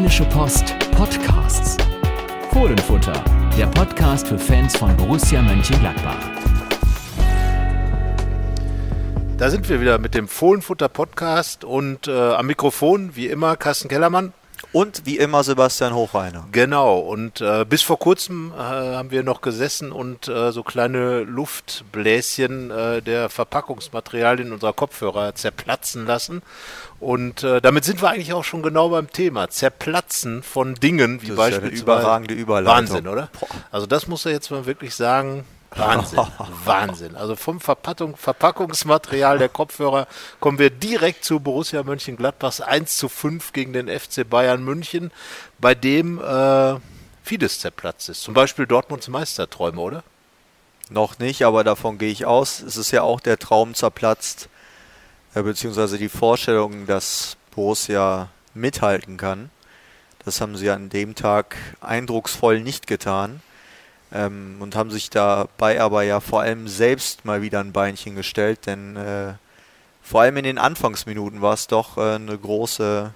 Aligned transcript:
Rheinische 0.00 0.24
Post 0.24 0.74
Podcasts. 0.92 1.76
Fohlenfutter, 2.52 3.22
der 3.58 3.66
Podcast 3.66 4.28
für 4.28 4.38
Fans 4.38 4.74
von 4.74 4.96
Borussia 4.96 5.42
Mönchengladbach. 5.42 6.16
Da 9.36 9.50
sind 9.50 9.68
wir 9.68 9.82
wieder 9.82 9.98
mit 9.98 10.14
dem 10.14 10.26
Fohlenfutter 10.26 10.88
Podcast 10.88 11.64
und 11.64 12.08
äh, 12.08 12.12
am 12.12 12.46
Mikrofon, 12.46 13.14
wie 13.14 13.26
immer, 13.26 13.58
Carsten 13.58 13.88
Kellermann. 13.88 14.32
Und 14.72 15.04
wie 15.04 15.18
immer 15.18 15.42
Sebastian 15.42 15.94
Hochreiner. 15.94 16.46
Genau, 16.52 16.98
und 17.00 17.40
äh, 17.40 17.64
bis 17.68 17.82
vor 17.82 17.98
kurzem 17.98 18.52
äh, 18.56 18.60
haben 18.60 19.10
wir 19.10 19.24
noch 19.24 19.40
gesessen 19.40 19.90
und 19.90 20.28
äh, 20.28 20.52
so 20.52 20.62
kleine 20.62 21.22
Luftbläschen 21.22 22.70
äh, 22.70 23.02
der 23.02 23.30
Verpackungsmaterialien 23.30 24.52
unserer 24.52 24.72
Kopfhörer 24.72 25.34
zerplatzen 25.34 26.06
lassen. 26.06 26.42
Und 27.00 27.42
äh, 27.42 27.60
damit 27.60 27.84
sind 27.84 28.00
wir 28.00 28.10
eigentlich 28.10 28.32
auch 28.32 28.44
schon 28.44 28.62
genau 28.62 28.90
beim 28.90 29.10
Thema. 29.10 29.48
Zerplatzen 29.48 30.42
von 30.44 30.76
Dingen, 30.76 31.22
wie 31.22 31.28
Das 31.28 31.32
ist 31.32 31.36
ja 31.36 31.36
beispielsweise. 31.36 31.72
eine 31.72 31.80
überragende 31.80 32.34
Überleitung. 32.34 32.76
Wahnsinn, 32.76 33.08
oder? 33.08 33.28
Also 33.72 33.86
das 33.86 34.06
muss 34.06 34.24
er 34.24 34.32
jetzt 34.32 34.50
mal 34.50 34.66
wirklich 34.66 34.94
sagen. 34.94 35.44
Wahnsinn, 35.76 36.18
Wahnsinn. 36.64 37.16
Also 37.16 37.36
vom 37.36 37.60
Verpackung, 37.60 38.16
Verpackungsmaterial 38.16 39.38
der 39.38 39.48
Kopfhörer 39.48 40.06
kommen 40.40 40.58
wir 40.58 40.70
direkt 40.70 41.24
zu 41.24 41.40
Borussia 41.40 41.82
Mönchengladbachs 41.82 42.60
1 42.60 42.96
zu 42.96 43.08
5 43.08 43.52
gegen 43.52 43.72
den 43.72 43.88
FC 43.88 44.28
Bayern 44.28 44.64
München, 44.64 45.12
bei 45.58 45.74
dem 45.74 46.20
äh, 46.20 46.76
vieles 47.22 47.60
zerplatzt 47.60 48.08
ist. 48.08 48.22
Zum 48.22 48.34
Beispiel 48.34 48.66
Dortmunds 48.66 49.08
Meisterträume, 49.08 49.80
oder? 49.80 50.02
Noch 50.88 51.18
nicht, 51.20 51.44
aber 51.44 51.62
davon 51.62 51.98
gehe 51.98 52.10
ich 52.10 52.26
aus. 52.26 52.60
Es 52.60 52.76
ist 52.76 52.90
ja 52.90 53.02
auch 53.02 53.20
der 53.20 53.38
Traum 53.38 53.74
zerplatzt, 53.74 54.48
äh, 55.34 55.42
beziehungsweise 55.42 55.98
die 55.98 56.08
Vorstellung, 56.08 56.86
dass 56.86 57.36
Borussia 57.54 58.28
mithalten 58.54 59.16
kann. 59.16 59.50
Das 60.24 60.40
haben 60.40 60.56
sie 60.56 60.70
an 60.70 60.90
dem 60.90 61.14
Tag 61.14 61.56
eindrucksvoll 61.80 62.60
nicht 62.60 62.88
getan 62.88 63.40
ähm, 64.12 64.56
und 64.60 64.76
haben 64.76 64.90
sich 64.90 65.10
dabei 65.10 65.80
aber 65.80 66.02
ja 66.02 66.20
vor 66.20 66.40
allem 66.40 66.68
selbst 66.68 67.24
mal 67.24 67.42
wieder 67.42 67.60
ein 67.60 67.72
Beinchen 67.72 68.16
gestellt, 68.16 68.66
denn 68.66 68.96
äh, 68.96 69.34
vor 70.02 70.22
allem 70.22 70.36
in 70.38 70.44
den 70.44 70.58
Anfangsminuten 70.58 71.42
war 71.42 71.54
es 71.54 71.66
doch 71.66 71.96
äh, 71.96 72.14
eine 72.14 72.36
große 72.36 73.12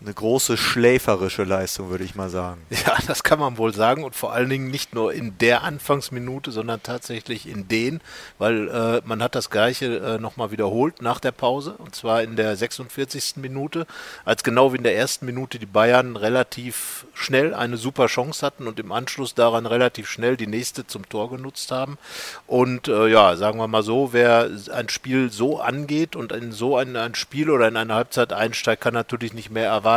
eine 0.00 0.14
große 0.14 0.56
schläferische 0.56 1.42
Leistung, 1.42 1.90
würde 1.90 2.04
ich 2.04 2.14
mal 2.14 2.30
sagen. 2.30 2.62
Ja, 2.86 2.96
das 3.06 3.24
kann 3.24 3.40
man 3.40 3.58
wohl 3.58 3.74
sagen 3.74 4.04
und 4.04 4.14
vor 4.14 4.32
allen 4.32 4.48
Dingen 4.48 4.70
nicht 4.70 4.94
nur 4.94 5.12
in 5.12 5.36
der 5.38 5.64
Anfangsminute, 5.64 6.52
sondern 6.52 6.82
tatsächlich 6.82 7.48
in 7.48 7.66
den, 7.66 8.00
weil 8.38 8.68
äh, 8.68 9.02
man 9.04 9.22
hat 9.22 9.34
das 9.34 9.50
gleiche 9.50 9.98
äh, 9.98 10.18
nochmal 10.18 10.52
wiederholt 10.52 11.02
nach 11.02 11.18
der 11.18 11.32
Pause 11.32 11.74
und 11.78 11.94
zwar 11.94 12.22
in 12.22 12.36
der 12.36 12.56
46. 12.56 13.34
Minute, 13.36 13.86
als 14.24 14.44
genau 14.44 14.72
wie 14.72 14.76
in 14.76 14.84
der 14.84 14.96
ersten 14.96 15.26
Minute 15.26 15.58
die 15.58 15.66
Bayern 15.66 16.16
relativ 16.16 17.06
schnell 17.14 17.52
eine 17.52 17.76
super 17.76 18.06
Chance 18.06 18.46
hatten 18.46 18.68
und 18.68 18.78
im 18.78 18.92
Anschluss 18.92 19.34
daran 19.34 19.66
relativ 19.66 20.08
schnell 20.08 20.36
die 20.36 20.46
nächste 20.46 20.86
zum 20.86 21.08
Tor 21.08 21.30
genutzt 21.30 21.72
haben. 21.72 21.98
Und 22.46 22.86
äh, 22.86 23.08
ja, 23.08 23.36
sagen 23.36 23.58
wir 23.58 23.68
mal 23.68 23.82
so, 23.82 24.12
wer 24.12 24.48
ein 24.72 24.88
Spiel 24.88 25.30
so 25.30 25.60
angeht 25.60 26.14
und 26.14 26.30
in 26.32 26.52
so 26.52 26.76
ein, 26.76 26.96
ein 26.96 27.16
Spiel 27.16 27.50
oder 27.50 27.66
in 27.66 27.76
eine 27.76 27.94
Halbzeit 27.94 28.32
einsteigt, 28.32 28.82
kann 28.82 28.94
natürlich 28.94 29.34
nicht 29.34 29.50
mehr 29.50 29.66
erwarten 29.66 29.87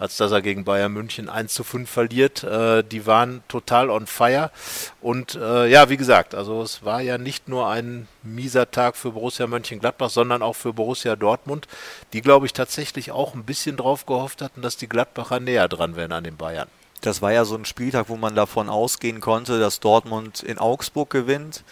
als 0.00 0.16
dass 0.16 0.32
er 0.32 0.40
gegen 0.40 0.64
Bayern 0.64 0.92
München 0.92 1.28
1 1.28 1.52
zu 1.52 1.62
5 1.62 1.88
verliert. 1.88 2.42
Äh, 2.42 2.82
die 2.82 3.06
waren 3.06 3.42
total 3.48 3.90
on 3.90 4.06
fire. 4.06 4.50
Und 5.02 5.34
äh, 5.34 5.68
ja, 5.68 5.90
wie 5.90 5.98
gesagt, 5.98 6.34
also 6.34 6.62
es 6.62 6.82
war 6.84 7.02
ja 7.02 7.18
nicht 7.18 7.48
nur 7.48 7.68
ein 7.68 8.08
mieser 8.22 8.70
Tag 8.70 8.96
für 8.96 9.12
Borussia 9.12 9.46
Mönchengladbach, 9.46 10.08
sondern 10.08 10.42
auch 10.42 10.56
für 10.56 10.72
Borussia 10.72 11.16
Dortmund, 11.16 11.68
die, 12.14 12.22
glaube 12.22 12.46
ich, 12.46 12.54
tatsächlich 12.54 13.12
auch 13.12 13.34
ein 13.34 13.44
bisschen 13.44 13.76
drauf 13.76 14.06
gehofft 14.06 14.40
hatten, 14.40 14.62
dass 14.62 14.78
die 14.78 14.88
Gladbacher 14.88 15.38
näher 15.38 15.68
dran 15.68 15.96
wären 15.96 16.12
an 16.12 16.24
den 16.24 16.38
Bayern. 16.38 16.68
Das 17.02 17.20
war 17.20 17.32
ja 17.32 17.44
so 17.44 17.54
ein 17.54 17.66
Spieltag, 17.66 18.08
wo 18.08 18.16
man 18.16 18.34
davon 18.34 18.70
ausgehen 18.70 19.20
konnte, 19.20 19.60
dass 19.60 19.80
Dortmund 19.80 20.42
in 20.42 20.58
Augsburg 20.58 21.10
gewinnt 21.10 21.62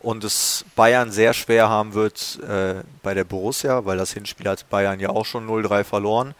und 0.00 0.24
es 0.24 0.64
Bayern 0.76 1.10
sehr 1.10 1.32
schwer 1.32 1.68
haben 1.68 1.94
wird 1.94 2.38
äh, 2.48 2.82
bei 3.02 3.14
der 3.14 3.24
Borussia, 3.24 3.84
weil 3.84 3.96
das 3.96 4.12
Hinspiel 4.12 4.48
hat 4.48 4.68
Bayern 4.68 5.00
ja 5.00 5.10
auch 5.10 5.24
schon 5.24 5.48
0-3 5.48 5.84
verloren. 5.84 6.34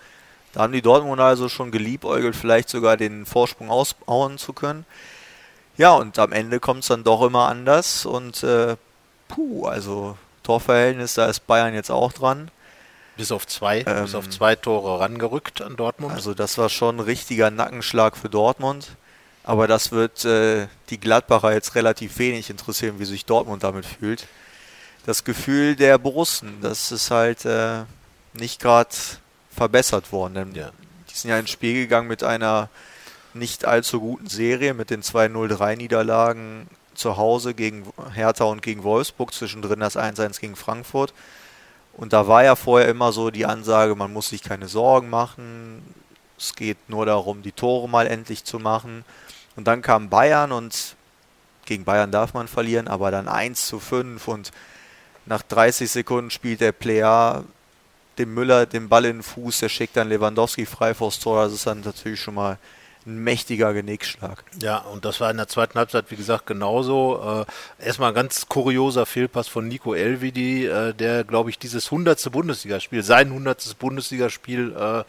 Da 0.55 0.63
haben 0.63 0.73
die 0.73 0.83
Dortmunder 0.83 1.25
also 1.25 1.49
schon 1.49 1.71
geliebäugelt, 1.71 2.37
vielleicht 2.37 2.69
sogar 2.69 2.97
den 2.97 3.27
Vorsprung 3.27 3.71
ausbauen 3.71 4.39
zu 4.39 4.53
können. 4.53 4.87
Ja, 5.77 5.93
und 5.95 6.19
am 6.19 6.33
Ende 6.33 6.61
kommt 6.61 6.81
es 6.83 6.89
dann 6.89 7.03
doch 7.03 7.23
immer 7.23 7.49
anders 7.49 8.07
und 8.07 8.43
äh, 8.45 8.77
puh, 9.29 9.67
also 9.67 10.17
Torverhältnis, 10.45 11.15
da 11.15 11.27
ist 11.27 11.47
Bayern 11.47 11.75
jetzt 11.75 11.91
auch 11.91 12.13
dran. 12.13 12.51
Bis 13.17 13.33
auf 13.33 13.47
zwei, 13.47 13.83
Ähm, 13.87 14.05
bis 14.05 14.15
auf 14.15 14.29
zwei 14.29 14.55
Tore 14.55 15.01
rangerückt 15.01 15.63
an 15.63 15.77
Dortmund. 15.77 16.13
Also 16.13 16.35
das 16.35 16.59
war 16.59 16.69
schon 16.69 16.97
ein 16.97 17.01
richtiger 17.01 17.51
Nackenschlag 17.51 18.17
für 18.17 18.29
Dortmund. 18.29 18.97
Aber 19.45 19.67
das 19.67 19.93
wird 19.93 20.25
äh, 20.25 20.69
die 20.89 20.99
Gladbacher 20.99 21.53
jetzt 21.53 21.75
relativ 21.75 22.19
wenig 22.19 22.49
interessieren, 22.49 22.99
wie 22.99 23.05
sich 23.05 23.27
Dortmund 23.27 23.63
damit 23.63 23.85
fühlt. 23.85 24.27
Das 25.07 25.25
Gefühl 25.25 25.77
der 25.77 25.99
Borussen, 25.99 26.61
das 26.63 26.91
ist 26.91 27.11
halt 27.11 27.45
äh, 27.45 27.83
nicht 28.33 28.61
gerade 28.61 28.89
verbessert 29.55 30.13
worden. 30.13 30.35
Denn 30.35 30.55
Ja. 30.55 30.71
Die 31.11 31.15
sind 31.15 31.31
ja 31.31 31.39
ins 31.39 31.51
Spiel 31.51 31.75
gegangen 31.75 32.09
mit 32.09 32.25
einer 32.25 32.69
nicht 33.35 33.65
allzu 33.65 34.01
guten 34.01 34.29
Serie, 34.29 34.75
mit 34.75 34.91
den 34.91 35.03
zwei 35.03 35.27
0-3-Niederlagen 35.27 36.69
zu 36.95 37.17
Hause 37.17 37.55
gegen 37.55 37.85
Hertha 38.13 38.45
und 38.45 38.63
gegen 38.63 38.85
Wolfsburg, 38.85 39.33
zwischendrin 39.33 39.81
das 39.81 39.97
1-1 39.97 40.41
gegen 40.41 40.57
Frankfurt. 40.57 41.13
Und 41.93 42.13
da 42.13 42.27
war 42.27 42.45
ja 42.45 42.57
vorher 42.57 42.89
immer 42.89 43.13
so 43.13 43.31
die 43.31 43.47
Ansage, 43.47 43.95
man 43.95 44.13
muss 44.13 44.29
sich 44.29 44.43
keine 44.43 44.69
Sorgen 44.69 45.11
machen, 45.11 45.83
es 46.39 46.55
geht 46.55 46.79
nur 46.89 47.07
darum, 47.07 47.43
die 47.43 47.53
Tore 47.53 47.89
mal 47.89 48.07
endlich 48.07 48.45
zu 48.45 48.59
machen. 48.59 49.05
Und 49.57 49.67
dann 49.69 49.83
kam 49.83 50.09
Bayern 50.09 50.53
und 50.53 50.97
gegen 51.65 51.85
Bayern 51.85 52.11
darf 52.11 52.35
man 52.35 52.49
verlieren, 52.49 52.89
aber 52.89 53.11
dann 53.11 53.29
1 53.29 53.67
zu 53.67 53.79
5 53.79 54.27
und 54.29 54.51
nach 55.27 55.43
30 55.43 55.91
Sekunden 55.91 56.31
spielt 56.31 56.61
der 56.61 56.73
Player 56.73 57.45
dem 58.19 58.35
Müller 58.35 58.67
den 58.67 58.89
Ball 58.89 59.05
in 59.05 59.19
den 59.19 59.23
Fuß, 59.23 59.61
der 59.61 59.69
schickt 59.69 59.97
dann 59.97 60.09
Lewandowski 60.09 60.67
frei 60.67 60.95
vors 60.95 61.19
Tor. 61.19 61.45
Das 61.45 61.53
ist 61.53 61.67
dann 61.67 61.81
natürlich 61.81 62.21
schon 62.21 62.35
mal 62.35 62.59
ein 63.07 63.23
mächtiger 63.23 63.75
Genickschlag. 63.75 64.45
Ja, 64.61 64.79
und 64.79 65.05
das 65.05 65.21
war 65.21 65.31
in 65.31 65.37
der 65.37 65.49
zweiten 65.49 65.79
Halbzeit, 65.79 66.11
wie 66.11 66.17
gesagt, 66.17 66.47
genauso. 66.47 67.45
Äh, 67.81 67.85
erstmal 67.85 68.11
ein 68.11 68.15
ganz 68.15 68.49
kurioser 68.49 69.05
Fehlpass 69.05 69.49
von 69.49 69.69
Nico 69.69 69.95
Elvidi, 69.95 70.67
äh, 70.67 70.95
der, 70.95 71.25
glaube 71.25 71.51
ich, 71.51 71.59
dieses 71.59 71.87
100. 71.87 72.31
Bundesligaspiel, 72.33 73.03
sein 73.03 73.29
100. 73.29 73.79
Bundesligaspiel 73.79 74.75
äh, 74.75 75.05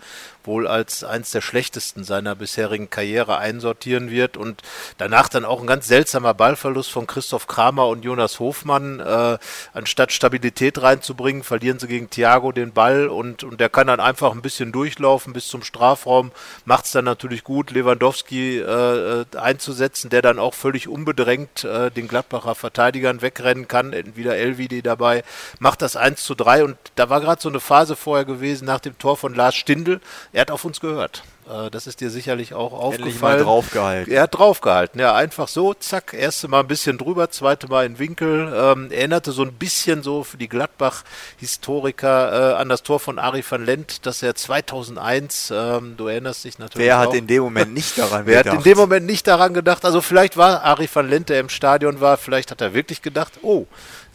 wohl 0.47 0.67
als 0.67 1.03
eins 1.03 1.31
der 1.31 1.41
schlechtesten 1.41 2.03
seiner 2.03 2.35
bisherigen 2.35 2.89
Karriere 2.89 3.38
einsortieren 3.38 4.09
wird. 4.09 4.38
Und 4.38 4.61
danach 4.97 5.29
dann 5.29 5.45
auch 5.45 5.61
ein 5.61 5.67
ganz 5.67 5.88
seltsamer 5.88 6.33
Ballverlust 6.33 6.91
von 6.91 7.07
Christoph 7.07 7.47
Kramer 7.47 7.88
und 7.88 8.03
Jonas 8.03 8.39
Hofmann. 8.39 9.00
Äh, 9.00 9.38
anstatt 9.73 10.11
Stabilität 10.11 10.81
reinzubringen, 10.81 11.44
verlieren 11.44 11.79
sie 11.79 11.88
gegen 11.88 12.09
Thiago 12.09 12.51
den 12.51 12.73
Ball 12.73 13.07
und, 13.07 13.44
und 13.44 13.59
der 13.59 13.69
kann 13.69 13.88
dann 13.88 14.00
einfach 14.00 14.31
ein 14.31 14.41
bisschen 14.41 14.72
durchlaufen 14.72 15.33
bis 15.33 15.47
zum 15.47 15.63
Strafraum, 15.63 16.31
macht 16.66 16.85
es 16.85 16.91
dann 16.91 17.06
natürlich 17.06 17.44
gut, 17.44 17.72
Lewandowski 17.72 18.59
äh, 18.59 19.22
äh, 19.22 19.25
einzusetzen, 19.38 20.09
der 20.09 20.22
dann 20.22 20.39
auch 20.39 20.53
völlig 20.53 20.88
unbedrängt 20.88 21.63
äh, 21.63 21.91
den 21.91 22.07
Gladbacher 22.07 22.56
Verteidigern 22.56 23.22
wegrennen 23.22 23.67
kann, 23.67 23.94
wieder 24.16 24.35
Elvidi 24.35 24.81
dabei, 24.81 25.23
macht 25.59 25.81
das 25.81 25.95
1 25.95 26.23
zu 26.23 26.35
3 26.35 26.63
und 26.63 26.77
da 26.95 27.09
war 27.09 27.22
gerade 27.22 27.41
so 27.41 27.50
eine 27.50 27.59
Phase 27.59 27.95
vorher 27.95 28.25
gewesen 28.25 28.66
nach 28.66 28.79
dem 28.79 28.97
Tor 28.97 29.17
von 29.17 29.33
Lars 29.33 29.56
Stindl, 29.56 30.00
er 30.35 30.41
hat 30.41 30.51
auf 30.51 30.66
uns 30.66 30.81
gehört. 30.81 31.23
Äh, 31.50 31.72
Das 31.72 31.88
ist 31.88 32.01
dir 32.01 32.09
sicherlich 32.09 32.53
auch 32.53 32.73
aufgefallen. 32.73 32.94
Endlich 33.03 33.22
mal 33.22 33.40
draufgehalten. 33.41 34.12
Er 34.13 34.23
hat 34.23 34.38
draufgehalten, 34.38 35.00
ja, 35.00 35.16
einfach 35.16 35.47
so, 35.47 35.73
zack, 35.73 36.13
erste 36.13 36.50
Mal 36.50 36.59
ein 36.59 36.68
bisschen 36.68 36.97
drüber, 36.97 37.29
zweite 37.29 37.69
Mal 37.69 37.85
in 37.85 38.00
Winkel. 38.00 38.51
Ähm, 38.53 38.91
erinnerte 38.91 39.31
so 39.31 39.44
ein 39.44 39.53
bisschen 39.53 40.03
so 40.03 40.25
für 40.25 40.35
die 40.38 40.50
Gladbach-Historiker 40.50 42.53
äh, 42.53 42.56
an 42.56 42.69
das 42.69 42.84
Tor 42.84 43.00
von 43.00 43.19
Ari 43.19 43.44
van 43.47 43.66
Lent, 43.66 44.06
das 44.06 44.24
er 44.24 44.35
2001, 44.35 45.51
ähm, 45.56 45.95
du 45.98 46.07
erinnerst 46.07 46.44
dich 46.44 46.59
natürlich 46.59 46.88
Wer 46.88 46.98
auch. 47.00 47.04
hat 47.04 47.13
in 47.13 47.27
dem 47.27 47.44
Moment 47.44 47.74
nicht 47.74 47.98
daran 47.98 48.21
Wer 48.25 48.39
hat 48.39 48.44
gedacht? 48.45 48.57
in 48.59 48.63
dem 48.63 48.77
Moment 48.77 49.06
nicht 49.06 49.27
daran 49.27 49.54
gedacht? 49.54 49.86
Also 49.86 50.01
vielleicht 50.01 50.38
war 50.38 50.63
Ari 50.63 50.89
van 50.94 51.09
Lent, 51.09 51.30
der 51.30 51.39
im 51.39 51.50
Stadion 51.50 52.01
war, 52.01 52.18
vielleicht 52.18 52.51
hat 52.51 52.62
er 52.62 52.74
wirklich 52.74 53.01
gedacht, 53.01 53.33
oh, 53.42 53.65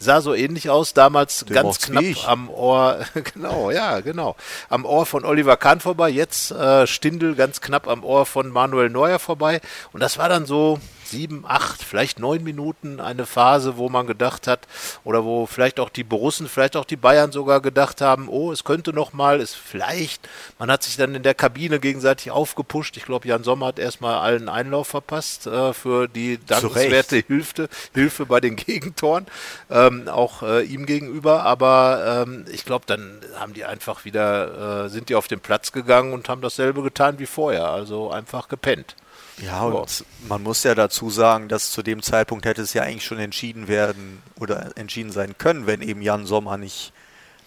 sah 0.01 0.21
so 0.21 0.33
ähnlich 0.33 0.69
aus, 0.69 0.93
damals 0.93 1.45
Der 1.47 1.63
ganz 1.63 1.79
knapp 1.79 2.03
ich. 2.03 2.27
am 2.27 2.49
Ohr, 2.49 2.99
genau, 3.33 3.71
ja, 3.71 3.99
genau, 4.01 4.35
am 4.69 4.85
Ohr 4.85 5.05
von 5.05 5.23
Oliver 5.25 5.57
Kahn 5.57 5.79
vorbei, 5.79 6.09
jetzt 6.09 6.51
äh, 6.51 6.87
Stindl 6.87 7.35
ganz 7.35 7.61
knapp 7.61 7.87
am 7.87 8.03
Ohr 8.03 8.25
von 8.25 8.49
Manuel 8.49 8.89
Neuer 8.89 9.19
vorbei 9.19 9.61
und 9.93 10.01
das 10.01 10.17
war 10.17 10.29
dann 10.29 10.45
so, 10.45 10.79
sieben, 11.11 11.43
acht, 11.47 11.83
vielleicht 11.83 12.19
neun 12.19 12.43
Minuten 12.43 12.99
eine 12.99 13.25
Phase, 13.25 13.77
wo 13.77 13.89
man 13.89 14.07
gedacht 14.07 14.47
hat, 14.47 14.67
oder 15.03 15.23
wo 15.23 15.45
vielleicht 15.45 15.79
auch 15.79 15.89
die 15.89 16.03
Borussen, 16.03 16.47
vielleicht 16.47 16.75
auch 16.75 16.85
die 16.85 16.95
Bayern 16.95 17.31
sogar 17.31 17.61
gedacht 17.61 18.01
haben, 18.01 18.27
oh, 18.29 18.51
es 18.51 18.63
könnte 18.63 18.93
noch 18.93 19.13
mal, 19.13 19.39
es 19.39 19.53
vielleicht, 19.53 20.27
man 20.57 20.71
hat 20.71 20.83
sich 20.83 20.97
dann 20.97 21.13
in 21.13 21.23
der 21.23 21.35
Kabine 21.35 21.79
gegenseitig 21.79 22.31
aufgepusht. 22.31 22.97
Ich 22.97 23.05
glaube, 23.05 23.27
Jan 23.27 23.43
Sommer 23.43 23.67
hat 23.67 23.79
erstmal 23.79 24.15
allen 24.15 24.49
Einlauf 24.49 24.87
verpasst 24.87 25.47
äh, 25.47 25.73
für 25.73 26.07
die 26.07 26.39
dankenswerte 26.45 27.17
Hilfe, 27.27 27.69
Hilfe 27.93 28.25
bei 28.25 28.39
den 28.39 28.55
Gegentoren, 28.55 29.27
ähm, 29.69 30.07
auch 30.07 30.43
äh, 30.43 30.63
ihm 30.63 30.85
gegenüber. 30.85 31.43
Aber 31.43 32.25
ähm, 32.27 32.45
ich 32.51 32.65
glaube, 32.65 32.85
dann 32.87 33.19
haben 33.39 33.53
die 33.53 33.65
einfach 33.65 34.05
wieder, 34.05 34.85
äh, 34.85 34.89
sind 34.89 35.09
die 35.09 35.15
auf 35.15 35.27
den 35.27 35.39
Platz 35.39 35.71
gegangen 35.71 36.13
und 36.13 36.29
haben 36.29 36.41
dasselbe 36.41 36.81
getan 36.81 37.19
wie 37.19 37.25
vorher. 37.25 37.69
Also 37.69 38.11
einfach 38.11 38.47
gepennt. 38.47 38.95
Ja, 39.41 39.63
und 39.63 39.99
ja. 39.99 40.05
man 40.27 40.43
muss 40.43 40.63
ja 40.63 40.75
dazu 40.75 41.09
sagen, 41.09 41.47
dass 41.47 41.71
zu 41.71 41.81
dem 41.81 42.01
Zeitpunkt 42.01 42.45
hätte 42.45 42.61
es 42.61 42.73
ja 42.73 42.83
eigentlich 42.83 43.05
schon 43.05 43.19
entschieden 43.19 43.67
werden 43.67 44.21
oder 44.39 44.77
entschieden 44.77 45.11
sein 45.11 45.37
können, 45.37 45.67
wenn 45.67 45.81
eben 45.81 46.01
Jan 46.01 46.25
Sommer 46.25 46.57
nicht 46.57 46.93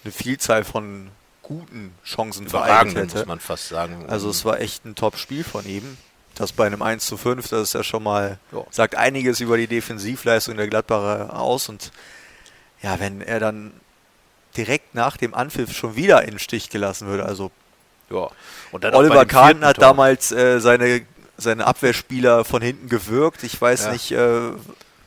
eine 0.02 0.12
Vielzahl 0.12 0.64
von 0.64 1.10
guten 1.42 1.94
Chancen 2.04 2.48
vereint 2.48 2.94
hätte. 2.94 3.18
muss 3.18 3.26
man 3.26 3.40
fast 3.40 3.68
sagen. 3.68 4.06
Also 4.08 4.30
es 4.30 4.44
war 4.44 4.60
echt 4.60 4.84
ein 4.84 4.94
Top-Spiel 4.94 5.44
von 5.44 5.66
ihm. 5.66 5.96
Das 6.34 6.52
bei 6.52 6.66
einem 6.66 6.82
1 6.82 7.06
zu 7.06 7.16
5, 7.16 7.48
das 7.48 7.68
ist 7.68 7.74
ja 7.74 7.84
schon 7.84 8.02
mal, 8.02 8.38
ja. 8.50 8.64
sagt 8.70 8.96
einiges 8.96 9.38
über 9.40 9.56
die 9.56 9.68
Defensivleistung 9.68 10.56
der 10.56 10.66
Gladbacher 10.66 11.38
aus. 11.38 11.68
Und 11.68 11.92
ja, 12.82 12.98
wenn 12.98 13.20
er 13.20 13.38
dann 13.38 13.72
direkt 14.56 14.94
nach 14.94 15.16
dem 15.16 15.32
Anpfiff 15.32 15.72
schon 15.72 15.94
wieder 15.94 16.22
in 16.22 16.30
den 16.30 16.38
Stich 16.40 16.70
gelassen 16.70 17.06
würde, 17.06 17.24
also 17.24 17.52
ja. 18.10 18.28
Oliver 18.72 19.26
Kahn 19.26 19.64
hat 19.64 19.76
Tor. 19.76 19.84
damals 19.84 20.32
äh, 20.32 20.60
seine 20.60 21.06
seine 21.36 21.66
Abwehrspieler 21.66 22.44
von 22.44 22.62
hinten 22.62 22.88
gewirkt. 22.88 23.42
Ich 23.42 23.60
weiß 23.60 23.84
ja. 23.84 23.92
nicht, 23.92 24.12
äh, 24.12 24.50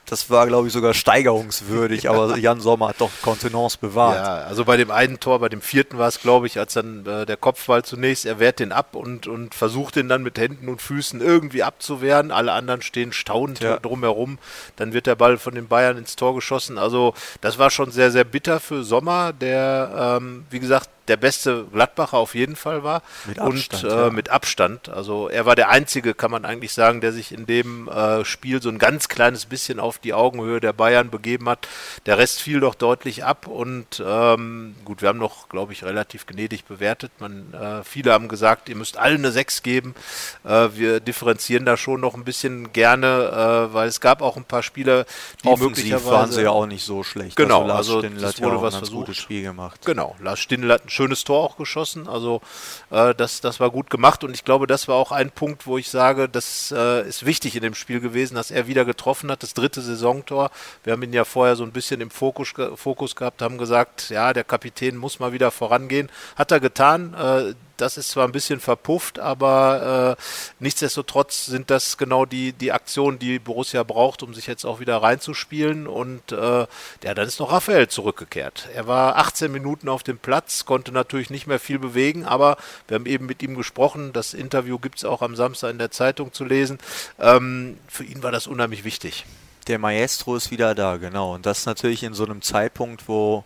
das 0.10 0.30
war, 0.30 0.48
glaube 0.48 0.68
ich, 0.68 0.74
sogar 0.74 0.94
steigerungswürdig, 0.94 2.10
aber 2.10 2.38
Jan 2.38 2.62
Sommer 2.62 2.90
hat 2.90 3.02
doch 3.02 3.12
Kontenance 3.22 3.78
bewahrt. 3.80 4.16
Ja, 4.16 4.36
also 4.48 4.64
bei 4.64 4.78
dem 4.78 4.90
einen 4.90 5.20
Tor, 5.20 5.40
bei 5.40 5.50
dem 5.50 5.62
vierten 5.62 5.98
war 5.98 6.08
es, 6.08 6.22
glaube 6.22 6.48
ich, 6.48 6.58
als 6.58 6.74
dann 6.74 7.06
äh, 7.06 7.26
der 7.26 7.38
Kopfball 7.38 7.84
zunächst, 7.84 8.26
er 8.26 8.40
wehrt 8.40 8.60
den 8.60 8.72
ab 8.72 8.96
und, 8.96 9.28
und 9.28 9.54
versucht 9.54 9.98
den 9.98 10.08
dann 10.08 10.24
mit 10.24 10.40
Händen 10.40 10.70
und 10.70 10.82
Füßen 10.82 11.20
irgendwie 11.20 11.64
abzuwehren. 11.64 12.32
Alle 12.32 12.54
anderen 12.54 12.82
stehen 12.82 13.12
staunend 13.12 13.60
ja. 13.60 13.78
drumherum. 13.78 14.40
Dann 14.78 14.94
wird 14.94 15.08
der 15.08 15.16
Ball 15.16 15.38
von 15.38 15.56
den 15.56 15.68
Bayern 15.68 15.98
ins 15.98 16.16
Tor 16.16 16.34
geschossen. 16.34 16.78
Also 16.78 17.14
das 17.42 17.60
war 17.60 17.70
schon 17.70 17.92
sehr, 17.92 18.12
sehr 18.12 18.24
bitter 18.24 18.62
für 18.62 18.84
Sommer, 18.84 19.34
der, 19.34 20.20
ähm, 20.22 20.46
wie 20.50 20.60
gesagt, 20.60 20.90
der 21.08 21.18
beste 21.18 21.66
Gladbacher 21.72 22.18
auf 22.18 22.36
jeden 22.36 22.56
Fall 22.56 22.84
war. 22.84 23.02
Mit 23.26 23.40
Abstand. 23.40 23.84
Und 23.84 23.92
äh, 23.92 23.96
ja. 23.96 24.10
mit 24.10 24.30
Abstand. 24.30 24.90
Also 24.90 25.30
er 25.30 25.46
war 25.46 25.56
der 25.56 25.70
Einzige, 25.70 26.14
kann 26.14 26.32
man 26.32 26.46
eigentlich 26.46 26.74
sagen, 26.74 27.02
der 27.02 27.12
sich 27.14 27.32
in 27.32 27.46
dem 27.46 27.88
äh, 27.88 28.26
Spiel 28.26 28.62
so 28.62 28.70
ein 28.70 28.80
ganz 28.80 29.08
kleines 29.08 29.46
bisschen 29.46 29.80
auf 29.80 30.00
die 30.00 30.14
Augenhöhe 30.14 30.60
der 30.60 30.74
Bayern 30.74 31.10
begeben 31.10 31.50
hat. 31.50 31.68
Der 32.06 32.18
Rest 32.18 32.42
fiel 32.42 32.60
doch 32.60 32.76
deutlich 32.76 33.24
ab 33.24 33.48
und 33.48 34.04
ähm, 34.06 34.76
gut, 34.86 35.02
wir 35.02 35.10
haben 35.10 35.20
noch, 35.20 35.50
glaube 35.50 35.74
ich, 35.74 35.84
relativ 35.84 36.26
gnädig 36.26 36.66
bewertet. 36.66 37.12
Man, 37.20 37.54
äh, 37.54 37.84
viele 37.84 38.12
haben 38.12 38.28
gesagt, 38.28 38.70
ihr 38.70 38.76
müsst 38.76 38.98
allen 38.98 39.18
eine 39.18 39.32
6 39.32 39.64
geben. 39.64 39.96
Äh, 40.44 40.70
wir 40.74 41.00
differenzieren 41.00 41.66
da 41.66 41.78
schon 41.78 42.02
noch 42.02 42.16
ein 42.16 42.24
bisschen 42.24 42.74
gerne, 42.74 43.70
äh, 43.70 43.74
weil 43.74 43.88
es 43.88 44.02
gab 44.02 44.22
auch 44.22 44.38
ein 44.38 44.46
paar 44.46 44.64
Spieler, 44.64 45.06
die 45.44 45.48
Offensiv 45.48 45.78
möglicherweise 45.78 46.12
waren 46.12 46.32
sie 46.32 46.42
ja 46.44 46.52
auch 46.52 46.66
nicht 46.66 46.86
so 46.86 47.04
schlecht. 47.04 47.36
Genau, 47.36 47.64
also, 47.70 47.98
also 47.98 48.10
das 48.10 48.42
wurde 48.42 48.62
was 48.62 48.76
versucht. 48.76 49.08
gutes 49.08 49.18
Spiel 49.18 49.44
gemacht. 49.44 49.82
Genau, 49.86 50.16
Lars 50.20 50.40
Stindl 50.40 50.72
hat 50.72 50.86
ein 50.86 50.90
schönes 50.98 51.24
Tor 51.24 51.44
auch 51.44 51.58
geschossen. 51.58 52.08
Also 52.08 52.42
äh, 52.90 53.14
das, 53.16 53.40
das 53.40 53.60
war 53.60 53.70
gut 53.70 53.90
gemacht 53.90 54.24
und 54.24 54.34
ich 54.34 54.44
glaube, 54.44 54.68
das 54.68 54.88
war 54.88 54.96
auch 54.96 55.12
ein 55.12 55.32
Punkt, 55.32 55.68
wo 55.68 55.78
ich 55.78 55.90
sage, 55.90 56.28
das 56.28 56.74
äh, 56.76 57.08
ist 57.08 57.26
wichtig 57.26 57.56
in 57.56 57.62
dem 57.62 57.76
Spiel 57.76 58.00
gewesen, 58.00 58.36
dass 58.36 58.52
er 58.52 58.68
wieder 58.68 58.84
getroffen 58.84 59.32
hat, 59.32 59.44
das 59.44 59.54
dritte 59.54 59.82
Saisontor. 59.82 60.50
Wir 60.84 60.94
haben 60.94 61.04
ihn 61.04 61.14
ja 61.14 61.24
vorher 61.24 61.56
so 61.56 61.64
ein 61.64 61.72
bisschen 61.72 62.02
im 62.02 62.10
Fokus, 62.10 62.54
Fokus 62.76 63.16
gehabt, 63.16 63.42
haben 63.42 63.58
gesagt, 63.58 64.10
ja, 64.10 64.34
der 64.34 64.44
Kapitän 64.44 64.98
muss 64.98 65.20
mal 65.20 65.32
wieder 65.32 65.52
vorangehen. 65.52 66.10
Hat 66.36 66.52
er 66.52 66.60
getan. 66.60 67.14
Äh, 67.14 67.54
das 67.78 67.98
ist 67.98 68.10
zwar 68.10 68.26
ein 68.26 68.32
bisschen 68.32 68.60
verpufft, 68.60 69.20
aber 69.20 70.18
äh, 70.18 70.24
nichtsdestotrotz 70.60 71.46
sind 71.46 71.70
das 71.70 71.98
genau 71.98 72.26
die, 72.26 72.52
die 72.54 72.72
Aktionen, 72.72 73.20
die 73.20 73.40
Borussia 73.40 73.84
braucht, 73.84 74.24
um 74.24 74.34
sich 74.34 74.48
jetzt 74.48 74.66
auch 74.66 74.80
wieder 74.80 74.98
reinzuspielen. 74.98 75.88
Und 75.88 76.32
äh, 76.32 76.68
ja, 77.04 77.14
dann 77.14 77.28
ist 77.28 77.40
noch 77.40 77.52
Raphael 77.52 77.88
zurückgekehrt. 77.88 78.68
Er 78.74 78.88
war 78.88 79.18
18 79.18 79.52
Minuten 79.52 79.90
auf 79.90 80.04
dem 80.04 80.18
Platz, 80.18 80.66
konnte 80.66 80.92
natürlich 80.92 81.30
nicht 81.30 81.48
mehr 81.48 81.60
viel 81.60 81.80
bewegen, 81.80 82.26
aber 82.26 82.58
wir 82.88 82.96
haben 82.96 83.06
eben 83.06 83.26
mit 83.26 83.42
ihm 83.44 83.56
gesprochen. 83.56 84.12
Das 84.14 84.34
Interview 84.34 84.80
gibt 84.80 84.98
es 84.98 85.06
auch 85.06 85.22
am 85.22 85.36
Samstag 85.36 85.72
in 85.72 85.80
der 85.80 85.92
Zeitung 85.92 86.34
zu 86.34 86.46
lesen. 86.46 86.80
Ähm, 87.20 87.78
für 87.88 88.04
ihn 88.04 88.24
war 88.24 88.32
das 88.32 88.48
unheimlich 88.48 88.84
wichtig. 88.84 89.26
Der 89.68 89.80
Maestro 89.80 90.36
ist 90.36 90.50
wieder 90.50 90.76
da, 90.76 90.98
genau. 90.98 91.36
Und 91.36 91.46
das 91.46 91.66
natürlich 91.66 92.04
in 92.04 92.14
so 92.14 92.26
einem 92.26 92.42
Zeitpunkt, 92.42 93.08
wo 93.08 93.44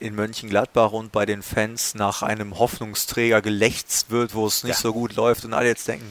in 0.00 0.14
Mönchengladbach 0.14 0.92
und 0.92 1.12
bei 1.12 1.26
den 1.26 1.42
Fans 1.42 1.94
nach 1.94 2.22
einem 2.22 2.58
Hoffnungsträger 2.58 3.42
gelächzt 3.42 4.10
wird, 4.10 4.34
wo 4.34 4.46
es 4.46 4.64
nicht 4.64 4.76
ja. 4.76 4.80
so 4.80 4.92
gut 4.92 5.16
läuft 5.16 5.44
und 5.44 5.54
alle 5.54 5.68
jetzt 5.68 5.88
denken, 5.88 6.10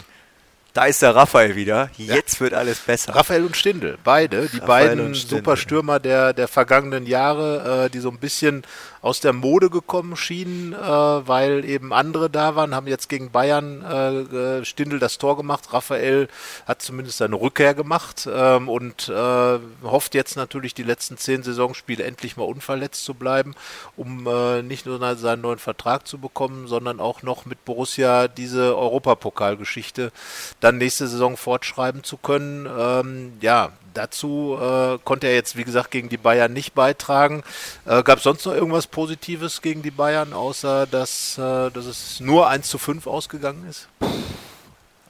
da 0.74 0.86
ist 0.86 1.02
der 1.02 1.16
Raphael 1.16 1.56
wieder. 1.56 1.90
Jetzt 1.98 2.36
ja. 2.36 2.40
wird 2.42 2.54
alles 2.54 2.78
besser. 2.78 3.16
Raphael 3.16 3.44
und 3.46 3.58
Stindel, 3.58 3.98
beide, 4.04 4.48
die 4.48 4.60
Raphael 4.60 4.96
beiden 4.96 5.14
Superstürmer 5.16 6.00
der, 6.00 6.34
der 6.34 6.48
vergangenen 6.48 7.08
Jahre, 7.08 7.86
äh, 7.86 7.90
die 7.90 8.00
so 8.00 8.10
ein 8.10 8.20
bisschen 8.20 8.64
aus 9.08 9.22
der 9.22 9.32
Mode 9.32 9.70
gekommen 9.70 10.18
schienen, 10.18 10.74
äh, 10.74 10.78
weil 10.78 11.64
eben 11.64 11.94
andere 11.94 12.30
da 12.30 12.58
waren, 12.58 12.76
haben 12.76 12.88
jetzt 12.88 13.08
gegen 13.08 13.32
Bayern 13.32 13.82
äh, 13.82 14.66
Stindel 14.66 15.00
das 15.00 15.18
Tor 15.18 15.38
gemacht. 15.38 15.72
Raphael 15.72 16.28
hat 16.66 16.82
zumindest 16.82 17.20
seine 17.20 17.40
Rückkehr 17.40 17.74
gemacht 17.74 18.28
ähm, 18.30 18.68
und 18.68 19.08
äh, 19.08 19.60
hofft 19.84 20.14
jetzt 20.14 20.36
natürlich 20.36 20.74
die 20.74 20.84
letzten 20.84 21.18
zehn 21.18 21.42
Saisonspiele 21.42 22.04
endlich 22.04 22.36
mal 22.36 22.44
unverletzt 22.44 23.06
zu 23.06 23.14
bleiben, 23.14 23.56
um 23.96 24.28
äh, 24.28 24.62
nicht 24.62 24.86
nur 24.86 25.16
seinen 25.16 25.42
neuen 25.42 25.60
Vertrag 25.60 26.06
zu 26.06 26.18
bekommen, 26.18 26.68
sondern 26.68 27.00
auch 27.00 27.24
noch 27.24 27.46
mit 27.46 27.64
Borussia 27.64 28.28
diese 28.28 28.78
Europapokalgeschichte 28.78 30.12
dann 30.60 30.80
nächste 30.80 31.08
Saison 31.08 31.38
fortschreiben 31.38 32.04
zu 32.04 32.18
können. 32.18 32.68
Ähm, 32.78 33.34
ja, 33.40 33.72
Dazu 33.94 34.58
äh, 34.60 34.98
konnte 35.04 35.28
er 35.28 35.36
jetzt, 35.36 35.56
wie 35.56 35.64
gesagt, 35.64 35.92
gegen 35.92 36.10
die 36.10 36.18
Bayern 36.18 36.54
nicht 36.54 36.74
beitragen. 36.74 37.44
Äh, 37.86 38.04
Gab 38.04 38.18
es 38.18 38.24
sonst 38.24 38.46
noch 38.46 38.54
irgendwas 38.54 38.88
Positives 38.88 39.62
gegen 39.62 39.82
die 39.82 39.92
Bayern, 39.92 40.34
außer 40.34 40.88
dass, 40.88 41.38
äh, 41.38 41.72
dass 41.72 41.86
es 41.86 42.20
nur 42.20 42.48
1 42.48 42.68
zu 42.68 42.78
5 42.78 43.08
ausgegangen 43.08 43.66
ist? 43.70 43.88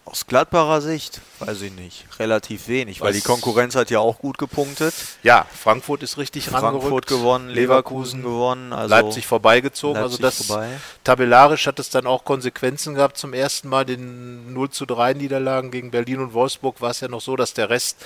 Aus 0.10 0.26
Gladbacher 0.26 0.80
Sicht, 0.80 1.20
weiß 1.40 1.62
ich 1.64 1.74
nicht, 1.74 2.06
relativ 2.18 2.70
wenig, 2.70 3.02
Was? 3.02 3.08
weil 3.08 3.14
die 3.14 3.20
Konkurrenz 3.20 3.76
hat 3.76 3.90
ja 3.90 4.00
auch 4.00 4.20
gut 4.20 4.38
gepunktet. 4.38 4.94
Ja, 5.22 5.46
Frankfurt 5.54 6.02
ist 6.02 6.18
richtig 6.18 6.46
Frankfurt 6.46 6.74
rangerückt. 6.76 7.08
gewonnen, 7.08 7.50
Leverkusen, 7.50 8.22
Leverkusen 8.22 8.24
gewonnen, 8.24 8.74
also 8.74 8.90
Leipzig 8.90 9.28
vorbeigezogen. 9.28 10.02
Also 10.02 10.18
Leipzig 10.22 10.26
also 10.26 10.38
das 10.38 10.48
vorbei. 10.48 10.70
tabellarisch 11.04 11.68
hat 11.68 11.80
es 11.80 11.90
dann 11.90 12.08
auch 12.08 12.24
Konsequenzen 12.24 12.96
gehabt. 12.96 13.18
Zum 13.18 13.34
ersten 13.34 13.68
Mal 13.68 13.84
den 13.84 14.54
0 14.54 14.70
zu 14.70 14.86
3 14.86 15.14
Niederlagen 15.14 15.72
gegen 15.72 15.92
Berlin 15.92 16.20
und 16.20 16.34
Wolfsburg 16.34 16.80
war 16.80 16.92
es 16.92 17.02
ja 17.02 17.10
noch 17.10 17.22
so, 17.22 17.36
dass 17.36 17.54
der 17.54 17.70
Rest 17.70 17.98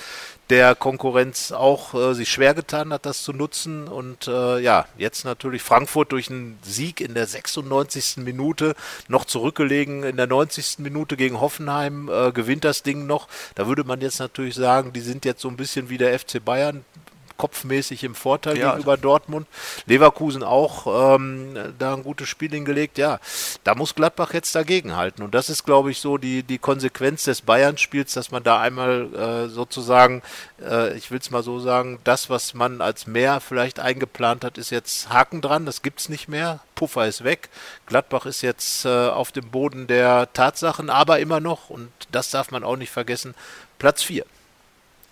der 0.50 0.74
Konkurrenz 0.74 1.52
auch 1.52 1.94
äh, 1.94 2.14
sich 2.14 2.30
schwer 2.30 2.52
getan 2.52 2.92
hat, 2.92 3.06
das 3.06 3.22
zu 3.22 3.32
nutzen. 3.32 3.88
Und 3.88 4.26
äh, 4.26 4.58
ja, 4.58 4.86
jetzt 4.98 5.24
natürlich 5.24 5.62
Frankfurt 5.62 6.12
durch 6.12 6.30
einen 6.30 6.58
Sieg 6.62 7.00
in 7.00 7.14
der 7.14 7.26
96. 7.26 8.18
Minute 8.18 8.74
noch 9.08 9.24
zurückgelegen 9.24 10.02
in 10.02 10.16
der 10.16 10.26
90. 10.26 10.80
Minute 10.80 11.16
gegen 11.16 11.40
Hoffenheim, 11.40 11.91
äh, 12.08 12.32
gewinnt 12.32 12.64
das 12.64 12.82
Ding 12.82 13.06
noch. 13.06 13.28
Da 13.54 13.66
würde 13.66 13.84
man 13.84 14.00
jetzt 14.00 14.18
natürlich 14.20 14.54
sagen, 14.54 14.92
die 14.92 15.00
sind 15.00 15.24
jetzt 15.24 15.40
so 15.40 15.48
ein 15.48 15.56
bisschen 15.56 15.88
wie 15.88 15.98
der 15.98 16.18
FC 16.18 16.44
Bayern, 16.44 16.84
kopfmäßig 17.36 18.04
im 18.04 18.14
Vorteil 18.14 18.58
ja, 18.58 18.70
gegenüber 18.70 18.96
Dortmund. 18.96 19.46
Leverkusen 19.86 20.42
auch 20.42 21.16
ähm, 21.16 21.74
da 21.78 21.94
ein 21.94 22.02
gutes 22.02 22.28
Spiel 22.28 22.50
hingelegt. 22.50 22.98
Ja, 22.98 23.20
da 23.64 23.74
muss 23.74 23.94
Gladbach 23.94 24.34
jetzt 24.34 24.54
dagegen 24.54 24.96
halten. 24.96 25.22
Und 25.22 25.34
das 25.34 25.50
ist, 25.50 25.64
glaube 25.64 25.90
ich, 25.90 25.98
so 25.98 26.18
die, 26.18 26.42
die 26.42 26.58
Konsequenz 26.58 27.24
des 27.24 27.42
Bayern-Spiels, 27.42 28.14
dass 28.14 28.30
man 28.30 28.42
da 28.42 28.60
einmal 28.60 29.14
äh, 29.14 29.48
sozusagen, 29.48 30.22
äh, 30.62 30.96
ich 30.96 31.10
will 31.10 31.18
es 31.18 31.30
mal 31.30 31.42
so 31.42 31.58
sagen, 31.60 31.98
das, 32.04 32.30
was 32.30 32.54
man 32.54 32.80
als 32.80 33.06
mehr 33.06 33.40
vielleicht 33.40 33.80
eingeplant 33.80 34.44
hat, 34.44 34.58
ist 34.58 34.70
jetzt 34.70 35.10
Haken 35.10 35.40
dran. 35.40 35.66
Das 35.66 35.82
gibt 35.82 36.00
es 36.00 36.08
nicht 36.08 36.28
mehr. 36.28 36.60
Puffer 36.74 37.06
ist 37.06 37.24
weg. 37.24 37.48
Gladbach 37.86 38.26
ist 38.26 38.42
jetzt 38.42 38.84
äh, 38.84 38.88
auf 38.88 39.32
dem 39.32 39.50
Boden 39.50 39.86
der 39.86 40.32
Tatsachen, 40.32 40.90
aber 40.90 41.20
immer 41.20 41.40
noch, 41.40 41.70
und 41.70 41.90
das 42.10 42.30
darf 42.30 42.50
man 42.50 42.64
auch 42.64 42.76
nicht 42.76 42.90
vergessen, 42.90 43.34
Platz 43.78 44.02
4. 44.02 44.24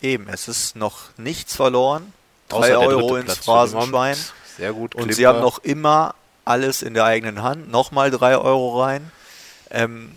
Eben, 0.02 0.28
es 0.28 0.48
ist 0.48 0.76
noch 0.76 1.10
nichts 1.16 1.54
verloren. 1.54 2.12
3 2.48 2.76
Euro 2.76 3.16
ins 3.16 3.36
Phrasenschwein. 3.36 4.16
Sehr 4.56 4.72
gut. 4.72 4.94
Und 4.94 5.14
sie 5.14 5.26
haben 5.26 5.40
noch 5.40 5.58
immer 5.58 6.14
alles 6.44 6.82
in 6.82 6.94
der 6.94 7.04
eigenen 7.04 7.42
Hand. 7.42 7.70
Nochmal 7.70 8.10
3 8.10 8.36
Euro 8.38 8.82
rein. 8.82 9.10
Ähm, 9.70 10.12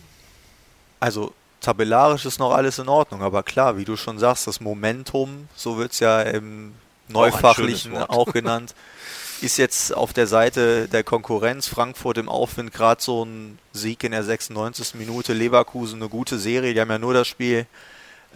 also 1.00 1.34
tabellarisch 1.62 2.26
ist 2.26 2.40
noch 2.40 2.52
alles 2.52 2.80
in 2.80 2.90
Ordnung, 2.90 3.22
aber 3.22 3.44
klar, 3.44 3.78
wie 3.78 3.86
du 3.86 3.96
schon 3.96 4.20
sagst, 4.20 4.48
das 4.48 4.60
Momentum, 4.60 5.48
so 5.56 5.78
wird 5.78 5.94
es 5.94 6.00
ja 6.00 6.22
im 6.22 6.74
Neufachlichen 7.08 7.96
auch, 7.96 8.10
auch 8.10 8.34
genannt, 8.34 8.76
ist 9.42 9.58
jetzt 9.58 9.94
auf 9.94 10.14
der 10.14 10.28
Seite 10.28 10.88
der 10.88 11.04
Konkurrenz. 11.04 11.68
Frankfurt 11.68 12.18
im 12.18 12.30
Aufwind, 12.30 12.74
gerade 12.74 13.02
so 13.02 13.26
ein 13.26 13.60
Sieg 13.74 14.04
in 14.04 14.12
der 14.12 14.24
96. 14.24 14.96
Minute, 14.96 15.34
Leverkusen 15.34 16.02
eine 16.02 16.10
gute 16.10 16.38
Serie, 16.38 16.74
die 16.74 16.82
haben 16.82 16.92
ja 16.92 17.00
nur 17.00 17.14
das 17.14 17.28
Spiel 17.28 17.66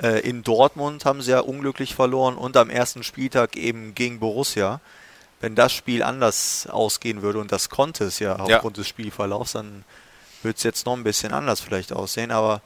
Äh, 0.02 0.20
in 0.20 0.44
Dortmund 0.44 1.06
haben 1.06 1.22
sie 1.22 1.32
ja 1.32 1.40
unglücklich 1.40 1.96
verloren 1.96 2.36
und 2.36 2.56
am 2.58 2.70
ersten 2.70 3.04
Spieltag 3.04 3.56
eben 3.56 3.96
gegen 3.96 4.20
Borussia. 4.20 4.80
Wenn 5.40 5.56
das 5.56 5.72
Spiel 5.72 6.02
anders 6.02 6.68
ausgehen 6.68 7.22
würde, 7.22 7.40
und 7.40 7.52
das 7.52 7.70
konnte 7.70 8.06
es 8.06 8.20
ja 8.20 8.38
aufgrund 8.38 8.78
ja. 8.78 8.82
des 8.82 8.88
Spielverlaufs, 8.88 9.52
dann 9.52 9.86
würde 10.42 10.58
es 10.58 10.64
jetzt 10.64 10.86
noch 10.86 10.94
ein 10.94 11.04
bisschen 11.04 11.32
anders 11.32 11.62
vielleicht 11.62 11.94
aussehen. 11.94 12.32
Aber 12.32 12.62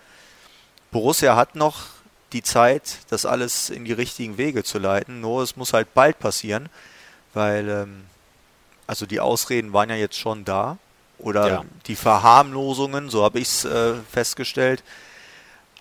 Borussia 0.92 1.36
hat 1.36 1.56
noch 1.56 1.88
die 2.34 2.44
Zeit, 2.44 3.00
das 3.10 3.26
alles 3.26 3.70
in 3.70 3.84
die 3.84 3.94
richtigen 3.94 4.38
Wege 4.38 4.64
zu 4.64 4.80
leiten. 4.80 5.20
Nur 5.20 5.44
es 5.44 5.58
muss 5.58 5.74
halt 5.74 5.94
bald 5.94 6.20
passieren, 6.20 6.70
weil 7.34 7.68
ähm, 7.68 8.04
also 8.88 9.06
die 9.06 9.20
Ausreden 9.20 9.74
waren 9.74 9.90
ja 9.90 9.96
jetzt 9.96 10.18
schon 10.18 10.46
da 10.46 10.78
oder 11.18 11.48
ja. 11.48 11.66
die 11.88 11.96
Verharmlosungen, 11.96 13.10
so 13.10 13.24
habe 13.24 13.40
ich 13.40 13.48
es 13.48 13.66
äh, 13.66 13.96
festgestellt. 14.12 14.84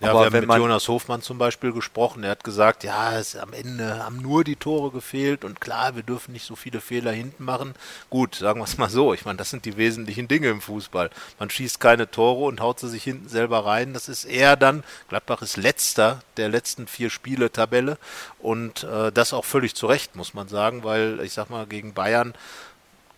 Ja, 0.00 0.11
aber 0.12 0.33
wir 0.33 0.40
haben 0.40 0.47
mit 0.47 0.57
Jonas 0.57 0.88
Hofmann 0.88 1.21
zum 1.21 1.37
Beispiel 1.37 1.73
gesprochen. 1.73 2.25
Er 2.25 2.30
hat 2.30 2.42
gesagt, 2.42 2.85
ja, 2.85 3.19
es 3.19 3.37
am 3.37 3.52
Ende 3.52 4.02
haben 4.02 4.16
nur 4.16 4.45
die 4.45 4.57
Tore 4.57 4.90
gefehlt 4.90 5.45
und 5.45 5.61
klar, 5.61 5.95
wir 5.95 6.02
dürfen 6.02 6.33
nicht 6.33 6.47
so 6.47 6.57
viele 6.57 6.80
Fehler 6.80 7.12
hinten 7.12 7.45
machen. 7.45 7.75
Gut, 8.09 8.37
sagen 8.37 8.61
wir 8.61 8.64
es 8.64 8.78
mal 8.78 8.88
so. 8.88 9.12
Ich 9.12 9.26
meine, 9.26 9.37
das 9.37 9.50
sind 9.50 9.66
die 9.66 9.76
wesentlichen 9.76 10.26
Dinge 10.26 10.49
im 10.49 10.62
Fußball. 10.62 11.11
Man 11.38 11.50
schießt 11.50 11.80
keine 11.80 12.11
Tore 12.11 12.47
und 12.47 12.61
haut 12.61 12.80
sie 12.80 12.88
sich 12.88 13.04
hinten 13.04 13.28
selber 13.28 13.66
rein. 13.66 13.92
Das 13.92 14.09
ist 14.09 14.25
eher 14.25 14.57
dann, 14.57 14.85
Gladbach 15.11 15.42
ist 15.42 15.59
letzter 15.59 16.23
der 16.38 16.49
letzten 16.49 16.87
vier 16.87 17.11
Spiele 17.11 17.52
Tabelle 17.52 17.99
und 18.38 18.85
äh, 18.85 19.12
das 19.12 19.35
auch 19.35 19.45
völlig 19.45 19.75
zu 19.75 19.87
Recht, 19.87 20.16
muss 20.16 20.33
man 20.33 20.49
sagen, 20.49 20.83
weil 20.83 21.21
ich 21.21 21.35
sag 21.35 21.50
mal, 21.50 21.66
gegen 21.66 21.92
Bayern 21.92 22.33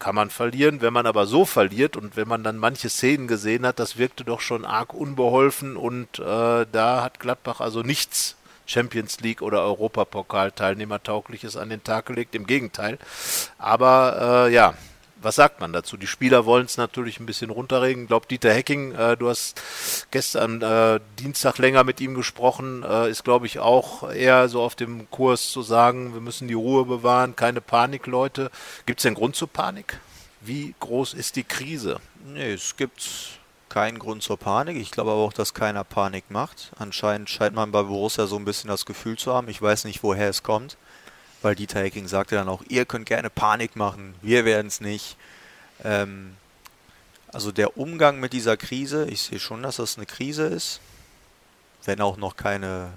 kann 0.02 0.16
man 0.16 0.30
verlieren. 0.30 0.80
Wenn 0.80 0.92
man 0.92 1.06
aber 1.06 1.26
so 1.26 1.44
verliert 1.44 1.96
und 1.96 2.16
wenn 2.16 2.26
man 2.26 2.42
dann 2.42 2.58
manche 2.58 2.88
Szenen 2.88 3.28
gesehen 3.28 3.64
hat, 3.64 3.78
das 3.78 3.98
wirkte 3.98 4.24
doch 4.24 4.40
schon 4.40 4.64
arg 4.64 4.94
unbeholfen 4.94 5.76
und 5.76 6.18
äh, 6.18 6.66
da 6.72 7.02
hat 7.04 7.20
Gladbach 7.20 7.60
also 7.60 7.82
nichts 7.82 8.36
Champions 8.66 9.20
League 9.20 9.42
oder 9.42 9.62
Europapokal 9.62 10.50
Teilnehmertaugliches 10.50 11.56
an 11.56 11.68
den 11.68 11.84
Tag 11.84 12.06
gelegt. 12.06 12.34
Im 12.34 12.48
Gegenteil. 12.48 12.98
Aber 13.58 14.46
äh, 14.48 14.52
ja, 14.52 14.74
was 15.22 15.36
sagt 15.36 15.60
man 15.60 15.72
dazu? 15.72 15.96
Die 15.96 16.06
Spieler 16.06 16.44
wollen 16.46 16.66
es 16.66 16.76
natürlich 16.76 17.20
ein 17.20 17.26
bisschen 17.26 17.50
runterregen. 17.50 18.02
Ich 18.02 18.08
glaube, 18.08 18.26
Dieter 18.26 18.52
Hecking, 18.52 18.92
äh, 18.92 19.16
du 19.16 19.28
hast 19.28 19.60
gestern 20.10 20.62
äh, 20.62 21.00
Dienstag 21.18 21.58
länger 21.58 21.84
mit 21.84 22.00
ihm 22.00 22.14
gesprochen, 22.14 22.82
äh, 22.82 23.10
ist, 23.10 23.24
glaube 23.24 23.46
ich, 23.46 23.58
auch 23.58 24.10
eher 24.10 24.48
so 24.48 24.62
auf 24.62 24.74
dem 24.74 25.10
Kurs 25.10 25.50
zu 25.50 25.62
sagen, 25.62 26.14
wir 26.14 26.20
müssen 26.20 26.48
die 26.48 26.54
Ruhe 26.54 26.84
bewahren, 26.84 27.36
keine 27.36 27.60
Panik, 27.60 28.06
Leute. 28.06 28.50
Gibt 28.86 29.00
es 29.00 29.02
denn 29.02 29.14
Grund 29.14 29.36
zur 29.36 29.48
Panik? 29.48 29.98
Wie 30.40 30.74
groß 30.80 31.14
ist 31.14 31.36
die 31.36 31.44
Krise? 31.44 32.00
Nee, 32.26 32.52
es 32.52 32.76
gibt 32.76 33.40
keinen 33.68 33.98
Grund 33.98 34.22
zur 34.22 34.38
Panik. 34.38 34.76
Ich 34.76 34.90
glaube 34.90 35.12
aber 35.12 35.20
auch, 35.20 35.32
dass 35.32 35.54
keiner 35.54 35.84
Panik 35.84 36.30
macht. 36.30 36.72
Anscheinend 36.78 37.30
scheint 37.30 37.54
man 37.54 37.72
bei 37.72 37.82
Borussia 37.82 38.26
so 38.26 38.36
ein 38.36 38.44
bisschen 38.44 38.68
das 38.68 38.84
Gefühl 38.84 39.16
zu 39.16 39.32
haben. 39.32 39.48
Ich 39.48 39.62
weiß 39.62 39.84
nicht, 39.84 40.02
woher 40.02 40.28
es 40.28 40.42
kommt 40.42 40.76
weil 41.42 41.54
Dieter 41.54 41.80
Hecking 41.80 42.08
sagte 42.08 42.36
dann 42.36 42.48
auch, 42.48 42.62
ihr 42.68 42.84
könnt 42.84 43.06
gerne 43.06 43.30
Panik 43.30 43.76
machen, 43.76 44.14
wir 44.22 44.44
werden 44.44 44.68
es 44.68 44.80
nicht. 44.80 45.16
Ähm, 45.84 46.36
also 47.32 47.50
der 47.50 47.76
Umgang 47.78 48.20
mit 48.20 48.32
dieser 48.32 48.56
Krise, 48.56 49.06
ich 49.08 49.22
sehe 49.22 49.40
schon, 49.40 49.62
dass 49.62 49.76
das 49.76 49.96
eine 49.96 50.06
Krise 50.06 50.44
ist, 50.44 50.80
wenn 51.84 52.00
auch 52.00 52.16
noch 52.16 52.36
keine 52.36 52.92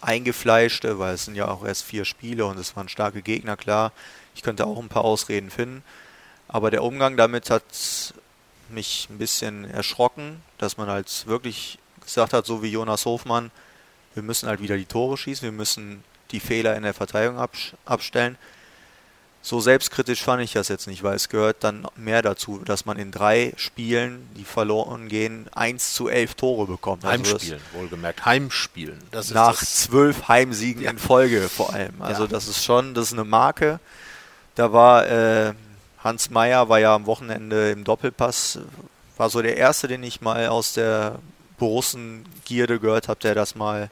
eingefleischte, 0.00 0.98
weil 0.98 1.14
es 1.14 1.24
sind 1.24 1.34
ja 1.34 1.48
auch 1.48 1.64
erst 1.64 1.84
vier 1.84 2.04
Spiele 2.04 2.46
und 2.46 2.58
es 2.58 2.76
waren 2.76 2.88
starke 2.88 3.20
Gegner, 3.22 3.56
klar. 3.56 3.92
Ich 4.34 4.42
könnte 4.42 4.66
auch 4.66 4.78
ein 4.78 4.88
paar 4.88 5.04
Ausreden 5.04 5.50
finden, 5.50 5.82
aber 6.46 6.70
der 6.70 6.82
Umgang 6.82 7.16
damit 7.16 7.50
hat 7.50 7.64
mich 8.68 9.08
ein 9.10 9.18
bisschen 9.18 9.64
erschrocken, 9.64 10.42
dass 10.58 10.76
man 10.76 10.88
halt 10.88 11.26
wirklich 11.26 11.78
gesagt 12.00 12.32
hat, 12.32 12.46
so 12.46 12.62
wie 12.62 12.70
Jonas 12.70 13.04
Hofmann, 13.04 13.50
wir 14.14 14.22
müssen 14.22 14.48
halt 14.48 14.60
wieder 14.60 14.76
die 14.76 14.86
Tore 14.86 15.16
schießen, 15.16 15.44
wir 15.44 15.52
müssen 15.52 16.04
die 16.30 16.40
Fehler 16.40 16.76
in 16.76 16.82
der 16.82 16.94
Verteidigung 16.94 17.44
abstellen. 17.84 18.36
So 19.40 19.60
selbstkritisch 19.60 20.22
fand 20.22 20.42
ich 20.42 20.52
das 20.52 20.68
jetzt 20.68 20.88
nicht, 20.88 21.02
weil 21.02 21.14
es 21.14 21.28
gehört 21.28 21.58
dann 21.60 21.86
mehr 21.96 22.22
dazu, 22.22 22.58
dass 22.58 22.86
man 22.86 22.98
in 22.98 23.12
drei 23.12 23.52
Spielen, 23.56 24.28
die 24.36 24.44
verloren 24.44 25.08
gehen, 25.08 25.46
1 25.54 25.94
zu 25.94 26.08
11 26.08 26.34
Tore 26.34 26.66
bekommt. 26.66 27.04
Also 27.04 27.32
Heimspielen, 27.32 27.60
wohlgemerkt. 27.72 28.26
Heimspielen. 28.26 28.98
nach 29.30 29.56
zwölf 29.56 30.28
Heimsiegen 30.28 30.82
ja. 30.82 30.90
in 30.90 30.98
Folge 30.98 31.48
vor 31.48 31.72
allem. 31.72 31.94
Also 32.00 32.24
ja. 32.24 32.28
das 32.28 32.48
ist 32.48 32.64
schon, 32.64 32.94
das 32.94 33.06
ist 33.06 33.12
eine 33.12 33.24
Marke. 33.24 33.80
Da 34.56 34.72
war 34.72 35.06
äh, 35.08 35.54
Hans 36.02 36.30
Meyer, 36.30 36.68
war 36.68 36.80
ja 36.80 36.94
am 36.94 37.06
Wochenende 37.06 37.70
im 37.70 37.84
Doppelpass, 37.84 38.58
war 39.16 39.30
so 39.30 39.40
der 39.40 39.56
Erste, 39.56 39.88
den 39.88 40.02
ich 40.02 40.20
mal 40.20 40.48
aus 40.48 40.72
der 40.72 41.20
Borussen-Gierde 41.58 42.80
gehört 42.80 43.08
habe, 43.08 43.20
der 43.20 43.34
das 43.34 43.54
mal 43.54 43.90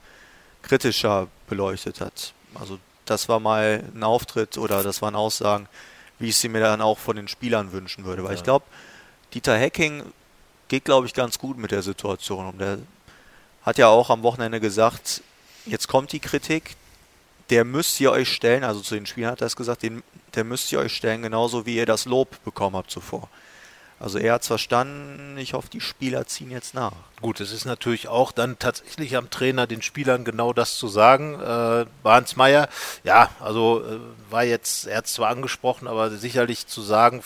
kritischer 0.67 1.29
beleuchtet 1.49 2.01
hat. 2.01 2.33
Also 2.55 2.79
das 3.05 3.29
war 3.29 3.41
mal 3.41 3.85
ein 3.95 4.03
Auftritt 4.03 4.59
oder 4.59 4.83
das 4.83 5.01
waren 5.01 5.15
Aussagen, 5.15 5.69
wie 6.19 6.29
ich 6.29 6.37
sie 6.37 6.49
mir 6.49 6.61
dann 6.61 6.81
auch 6.81 6.99
von 6.99 7.17
den 7.17 7.29
Spielern 7.29 7.73
wünschen 7.73 8.05
würde. 8.05 8.23
Weil 8.25 8.33
ja. 8.33 8.37
ich 8.37 8.45
glaube, 8.45 8.65
Dieter 9.33 9.57
Hecking 9.57 10.03
geht, 10.69 10.85
glaube 10.85 11.07
ich, 11.07 11.15
ganz 11.15 11.39
gut 11.39 11.57
mit 11.59 11.71
der 11.71 11.83
Situation 11.83 12.47
um. 12.47 12.59
Der 12.59 12.79
hat 13.63 13.79
ja 13.79 13.89
auch 13.89 14.11
am 14.11 14.23
Wochenende 14.23 14.61
gesagt, 14.61 15.23
jetzt 15.67 15.89
kommt 15.89 16.13
die 16.13 16.21
Kritik, 16.21 16.77
der 17.51 17.65
müsst 17.65 18.01
ihr 18.01 18.11
euch 18.11 18.33
stellen, 18.33 18.65
also 18.65 18.81
zu 18.81 18.95
den 18.95 19.07
Spielern 19.07 19.33
hat 19.33 19.41
er 19.41 19.47
es 19.47 19.57
gesagt, 19.57 19.83
den, 19.83 20.03
der 20.35 20.45
müsst 20.45 20.73
ihr 20.73 20.81
euch 20.81 20.95
stellen, 20.97 21.23
genauso 21.23 21.65
wie 21.65 21.77
ihr 21.77 21.87
das 21.87 22.05
Lob 22.05 22.43
bekommen 22.45 22.77
habt 22.77 22.91
zuvor. 22.91 23.29
Also 23.99 24.19
er 24.19 24.35
hat 24.35 24.43
es 24.43 24.49
verstanden, 24.49 25.39
ich 25.39 25.55
hoffe, 25.55 25.71
die 25.71 25.81
Spieler 25.81 26.27
ziehen 26.27 26.51
jetzt 26.51 26.75
nach. 26.75 26.93
Gut, 27.23 27.41
es 27.41 27.51
ist 27.51 27.65
natürlich 27.65 28.09
auch 28.09 28.31
dann 28.31 28.59
tatsächlich 28.59 29.17
am 29.17 29.31
Trainer, 29.31 29.67
den 29.67 29.81
Spielern 29.81 30.25
genau 30.25 30.53
das 30.53 30.77
zu 30.77 30.87
sagen. 30.89 31.41
Äh, 31.41 31.87
Barnes 32.03 32.37
Meyer, 32.37 32.69
ja, 33.05 33.31
also 33.41 33.83
äh, 33.83 33.99
war 34.31 34.45
jetzt, 34.45 34.87
er 34.87 34.99
hat 34.99 35.07
zwar 35.07 35.31
angesprochen, 35.31 35.89
aber 35.89 36.11
sicherlich 36.11 36.67
zu 36.67 36.83
sagen, 36.83 37.23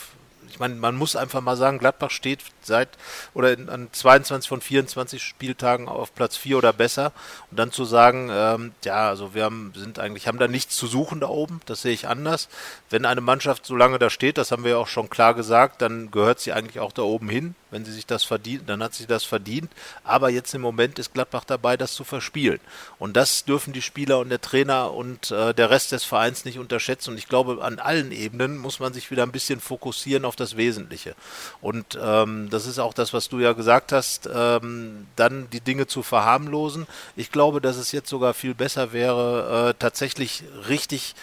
ich 0.51 0.59
meine, 0.59 0.75
man 0.75 0.95
muss 0.95 1.15
einfach 1.15 1.41
mal 1.41 1.55
sagen, 1.55 1.79
Gladbach 1.79 2.11
steht 2.11 2.41
seit 2.61 2.89
oder 3.33 3.53
in, 3.53 3.69
an 3.69 3.87
22 3.91 4.49
von 4.49 4.61
24 4.61 5.23
Spieltagen 5.23 5.87
auf 5.87 6.13
Platz 6.13 6.37
4 6.37 6.57
oder 6.57 6.73
besser. 6.73 7.13
Und 7.49 7.57
dann 7.57 7.71
zu 7.71 7.85
sagen, 7.85 8.29
ähm, 8.31 8.73
ja, 8.83 9.09
also 9.09 9.33
wir 9.33 9.45
haben, 9.45 9.73
sind 9.75 9.99
eigentlich, 9.99 10.27
haben 10.27 10.39
da 10.39 10.47
nichts 10.47 10.75
zu 10.75 10.87
suchen 10.87 11.21
da 11.21 11.27
oben, 11.27 11.61
das 11.65 11.81
sehe 11.81 11.93
ich 11.93 12.07
anders. 12.07 12.49
Wenn 12.89 13.05
eine 13.05 13.21
Mannschaft 13.21 13.65
so 13.65 13.75
lange 13.75 13.99
da 13.99 14.09
steht, 14.09 14.37
das 14.37 14.51
haben 14.51 14.63
wir 14.63 14.71
ja 14.71 14.77
auch 14.77 14.87
schon 14.87 15.09
klar 15.09 15.33
gesagt, 15.33 15.81
dann 15.81 16.11
gehört 16.11 16.39
sie 16.39 16.51
eigentlich 16.51 16.79
auch 16.79 16.91
da 16.91 17.03
oben 17.03 17.29
hin. 17.29 17.55
Wenn 17.71 17.85
sie 17.85 17.93
sich 17.93 18.05
das 18.05 18.25
verdient, 18.25 18.67
dann 18.67 18.83
hat 18.83 18.93
sie 18.93 19.07
das 19.07 19.23
verdient. 19.23 19.71
Aber 20.03 20.29
jetzt 20.29 20.53
im 20.53 20.59
Moment 20.59 20.99
ist 20.99 21.13
Gladbach 21.13 21.45
dabei, 21.45 21.77
das 21.77 21.93
zu 21.93 22.03
verspielen. 22.03 22.59
Und 22.99 23.15
das 23.15 23.45
dürfen 23.45 23.71
die 23.71 23.81
Spieler 23.81 24.19
und 24.19 24.27
der 24.27 24.41
Trainer 24.41 24.93
und 24.93 25.31
äh, 25.31 25.53
der 25.53 25.69
Rest 25.69 25.93
des 25.93 26.03
Vereins 26.03 26.43
nicht 26.43 26.59
unterschätzen. 26.59 27.11
Und 27.11 27.17
ich 27.17 27.29
glaube, 27.29 27.63
an 27.63 27.79
allen 27.79 28.11
Ebenen 28.11 28.57
muss 28.57 28.81
man 28.81 28.91
sich 28.91 29.09
wieder 29.09 29.23
ein 29.23 29.31
bisschen 29.31 29.61
fokussieren 29.61 30.25
auf 30.25 30.35
das 30.35 30.40
Wesentliche. 30.57 31.15
Und 31.61 31.97
ähm, 32.01 32.49
das 32.49 32.65
ist 32.65 32.79
auch 32.79 32.93
das, 32.93 33.13
was 33.13 33.29
du 33.29 33.39
ja 33.39 33.53
gesagt 33.53 33.91
hast, 33.91 34.29
ähm, 34.33 35.07
dann 35.15 35.49
die 35.51 35.61
Dinge 35.61 35.87
zu 35.87 36.03
verharmlosen. 36.03 36.87
Ich 37.15 37.31
glaube, 37.31 37.61
dass 37.61 37.77
es 37.77 37.91
jetzt 37.91 38.09
sogar 38.09 38.33
viel 38.33 38.53
besser 38.53 38.93
wäre, 38.93 39.69
äh, 39.69 39.73
tatsächlich 39.77 40.43
richtig 40.67 41.15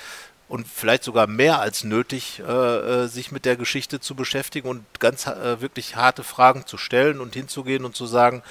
und 0.48 0.66
vielleicht 0.66 1.04
sogar 1.04 1.26
mehr 1.26 1.60
als 1.60 1.84
nötig, 1.84 2.40
äh, 2.40 3.04
äh, 3.04 3.06
sich 3.06 3.30
mit 3.30 3.44
der 3.44 3.56
Geschichte 3.56 4.00
zu 4.00 4.14
beschäftigen 4.14 4.68
und 4.68 4.84
ganz 4.98 5.26
äh, 5.26 5.60
wirklich 5.60 5.96
harte 5.96 6.24
Fragen 6.24 6.66
zu 6.66 6.78
stellen 6.78 7.20
und 7.20 7.34
hinzugehen 7.34 7.84
und 7.84 7.94
zu 7.94 8.06
sagen, 8.06 8.42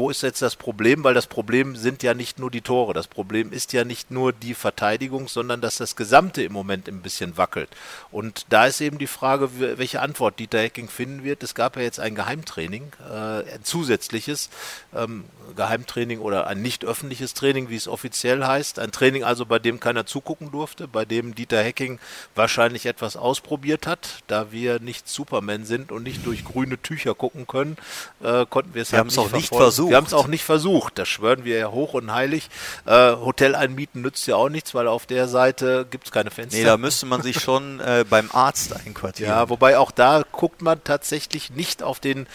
wo 0.00 0.08
ist 0.08 0.22
jetzt 0.22 0.40
das 0.40 0.56
Problem? 0.56 1.04
Weil 1.04 1.12
das 1.12 1.26
Problem 1.26 1.76
sind 1.76 2.02
ja 2.02 2.14
nicht 2.14 2.38
nur 2.38 2.50
die 2.50 2.62
Tore. 2.62 2.94
Das 2.94 3.06
Problem 3.06 3.52
ist 3.52 3.74
ja 3.74 3.84
nicht 3.84 4.10
nur 4.10 4.32
die 4.32 4.54
Verteidigung, 4.54 5.28
sondern 5.28 5.60
dass 5.60 5.76
das 5.76 5.94
Gesamte 5.94 6.42
im 6.42 6.52
Moment 6.52 6.88
ein 6.88 7.02
bisschen 7.02 7.36
wackelt. 7.36 7.68
Und 8.10 8.46
da 8.48 8.64
ist 8.64 8.80
eben 8.80 8.96
die 8.96 9.06
Frage, 9.06 9.50
welche 9.78 10.00
Antwort 10.00 10.38
Dieter 10.38 10.58
Hecking 10.58 10.88
finden 10.88 11.22
wird. 11.22 11.42
Es 11.42 11.54
gab 11.54 11.76
ja 11.76 11.82
jetzt 11.82 12.00
ein 12.00 12.14
Geheimtraining, 12.14 12.92
äh, 13.08 13.54
ein 13.54 13.62
zusätzliches 13.62 14.48
ähm, 14.96 15.24
Geheimtraining 15.54 16.20
oder 16.20 16.46
ein 16.46 16.62
nicht 16.62 16.84
öffentliches 16.84 17.34
Training, 17.34 17.68
wie 17.68 17.76
es 17.76 17.86
offiziell 17.86 18.46
heißt. 18.46 18.78
Ein 18.78 18.92
Training 18.92 19.22
also, 19.22 19.44
bei 19.44 19.58
dem 19.58 19.80
keiner 19.80 20.06
zugucken 20.06 20.50
durfte, 20.50 20.88
bei 20.88 21.04
dem 21.04 21.34
Dieter 21.34 21.62
Hecking 21.62 21.98
wahrscheinlich 22.34 22.86
etwas 22.86 23.16
ausprobiert 23.16 23.86
hat. 23.86 24.22
Da 24.28 24.50
wir 24.50 24.80
nicht 24.80 25.08
Superman 25.10 25.66
sind 25.66 25.92
und 25.92 26.04
nicht 26.04 26.24
durch 26.24 26.42
grüne 26.42 26.80
Tücher 26.80 27.14
gucken 27.14 27.46
können, 27.46 27.76
äh, 28.22 28.46
konnten 28.46 28.72
wir 28.72 28.80
es 28.80 28.92
wir 28.92 29.00
halt 29.00 29.14
nicht, 29.14 29.32
nicht 29.32 29.54
versucht 29.54 29.89
versucht. 29.90 29.90
Wir 29.90 29.96
haben 29.96 30.06
es 30.06 30.14
auch 30.14 30.28
nicht 30.28 30.44
versucht. 30.44 30.98
Das 30.98 31.08
schwören 31.08 31.44
wir 31.44 31.58
ja 31.58 31.70
hoch 31.70 31.94
und 31.94 32.12
heilig. 32.12 32.48
Äh, 32.86 33.12
Hotel 33.16 33.54
einmieten 33.54 34.02
nützt 34.02 34.26
ja 34.26 34.36
auch 34.36 34.48
nichts, 34.48 34.74
weil 34.74 34.88
auf 34.88 35.06
der 35.06 35.28
Seite 35.28 35.86
gibt 35.90 36.06
es 36.06 36.12
keine 36.12 36.30
Fenster. 36.30 36.58
Nee, 36.58 36.64
da 36.64 36.76
müsste 36.76 37.06
man 37.06 37.22
sich 37.22 37.40
schon 37.40 37.80
äh, 37.80 38.04
beim 38.08 38.30
Arzt 38.32 38.74
einquartieren. 38.74 39.32
Ja, 39.32 39.48
wobei 39.48 39.78
auch 39.78 39.90
da 39.90 40.24
guckt 40.30 40.62
man 40.62 40.82
tatsächlich 40.84 41.50
nicht 41.50 41.82
auf 41.82 42.00
den 42.00 42.26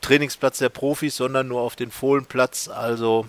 Trainingsplatz 0.00 0.58
der 0.58 0.68
Profis, 0.68 1.16
sondern 1.16 1.48
nur 1.48 1.62
auf 1.62 1.76
den 1.76 1.90
Fohlenplatz. 1.90 2.68
Also 2.68 3.26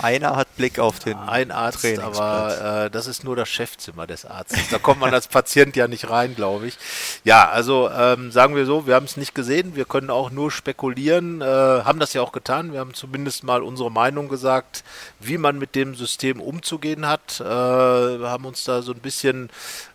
Einer 0.00 0.36
hat 0.36 0.56
Blick 0.56 0.78
auf 0.78 0.98
den 0.98 1.16
Ein 1.18 1.50
Arzt, 1.50 1.98
aber 1.98 2.84
äh, 2.86 2.90
das 2.90 3.06
ist 3.06 3.24
nur 3.24 3.36
das 3.36 3.48
Chefzimmer 3.48 4.06
des 4.06 4.24
Arztes. 4.24 4.68
Da 4.70 4.78
kommt 4.78 5.00
man 5.00 5.12
als 5.12 5.28
Patient 5.28 5.76
ja 5.76 5.88
nicht 5.88 6.08
rein, 6.08 6.34
glaube 6.34 6.68
ich. 6.68 6.78
Ja, 7.24 7.48
also 7.48 7.90
ähm, 7.90 8.30
sagen 8.30 8.54
wir 8.56 8.66
so, 8.66 8.86
wir 8.86 8.94
haben 8.94 9.04
es 9.04 9.16
nicht 9.16 9.34
gesehen, 9.34 9.76
wir 9.76 9.84
können 9.84 10.10
auch 10.10 10.30
nur 10.30 10.50
spekulieren, 10.50 11.42
äh, 11.42 11.44
haben 11.44 11.98
das 11.98 12.12
ja 12.12 12.22
auch 12.22 12.32
getan. 12.32 12.72
Wir 12.72 12.80
haben 12.80 12.94
zumindest 12.94 13.44
mal 13.44 13.62
unsere 13.62 13.90
Meinung 13.90 14.28
gesagt, 14.28 14.84
wie 15.18 15.38
man 15.38 15.58
mit 15.58 15.74
dem 15.74 15.94
System 15.94 16.40
umzugehen 16.40 17.06
hat. 17.06 17.40
Äh, 17.40 17.44
wir 17.44 18.30
haben 18.30 18.46
uns 18.46 18.64
da 18.64 18.82
so 18.82 18.92
ein 18.92 19.00
bisschen 19.00 19.50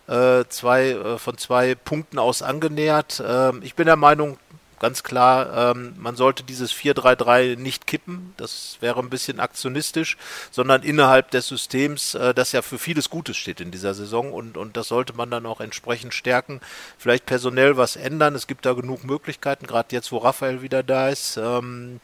äh, 0.08 0.44
zwei, 0.48 0.90
äh, 0.90 1.18
von 1.18 1.38
zwei 1.38 1.74
Punkten 1.74 2.18
aus 2.18 2.42
angenähert. 2.42 3.22
Ähm, 3.26 3.60
ich 3.62 3.74
bin 3.74 3.86
der 3.86 3.96
Meinung, 3.96 4.38
ganz 4.78 5.02
klar, 5.02 5.72
ähm, 5.72 5.94
man 5.98 6.16
sollte 6.16 6.42
dieses 6.42 6.72
4-3-3 6.72 7.56
nicht 7.56 7.86
kippen, 7.86 8.34
das 8.36 8.76
wäre 8.80 9.00
ein 9.00 9.10
bisschen 9.10 9.40
aktionistisch, 9.40 10.16
sondern 10.50 10.82
innerhalb 10.82 11.30
des 11.30 11.48
Systems, 11.48 12.14
äh, 12.14 12.34
das 12.34 12.52
ja 12.52 12.62
für 12.62 12.78
vieles 12.78 13.10
Gutes 13.10 13.36
steht 13.36 13.60
in 13.60 13.70
dieser 13.70 13.94
Saison. 13.94 14.32
Und, 14.32 14.56
und 14.56 14.76
das 14.76 14.88
sollte 14.88 15.14
man 15.14 15.30
dann 15.30 15.46
auch 15.46 15.60
entsprechend 15.60 16.14
stärken, 16.14 16.60
vielleicht 16.98 17.26
personell 17.26 17.76
was 17.76 17.96
ändern, 17.96 18.34
es 18.34 18.46
gibt 18.46 18.66
da 18.66 18.72
genug 18.72 19.04
Möglichkeiten, 19.04 19.66
gerade 19.66 19.94
jetzt, 19.94 20.12
wo 20.12 20.18
Raphael 20.18 20.62
wieder 20.62 20.82
da 20.82 21.08
ist. 21.08 21.36
Ähm, 21.36 22.00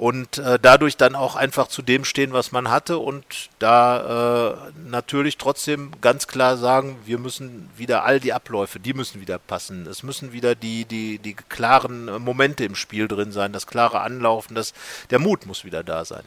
und 0.00 0.38
äh, 0.38 0.58
dadurch 0.58 0.96
dann 0.96 1.14
auch 1.14 1.36
einfach 1.36 1.68
zu 1.68 1.82
dem 1.82 2.06
stehen, 2.06 2.32
was 2.32 2.52
man 2.52 2.70
hatte 2.70 2.96
und 2.96 3.50
da 3.58 4.54
äh, 4.54 4.72
natürlich 4.88 5.36
trotzdem 5.36 5.90
ganz 6.00 6.26
klar 6.26 6.56
sagen, 6.56 6.96
wir 7.04 7.18
müssen 7.18 7.68
wieder 7.76 8.02
all 8.02 8.18
die 8.18 8.32
Abläufe, 8.32 8.80
die 8.80 8.94
müssen 8.94 9.20
wieder 9.20 9.38
passen. 9.38 9.86
Es 9.86 10.02
müssen 10.02 10.32
wieder 10.32 10.54
die, 10.54 10.86
die, 10.86 11.18
die 11.18 11.34
klaren 11.34 12.06
Momente 12.22 12.64
im 12.64 12.76
Spiel 12.76 13.08
drin 13.08 13.30
sein, 13.30 13.52
das 13.52 13.66
klare 13.66 14.00
Anlaufen, 14.00 14.54
das, 14.54 14.72
der 15.10 15.18
Mut 15.18 15.44
muss 15.44 15.66
wieder 15.66 15.84
da 15.84 16.06
sein. 16.06 16.24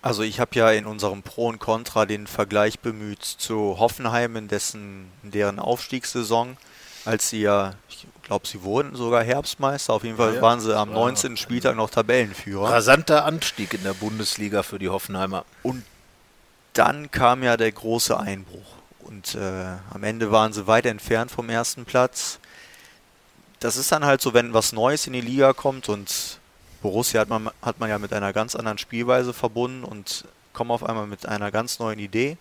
Also 0.00 0.22
ich 0.22 0.38
habe 0.38 0.54
ja 0.54 0.70
in 0.70 0.86
unserem 0.86 1.24
Pro 1.24 1.48
und 1.48 1.58
Contra 1.58 2.06
den 2.06 2.28
Vergleich 2.28 2.78
bemüht 2.78 3.24
zu 3.24 3.80
Hoffenheim 3.80 4.36
in 4.36 4.46
dessen 4.46 5.10
in 5.24 5.32
deren 5.32 5.58
Aufstiegssaison, 5.58 6.56
als 7.04 7.28
sie 7.28 7.42
ja, 7.42 7.74
ich 7.88 8.06
glaube, 8.22 8.46
sie 8.46 8.62
wurden 8.62 8.94
sogar 8.96 9.22
Herbstmeister. 9.22 9.92
Auf 9.92 10.04
jeden 10.04 10.16
Fall 10.16 10.36
ja, 10.36 10.42
waren 10.42 10.60
sie 10.60 10.76
am 10.76 10.92
19. 10.92 11.36
Spieltag 11.36 11.76
noch 11.76 11.90
Tabellenführer. 11.90 12.70
Rasanter 12.70 13.24
Anstieg 13.24 13.74
in 13.74 13.82
der 13.82 13.94
Bundesliga 13.94 14.62
für 14.62 14.78
die 14.78 14.88
Hoffenheimer. 14.88 15.44
Und 15.62 15.84
dann 16.72 17.10
kam 17.10 17.42
ja 17.42 17.56
der 17.56 17.70
große 17.70 18.18
Einbruch. 18.18 18.74
Und 19.00 19.34
äh, 19.34 19.76
am 19.92 20.02
Ende 20.02 20.30
waren 20.30 20.52
sie 20.52 20.66
weit 20.66 20.86
entfernt 20.86 21.30
vom 21.30 21.50
ersten 21.50 21.84
Platz. 21.84 22.38
Das 23.60 23.76
ist 23.76 23.92
dann 23.92 24.04
halt 24.04 24.20
so, 24.20 24.34
wenn 24.34 24.54
was 24.54 24.72
Neues 24.72 25.06
in 25.06 25.12
die 25.12 25.20
Liga 25.20 25.52
kommt 25.52 25.88
und 25.88 26.38
Borussia 26.82 27.20
hat 27.20 27.28
man, 27.28 27.50
hat 27.62 27.80
man 27.80 27.88
ja 27.88 27.98
mit 27.98 28.12
einer 28.12 28.32
ganz 28.32 28.54
anderen 28.54 28.78
Spielweise 28.78 29.32
verbunden 29.32 29.84
und 29.84 30.24
kommt 30.52 30.70
auf 30.70 30.84
einmal 30.84 31.06
mit 31.06 31.26
einer 31.26 31.50
ganz 31.50 31.78
neuen 31.78 31.98
Idee 31.98 32.36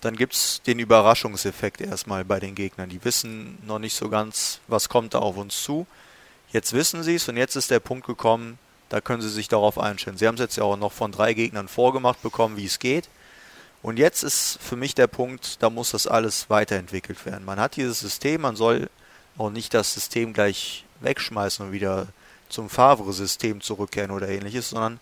dann 0.00 0.16
gibt 0.16 0.34
es 0.34 0.62
den 0.62 0.78
Überraschungseffekt 0.78 1.80
erstmal 1.80 2.24
bei 2.24 2.40
den 2.40 2.54
Gegnern. 2.54 2.88
Die 2.88 3.04
wissen 3.04 3.58
noch 3.66 3.78
nicht 3.78 3.94
so 3.94 4.08
ganz, 4.08 4.60
was 4.68 4.88
kommt 4.88 5.14
da 5.14 5.18
auf 5.18 5.36
uns 5.36 5.62
zu. 5.62 5.86
Jetzt 6.52 6.72
wissen 6.72 7.02
sie 7.02 7.16
es 7.16 7.28
und 7.28 7.36
jetzt 7.36 7.56
ist 7.56 7.70
der 7.70 7.80
Punkt 7.80 8.06
gekommen, 8.06 8.58
da 8.88 9.00
können 9.00 9.20
sie 9.20 9.28
sich 9.28 9.48
darauf 9.48 9.78
einstellen. 9.78 10.16
Sie 10.16 10.26
haben 10.26 10.36
es 10.36 10.40
jetzt 10.40 10.56
ja 10.56 10.64
auch 10.64 10.76
noch 10.76 10.92
von 10.92 11.12
drei 11.12 11.34
Gegnern 11.34 11.68
vorgemacht 11.68 12.22
bekommen, 12.22 12.56
wie 12.56 12.64
es 12.64 12.78
geht. 12.78 13.08
Und 13.82 13.98
jetzt 13.98 14.22
ist 14.22 14.58
für 14.60 14.76
mich 14.76 14.94
der 14.94 15.06
Punkt, 15.06 15.62
da 15.62 15.70
muss 15.70 15.90
das 15.90 16.06
alles 16.06 16.50
weiterentwickelt 16.50 17.24
werden. 17.26 17.44
Man 17.44 17.60
hat 17.60 17.76
dieses 17.76 18.00
System, 18.00 18.40
man 18.40 18.56
soll 18.56 18.88
auch 19.36 19.50
nicht 19.50 19.74
das 19.74 19.94
System 19.94 20.32
gleich 20.32 20.84
wegschmeißen 21.00 21.66
und 21.66 21.72
wieder 21.72 22.08
zum 22.48 22.70
Favre-System 22.70 23.60
zurückkehren 23.60 24.10
oder 24.10 24.28
ähnliches, 24.28 24.70
sondern 24.70 25.00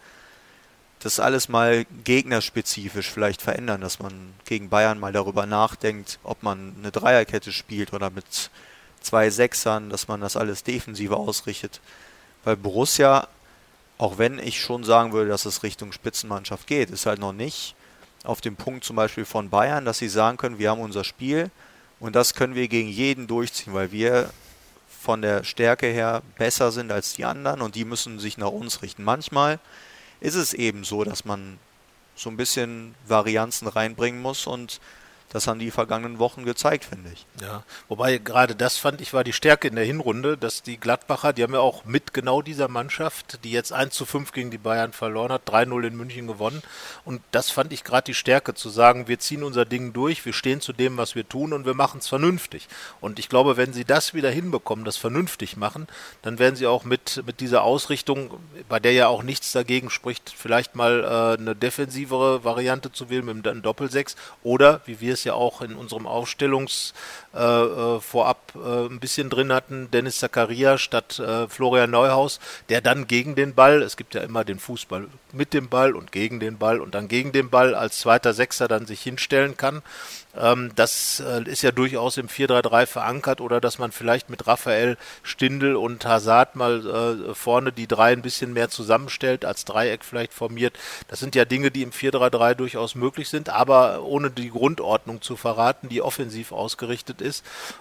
das 1.01 1.21
alles 1.21 1.49
mal 1.49 1.85
gegnerspezifisch 2.05 3.11
vielleicht 3.11 3.43
verändern, 3.43 3.81
dass 3.81 3.99
man 3.99 4.33
gegen 4.45 4.71
Bayern 4.71 4.99
mal 4.99 5.13
darüber 5.13 5.47
nachdenkt, 5.47 6.19
ob 6.23 6.43
man 6.43 6.75
eine 6.79 6.91
Dreierkette 6.91 7.53
spielt 7.53 7.93
oder 7.93 8.11
mit 8.11 8.51
zwei 9.01 9.31
Sechsern, 9.31 9.91
dass 9.91 10.09
man 10.09 10.21
das 10.21 10.37
alles 10.37 10.65
defensiver 10.65 11.17
ausrichtet. 11.17 11.81
Weil 12.45 12.57
Borussia, 12.57 13.29
auch 13.99 14.19
wenn 14.19 14.39
ich 14.39 14.61
schon 14.61 14.85
sagen 14.85 15.13
würde, 15.13 15.31
dass 15.31 15.45
es 15.45 15.63
Richtung 15.63 15.93
Spitzenmannschaft 15.93 16.67
geht, 16.67 16.91
ist 16.91 17.07
halt 17.07 17.19
noch 17.19 17.33
nicht 17.33 17.75
auf 18.25 18.41
dem 18.41 18.57
Punkt 18.57 18.85
zum 18.85 18.97
Beispiel 18.97 19.25
von 19.25 19.51
Bayern, 19.51 19.85
dass 19.85 19.99
sie 19.99 20.09
sagen 20.09 20.37
können, 20.37 20.59
wir 20.59 20.71
haben 20.71 20.81
unser 20.81 21.05
Spiel 21.05 21.51
und 22.01 22.17
das 22.17 22.35
können 22.35 22.55
wir 22.55 22.69
gegen 22.69 22.89
jeden 22.89 23.27
durchziehen, 23.27 23.75
weil 23.75 23.93
wir 23.93 24.31
von 25.01 25.23
der 25.23 25.45
Stärke 25.45 25.87
her 25.87 26.23
besser 26.37 26.73
sind 26.73 26.91
als 26.91 27.15
die 27.15 27.25
anderen 27.25 27.61
und 27.63 27.77
die 27.77 27.85
müssen 27.85 28.19
sich 28.19 28.39
nach 28.39 28.51
uns 28.51 28.83
richten. 28.83 29.05
Manchmal 29.05 29.61
ist 30.21 30.35
es 30.35 30.55
eben 30.55 30.85
so, 30.85 31.05
dass 31.05 31.25
man 31.25 31.59
so 32.15 32.31
ein 32.31 32.37
bisschen 32.37 32.95
Varianzen 33.07 33.69
reinbringen 33.69 34.21
muss 34.21 34.47
und 34.47 34.81
das 35.31 35.47
haben 35.47 35.59
die 35.59 35.71
vergangenen 35.71 36.19
Wochen 36.19 36.45
gezeigt, 36.45 36.85
finde 36.85 37.11
ich. 37.13 37.27
Ja, 37.43 37.63
wobei 37.89 38.19
gerade 38.19 38.55
das 38.55 38.77
fand 38.77 39.01
ich 39.01 39.13
war 39.13 39.25
die 39.25 39.33
Stärke 39.33 39.69
in 39.69 39.77
der 39.77 39.85
Hinrunde, 39.85 40.37
dass 40.37 40.63
die 40.63 40.79
Gladbacher, 40.79 41.33
die 41.33 41.43
haben 41.43 41.55
ja 41.55 41.61
auch 41.61 41.85
mit 41.85 42.15
genau 42.15 42.43
dieser 42.43 42.69
Mannschaft, 42.69 43.41
die 43.45 43.51
jetzt 43.51 43.73
1 43.73 43.95
zu 43.95 44.07
5 44.07 44.33
gegen 44.33 44.51
die 44.51 44.59
Bayern 44.59 44.93
verloren 44.93 45.33
hat, 45.33 45.49
3-0 45.49 45.89
in 45.89 45.97
München 45.97 46.27
gewonnen. 46.27 46.63
Und 47.05 47.21
das 47.33 47.51
fand 47.51 47.73
ich 47.73 47.85
gerade 47.85 48.05
die 48.05 48.15
Stärke, 48.15 48.55
zu 48.55 48.69
sagen, 48.69 49.09
wir 49.09 49.19
ziehen 49.19 49.43
unser 49.43 49.65
Ding 49.65 49.93
durch, 49.93 50.25
wir 50.25 50.33
stehen 50.33 50.61
zu 50.61 50.73
dem, 50.73 50.97
was 50.97 51.15
wir 51.15 51.29
tun 51.29 51.53
und 51.53 51.67
wir 51.67 51.75
machen 51.75 51.99
es 51.99 52.09
vernünftig. 52.09 52.69
Und 53.01 53.19
ich 53.19 53.29
glaube, 53.29 53.57
wenn 53.57 53.73
sie 53.73 53.85
das 53.85 54.15
wieder 54.15 54.31
hinbekommen, 54.31 54.85
das 54.85 54.97
vernünftig 54.97 55.57
machen, 55.57 55.89
dann 56.23 56.39
werden 56.39 56.57
sie 56.57 56.67
auch 56.67 56.85
mit, 56.85 57.23
mit 57.27 57.41
dieser 57.41 57.63
Ausrichtung, 57.63 58.31
bei 58.69 58.79
der 58.79 58.93
ja 58.93 59.09
auch 59.09 59.23
nichts 59.23 59.53
dagegen 59.53 59.91
spricht, 59.91 60.33
vielleicht 60.37 60.75
mal 60.75 61.05
äh, 61.05 61.41
eine 61.41 61.57
defensivere 61.57 62.45
Variante 62.45 62.93
zu 62.93 63.11
wählen 63.11 63.27
mit 63.27 63.49
einem 63.49 63.63
Doppelsechs 63.63 64.17
oder, 64.43 64.81
wie 64.87 65.01
wir 65.01 65.16
es 65.17 65.25
ja 65.25 65.35
auch 65.35 65.63
in 65.63 65.75
unserem 65.75 66.07
Aufstellungs 66.07 66.95
äh, 67.37 67.97
äh, 67.97 68.01
vorab 68.01 68.53
äh, 68.55 68.87
ein 68.87 69.01
bisschen 69.01 69.31
drin 69.31 69.53
hatten, 69.53 69.91
Dennis 69.91 70.19
Zakaria 70.19 70.79
statt 70.79 71.19
äh, 71.19 71.49
Florian 71.49 71.91
Neuhaus, 71.91 72.41
der 72.69 72.81
dann 72.81 73.07
gegen 73.07 73.35
den 73.35 73.55
Ball, 73.55 73.83
es 73.83 73.97
gibt 73.97 74.15
ja 74.15 74.23
immer 74.23 74.45
den 74.45 74.59
Fußball 74.59 75.07
mit 75.33 75.53
dem 75.53 75.69
Ball 75.69 75.95
und 75.95 76.13
gegen 76.13 76.41
den 76.41 76.59
Ball 76.59 76.81
und 76.81 76.95
dann 76.95 77.09
gegen 77.09 77.33
den 77.33 77.51
Ball 77.51 77.75
als 77.75 77.99
zweiter 77.99 78.33
Sechser 78.33 78.69
dann 78.69 78.87
sich 78.87 79.03
hinstellen 79.03 79.57
kann 79.57 79.83
ähm, 80.39 80.73
das 80.77 81.21
äh, 81.21 81.43
ist 81.45 81.63
ja 81.63 81.73
durchaus 81.73 82.19
im 82.19 82.29
4-3-3 82.29 82.87
verankert 82.87 83.41
oder 83.41 83.61
dass 83.61 83.79
man 83.79 83.93
vielleicht 83.93 84.29
mit 84.29 84.47
Raphael 84.47 84.99
Stindl 85.23 85.77
und 85.77 86.05
Hazard 86.05 86.57
mal 86.57 86.87
äh, 87.31 87.35
vorne 87.35 87.73
die 87.73 87.87
drei 87.87 88.13
ein 88.13 88.23
bisschen 88.23 88.53
mehr 88.53 88.69
zusammenstellt, 88.69 89.45
als 89.45 89.65
Dreieck 89.65 90.05
vielleicht 90.05 90.35
formiert. 90.35 90.79
Das 91.09 91.21
sind 91.21 91.35
ja 91.35 91.45
Dinge, 91.45 91.71
die 91.71 91.83
im 91.83 91.91
4-3-3 91.91 92.55
durchaus 92.55 92.95
möglich 92.95 93.29
sind, 93.29 93.49
aber 93.49 94.03
ohne 94.03 94.31
die 94.31 94.51
Grundordnung 94.51 95.23
zu 95.23 95.37
verraten, 95.37 95.89
die 95.89 96.03
offensiv 96.03 96.53
ausgerichtet 96.53 97.21
ist 97.21 97.26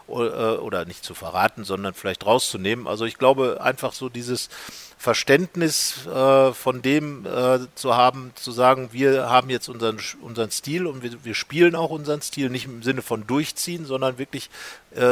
oder, 0.07 0.55
äh, 0.55 0.57
oder 0.57 0.85
nicht 0.85 1.03
zu 1.03 1.13
verraten, 1.13 1.63
sondern 1.63 1.93
vielleicht 1.93 2.25
rauszunehmen. 2.25 2.87
Also 2.87 3.05
ich 3.05 3.17
glaube 3.17 3.59
einfach 3.61 3.93
so 3.93 4.09
dieses 4.09 4.49
Verständnis 4.97 6.07
äh, 6.07 6.53
von 6.53 6.81
dem 6.81 7.25
äh, 7.25 7.59
zu 7.75 7.95
haben, 7.95 8.31
zu 8.35 8.51
sagen, 8.51 8.89
wir 8.91 9.29
haben 9.29 9.49
jetzt 9.49 9.67
unseren, 9.67 9.99
unseren 10.21 10.51
Stil 10.51 10.87
und 10.87 11.03
wir, 11.03 11.23
wir 11.23 11.35
spielen 11.35 11.75
auch 11.75 11.89
unseren 11.89 12.21
Stil, 12.21 12.49
nicht 12.49 12.65
im 12.65 12.81
Sinne 12.81 13.01
von 13.01 13.27
durchziehen, 13.27 13.85
sondern 13.85 14.17
wirklich 14.17 14.49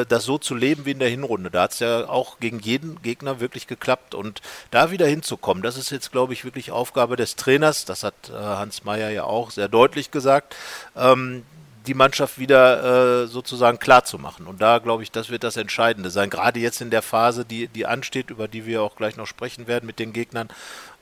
das 0.08 0.24
so 0.24 0.38
zu 0.38 0.56
leben 0.56 0.86
wie 0.86 0.92
in 0.92 1.00
der 1.00 1.10
Hinrunde. 1.10 1.52
Da 1.52 1.64
hat 1.64 1.74
es 1.74 1.80
ja 1.80 2.08
auch 2.08 2.40
gegen 2.40 2.60
jeden 2.60 3.02
Gegner 3.02 3.42
wirklich 3.42 3.68
geklappt 3.68 4.16
und 4.16 4.42
da 4.72 4.92
wieder 4.92 5.06
hinzukommen, 5.06 5.62
das 5.62 5.76
ist 5.76 5.90
jetzt, 5.90 6.14
glaube 6.14 6.32
ich, 6.32 6.46
wirklich 6.46 6.72
Aufgabe 6.72 7.18
des 7.18 7.36
Trainers, 7.36 7.84
das 7.84 8.04
hat 8.04 8.32
Hans 8.32 8.86
Meyer 8.86 9.10
ja 9.10 9.26
auch 9.26 9.52
sehr 9.52 9.68
deutlich 9.68 10.10
gesagt, 10.10 10.56
ähm, 10.96 11.44
die 11.86 11.94
Mannschaft 11.94 12.40
wieder 12.40 13.24
äh, 13.24 13.28
sozusagen 13.28 13.80
klar 13.80 14.06
zu 14.06 14.18
machen. 14.18 14.48
Und 14.48 14.62
da 14.62 14.80
glaube 14.80 15.04
ich, 15.04 15.12
das 15.12 15.30
wird 15.30 15.44
das 15.44 15.58
Entscheidende 15.58 16.10
sein. 16.10 16.30
Gerade 16.30 16.60
jetzt 16.60 16.82
in 16.82 16.90
der 16.90 17.02
Phase, 17.02 17.46
die, 17.46 17.68
die 17.68 17.86
ansteht, 17.86 18.30
über 18.30 18.48
die 18.48 18.66
wir 18.66 18.82
auch 18.82 18.96
gleich 18.96 19.18
noch 19.18 19.28
sprechen 19.28 19.68
werden 19.68 19.86
mit 19.86 20.00
den 20.00 20.14
Gegnern. 20.14 20.50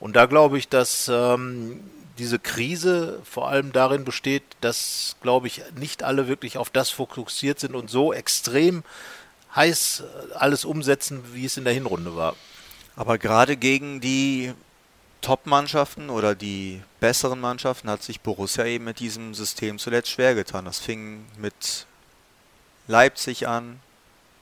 Und 0.00 0.16
da 0.16 0.26
glaube 0.26 0.58
ich, 0.58 0.68
dass 0.68 1.08
ähm, 1.08 1.80
diese 2.18 2.38
Krise 2.38 3.20
vor 3.24 3.48
allem 3.48 3.72
darin 3.72 4.04
besteht, 4.04 4.42
dass, 4.60 5.16
glaube 5.22 5.46
ich, 5.46 5.62
nicht 5.76 6.02
alle 6.02 6.28
wirklich 6.28 6.58
auf 6.58 6.70
das 6.70 6.90
fokussiert 6.90 7.60
sind 7.60 7.74
und 7.74 7.88
so 7.88 8.12
extrem 8.12 8.82
heiß 9.54 10.04
alles 10.34 10.64
umsetzen, 10.64 11.22
wie 11.32 11.44
es 11.44 11.56
in 11.56 11.64
der 11.64 11.74
Hinrunde 11.74 12.16
war. 12.16 12.36
Aber 12.96 13.18
gerade 13.18 13.56
gegen 13.56 14.00
die 14.00 14.52
Top-Mannschaften 15.22 16.10
oder 16.10 16.34
die 16.34 16.82
besseren 17.00 17.40
Mannschaften 17.40 17.88
hat 17.88 18.02
sich 18.02 18.20
Borussia 18.20 18.66
eben 18.66 18.84
mit 18.84 18.98
diesem 18.98 19.34
System 19.34 19.78
zuletzt 19.78 20.10
schwer 20.10 20.34
getan. 20.34 20.64
Das 20.64 20.78
fing 20.78 21.24
mit 21.38 21.86
Leipzig 22.88 23.48
an, 23.48 23.80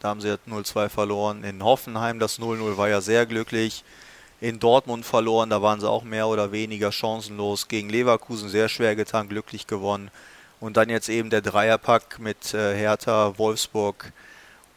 da 0.01 0.09
haben 0.09 0.23
sie 0.23 0.38
0-2 0.49 0.88
verloren. 0.88 1.45
In 1.45 1.62
Hoffenheim 1.62 2.19
das 2.19 2.40
0-0 2.40 2.77
war 2.77 2.88
ja 2.88 3.01
sehr 3.03 3.27
glücklich. 3.27 3.85
In 4.40 4.59
Dortmund 4.59 5.05
verloren, 5.05 5.51
da 5.51 5.61
waren 5.61 5.81
sie 5.81 5.88
auch 5.88 6.03
mehr 6.03 6.27
oder 6.27 6.51
weniger 6.51 6.90
chancenlos. 6.90 7.69
Gegen 7.69 7.90
Leverkusen 7.90 8.49
sehr 8.49 8.71
schwer 8.71 8.97
getan, 8.97 9.29
glücklich 9.29 9.66
gewonnen. 9.66 10.11
Und 10.59 10.79
dann 10.79 10.88
jetzt 10.88 11.11
eben 11.11 11.29
der 11.29 11.43
Dreierpack 11.43 12.19
mit 12.19 12.55
äh, 12.55 12.75
Hertha, 12.75 13.37
Wolfsburg 13.37 14.12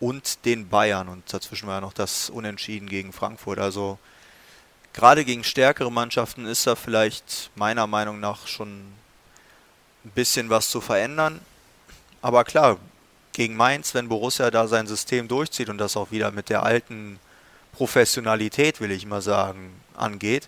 und 0.01 0.43
den 0.43 0.67
Bayern. 0.67 1.07
Und 1.07 1.33
dazwischen 1.33 1.67
war 1.67 1.75
ja 1.75 1.81
noch 1.81 1.93
das 1.93 2.29
Unentschieden 2.29 2.89
gegen 2.89 3.13
Frankfurt. 3.13 3.59
Also 3.59 3.97
gerade 4.93 5.25
gegen 5.25 5.43
stärkere 5.43 5.91
Mannschaften 5.91 6.45
ist 6.45 6.65
da 6.67 6.75
vielleicht 6.75 7.51
meiner 7.55 7.87
Meinung 7.87 8.19
nach 8.19 8.47
schon 8.47 8.93
ein 10.05 10.11
bisschen 10.15 10.49
was 10.49 10.69
zu 10.69 10.81
verändern. 10.81 11.39
Aber 12.21 12.43
klar, 12.43 12.77
gegen 13.33 13.55
Mainz, 13.55 13.93
wenn 13.93 14.07
Borussia 14.07 14.51
da 14.51 14.67
sein 14.67 14.87
System 14.87 15.27
durchzieht 15.27 15.69
und 15.69 15.77
das 15.77 15.97
auch 15.97 16.11
wieder 16.11 16.31
mit 16.31 16.49
der 16.49 16.63
alten 16.63 17.19
Professionalität, 17.73 18.79
will 18.79 18.91
ich 18.91 19.05
mal 19.05 19.21
sagen, 19.21 19.73
angeht, 19.95 20.47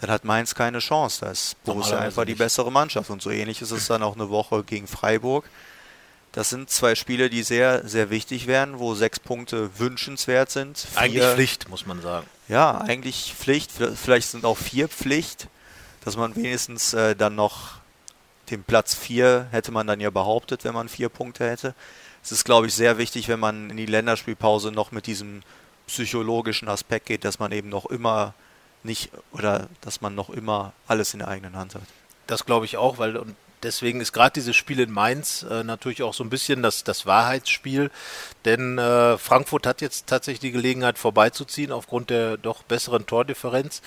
dann 0.00 0.10
hat 0.10 0.24
Mainz 0.24 0.54
keine 0.54 0.78
Chance. 0.78 1.22
Da 1.22 1.30
ist 1.30 1.62
Borussia 1.64 1.98
einfach 1.98 2.26
die 2.26 2.34
bessere 2.34 2.70
Mannschaft. 2.70 3.08
Und 3.08 3.22
so 3.22 3.30
ähnlich 3.30 3.62
ist 3.62 3.70
es 3.70 3.86
dann 3.86 4.02
auch 4.02 4.14
eine 4.14 4.28
Woche 4.28 4.62
gegen 4.62 4.86
Freiburg. 4.86 5.48
Das 6.36 6.50
sind 6.50 6.68
zwei 6.68 6.94
Spiele, 6.94 7.30
die 7.30 7.42
sehr, 7.42 7.88
sehr 7.88 8.10
wichtig 8.10 8.46
werden, 8.46 8.78
wo 8.78 8.94
sechs 8.94 9.18
Punkte 9.18 9.70
wünschenswert 9.78 10.50
sind. 10.50 10.76
Vier, 10.76 11.00
eigentlich 11.00 11.24
Pflicht, 11.24 11.70
muss 11.70 11.86
man 11.86 12.02
sagen. 12.02 12.26
Ja, 12.46 12.76
eigentlich 12.76 13.32
Pflicht. 13.34 13.72
Vielleicht 13.72 14.28
sind 14.28 14.44
auch 14.44 14.58
vier 14.58 14.86
Pflicht, 14.88 15.48
dass 16.04 16.18
man 16.18 16.36
wenigstens 16.36 16.92
äh, 16.92 17.16
dann 17.16 17.36
noch 17.36 17.76
den 18.50 18.64
Platz 18.64 18.94
vier 18.94 19.46
hätte 19.50 19.72
man 19.72 19.86
dann 19.86 19.98
ja 19.98 20.10
behauptet, 20.10 20.64
wenn 20.64 20.74
man 20.74 20.90
vier 20.90 21.08
Punkte 21.08 21.48
hätte. 21.48 21.74
Es 22.22 22.32
ist, 22.32 22.44
glaube 22.44 22.66
ich, 22.66 22.74
sehr 22.74 22.98
wichtig, 22.98 23.28
wenn 23.28 23.40
man 23.40 23.70
in 23.70 23.78
die 23.78 23.86
Länderspielpause 23.86 24.72
noch 24.72 24.92
mit 24.92 25.06
diesem 25.06 25.40
psychologischen 25.86 26.68
Aspekt 26.68 27.06
geht, 27.06 27.24
dass 27.24 27.38
man 27.38 27.50
eben 27.50 27.70
noch 27.70 27.86
immer 27.86 28.34
nicht 28.82 29.10
oder 29.32 29.70
dass 29.80 30.02
man 30.02 30.14
noch 30.14 30.28
immer 30.28 30.74
alles 30.86 31.14
in 31.14 31.20
der 31.20 31.28
eigenen 31.28 31.56
Hand 31.56 31.74
hat. 31.76 31.82
Das 32.26 32.44
glaube 32.44 32.66
ich 32.66 32.76
auch, 32.76 32.98
weil 32.98 33.16
und 33.16 33.36
deswegen 33.66 34.00
ist 34.00 34.12
gerade 34.12 34.32
dieses 34.32 34.56
Spiel 34.56 34.80
in 34.80 34.90
Mainz 34.90 35.44
äh, 35.50 35.64
natürlich 35.64 36.02
auch 36.02 36.14
so 36.14 36.24
ein 36.24 36.30
bisschen 36.30 36.62
das, 36.62 36.84
das 36.84 37.04
Wahrheitsspiel. 37.04 37.90
Denn 38.44 38.78
äh, 38.78 39.18
Frankfurt 39.18 39.66
hat 39.66 39.80
jetzt 39.80 40.06
tatsächlich 40.06 40.40
die 40.40 40.52
Gelegenheit 40.52 40.98
vorbeizuziehen 40.98 41.72
aufgrund 41.72 42.10
der 42.10 42.36
doch 42.36 42.62
besseren 42.62 43.06
Tordifferenz. 43.06 43.82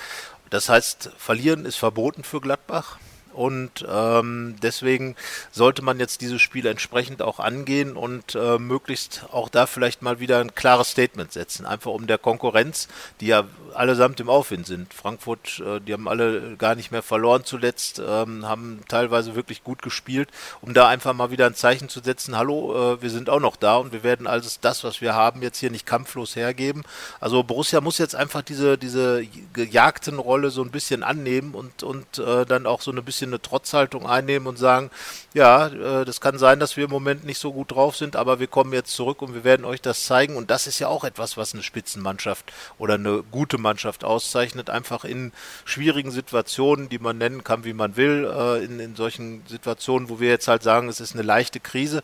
Das 0.50 0.70
heißt, 0.70 1.12
verlieren 1.18 1.66
ist 1.66 1.78
verboten 1.78 2.24
für 2.24 2.42
Gladbach. 2.42 3.00
Und 3.34 3.86
ähm, 3.88 4.56
deswegen 4.62 5.16
sollte 5.52 5.82
man 5.82 6.00
jetzt 6.00 6.22
dieses 6.22 6.42
Spiel 6.42 6.66
entsprechend 6.66 7.22
auch 7.22 7.40
angehen 7.40 7.96
und 7.96 8.36
äh, 8.36 8.58
möglichst 8.58 9.26
auch 9.32 9.50
da 9.50 9.66
vielleicht 9.66 10.02
mal 10.02 10.20
wieder 10.20 10.40
ein 10.40 10.56
klares 10.56 10.92
Statement 10.92 11.32
setzen. 11.32 11.66
Einfach 11.66 11.92
um 11.92 12.08
der 12.08 12.18
Konkurrenz, 12.18 12.88
die 13.22 13.28
ja 13.28 13.46
allesamt 13.74 14.20
im 14.20 14.30
Aufwind 14.30 14.68
sind. 14.68 14.94
Frankfurt, 14.94 15.62
äh, 15.66 15.80
die 15.80 15.94
haben 15.94 16.08
alle 16.08 16.56
gar 16.58 16.76
nicht 16.76 16.92
mehr 16.92 17.04
verloren 17.04 17.44
zuletzt, 17.46 18.02
ähm, 18.06 18.46
haben 18.48 18.82
teilweise 18.88 19.36
wirklich 19.36 19.64
gut 19.64 19.82
gespielt, 19.82 20.30
um 20.62 20.74
da 20.74 20.88
einfach 20.88 21.14
mal 21.14 21.32
wieder 21.32 21.46
ein 21.46 21.56
Zeichen 21.56 21.90
zu 21.90 22.02
setzen. 22.02 22.38
Hallo, 22.38 22.94
äh, 22.96 23.02
wir 23.02 23.10
sind 23.10 23.30
auch 23.30 23.40
noch 23.40 23.56
da 23.56 23.78
und 23.78 23.94
wir 23.94 24.04
werden 24.04 24.28
alles 24.28 24.60
das, 24.60 24.84
was 24.84 25.02
wir 25.02 25.16
haben, 25.16 25.42
jetzt 25.42 25.60
hier 25.60 25.72
nicht 25.72 25.86
kampflos 25.86 26.36
hergeben. 26.36 26.84
Also 27.20 27.44
Borussia 27.44 27.82
muss 27.82 27.98
jetzt 27.98 28.16
einfach 28.16 28.42
diese, 28.42 28.78
diese 28.78 29.26
gejagten 29.54 30.20
Rolle 30.20 30.52
so 30.52 30.62
ein 30.62 30.72
bisschen 30.72 31.04
annehmen 31.04 31.54
und, 31.54 31.84
und 31.84 32.20
äh, 32.20 32.46
dann 32.46 32.66
auch 32.66 32.82
so 32.82 32.92
ein 32.92 33.04
bisschen 33.04 33.29
eine 33.30 33.42
Trotzhaltung 33.42 34.06
einnehmen 34.06 34.48
und 34.48 34.58
sagen, 34.58 34.92
ja, 35.34 35.68
äh, 35.68 36.06
das 36.06 36.22
kann 36.22 36.38
sein, 36.38 36.60
dass 36.60 36.78
wir 36.78 36.86
im 36.86 36.90
Moment 36.90 37.24
nicht 37.24 37.40
so 37.40 37.54
gut 37.54 37.72
drauf 37.72 37.96
sind, 37.96 38.16
aber 38.16 38.40
wir 38.40 38.48
kommen 38.48 38.74
jetzt 38.74 38.94
zurück 38.96 39.22
und 39.22 39.34
wir 39.34 39.44
werden 39.44 39.66
euch 39.66 39.82
das 39.82 40.04
zeigen. 40.04 40.36
Und 40.36 40.50
das 40.52 40.68
ist 40.68 40.80
ja 40.80 40.88
auch 40.88 41.04
etwas, 41.04 41.38
was 41.38 41.54
eine 41.54 41.64
Spitzenmannschaft 41.64 42.52
oder 42.78 42.96
eine 42.96 43.24
gute 43.24 43.58
Mannschaft 43.58 44.04
auszeichnet, 44.04 44.70
einfach 44.70 45.06
in 45.06 45.32
schwierigen 45.66 46.12
Situationen, 46.12 46.90
die 46.90 47.00
man 47.00 47.18
nennen 47.18 47.44
kann, 47.44 47.64
wie 47.64 47.74
man 47.74 47.96
will, 47.96 48.30
äh, 48.32 48.64
in, 48.64 48.80
in 48.80 48.96
solchen 48.96 49.44
Situationen, 49.48 50.10
wo 50.10 50.20
wir 50.20 50.30
jetzt 50.30 50.48
halt 50.48 50.64
sagen, 50.64 50.90
es 50.90 51.00
ist 51.00 51.14
eine 51.14 51.24
leichte 51.24 51.60
Krise, 51.60 52.04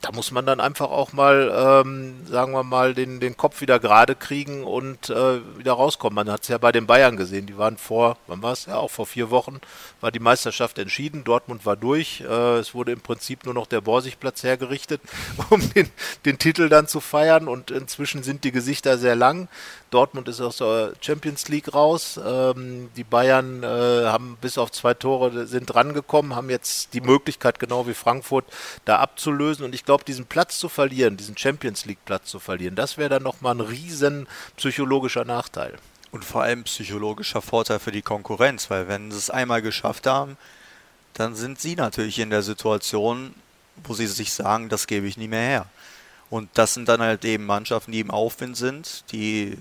da 0.00 0.12
muss 0.12 0.30
man 0.30 0.46
dann 0.46 0.60
einfach 0.60 0.90
auch 0.90 1.12
mal, 1.12 1.82
ähm, 1.84 2.14
sagen 2.26 2.52
wir 2.52 2.62
mal, 2.62 2.94
den, 2.94 3.18
den 3.18 3.36
Kopf 3.36 3.60
wieder 3.60 3.80
gerade 3.80 4.14
kriegen 4.14 4.62
und 4.62 5.10
äh, 5.10 5.40
wieder 5.58 5.72
rauskommen. 5.72 6.14
Man 6.14 6.30
hat 6.30 6.42
es 6.42 6.48
ja 6.48 6.58
bei 6.58 6.70
den 6.70 6.86
Bayern 6.86 7.16
gesehen, 7.16 7.46
die 7.46 7.58
waren 7.58 7.76
vor, 7.76 8.16
wann 8.28 8.40
war 8.40 8.52
es? 8.52 8.66
Ja, 8.66 8.76
auch 8.76 8.90
vor 8.90 9.06
vier 9.06 9.30
Wochen 9.30 9.60
war 10.00 10.12
die 10.12 10.20
Meisterschaft 10.20 10.78
entschieden. 10.78 11.24
Dortmund 11.24 11.66
war 11.66 11.76
durch. 11.76 12.20
Äh, 12.20 12.58
es 12.58 12.74
wurde 12.74 12.92
im 12.92 13.00
Prinzip 13.00 13.44
nur 13.44 13.54
noch 13.54 13.66
der 13.66 13.80
Borsigplatz 13.80 14.44
hergerichtet, 14.44 15.00
um 15.50 15.68
den, 15.72 15.90
den 16.24 16.38
Titel 16.38 16.68
dann 16.68 16.86
zu 16.86 17.00
feiern 17.00 17.48
und 17.48 17.72
inzwischen 17.72 18.22
sind 18.22 18.44
die 18.44 18.52
Gesichter 18.52 18.98
sehr 18.98 19.16
lang. 19.16 19.48
Dortmund 19.90 20.28
ist 20.28 20.40
aus 20.40 20.58
der 20.58 20.92
Champions 21.00 21.48
League 21.48 21.72
raus. 21.72 22.20
Ähm, 22.24 22.90
die 22.96 23.04
Bayern 23.04 23.62
äh, 23.62 23.66
haben 24.06 24.36
bis 24.40 24.58
auf 24.58 24.70
zwei 24.70 24.94
Tore 24.94 25.46
sind 25.46 25.66
drangekommen, 25.66 26.36
haben 26.36 26.50
jetzt 26.50 26.94
die 26.94 27.00
Möglichkeit, 27.00 27.58
genau 27.58 27.86
wie 27.86 27.94
Frankfurt, 27.94 28.44
da 28.84 28.98
abzulösen. 28.98 29.64
Und 29.64 29.74
ich 29.74 29.84
glaube, 29.84 30.04
diesen 30.04 30.26
Platz 30.26 30.58
zu 30.58 30.68
verlieren, 30.68 31.16
diesen 31.16 31.36
Champions 31.36 31.86
League 31.86 32.04
Platz 32.04 32.30
zu 32.30 32.38
verlieren, 32.38 32.74
das 32.74 32.98
wäre 32.98 33.08
dann 33.08 33.22
nochmal 33.22 33.54
ein 33.54 33.60
riesen 33.60 34.26
psychologischer 34.56 35.24
Nachteil. 35.24 35.76
Und 36.10 36.24
vor 36.24 36.42
allem 36.42 36.64
psychologischer 36.64 37.42
Vorteil 37.42 37.78
für 37.78 37.92
die 37.92 38.02
Konkurrenz, 38.02 38.70
weil 38.70 38.88
wenn 38.88 39.10
sie 39.10 39.18
es 39.18 39.30
einmal 39.30 39.62
geschafft 39.62 40.06
haben, 40.06 40.36
dann 41.14 41.34
sind 41.34 41.60
sie 41.60 41.74
natürlich 41.74 42.18
in 42.18 42.30
der 42.30 42.42
Situation, 42.42 43.34
wo 43.84 43.94
sie 43.94 44.06
sich 44.06 44.32
sagen, 44.32 44.68
das 44.68 44.86
gebe 44.86 45.06
ich 45.06 45.16
nie 45.16 45.28
mehr 45.28 45.48
her. 45.48 45.66
Und 46.30 46.50
das 46.54 46.74
sind 46.74 46.88
dann 46.88 47.00
halt 47.00 47.24
eben 47.24 47.46
Mannschaften, 47.46 47.92
die 47.92 48.00
im 48.00 48.10
Aufwind 48.10 48.56
sind, 48.56 49.04
die 49.12 49.56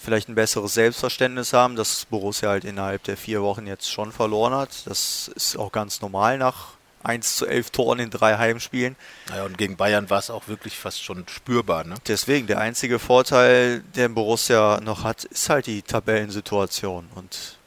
vielleicht 0.00 0.28
ein 0.28 0.34
besseres 0.34 0.74
Selbstverständnis 0.74 1.52
haben, 1.52 1.76
dass 1.76 2.06
Borussia 2.06 2.48
halt 2.48 2.64
innerhalb 2.64 3.04
der 3.04 3.16
vier 3.16 3.42
Wochen 3.42 3.66
jetzt 3.66 3.90
schon 3.90 4.12
verloren 4.12 4.54
hat. 4.54 4.86
Das 4.86 5.30
ist 5.34 5.56
auch 5.56 5.72
ganz 5.72 6.00
normal 6.00 6.38
nach 6.38 6.72
1 7.02 7.36
zu 7.36 7.46
11 7.46 7.70
Toren 7.70 7.98
in 7.98 8.10
drei 8.10 8.36
Heimspielen. 8.36 8.96
Naja, 9.28 9.44
und 9.44 9.58
gegen 9.58 9.76
Bayern 9.76 10.10
war 10.10 10.18
es 10.18 10.30
auch 10.30 10.48
wirklich 10.48 10.76
fast 10.76 11.02
schon 11.02 11.24
spürbar. 11.28 11.84
Ne? 11.84 11.94
Deswegen, 12.06 12.46
der 12.46 12.58
einzige 12.58 12.98
Vorteil, 12.98 13.80
den 13.94 14.14
Borussia 14.14 14.80
noch 14.82 15.04
hat, 15.04 15.24
ist 15.24 15.48
halt 15.48 15.66
die 15.66 15.82
Tabellensituation. 15.82 17.08
Und 17.14 17.58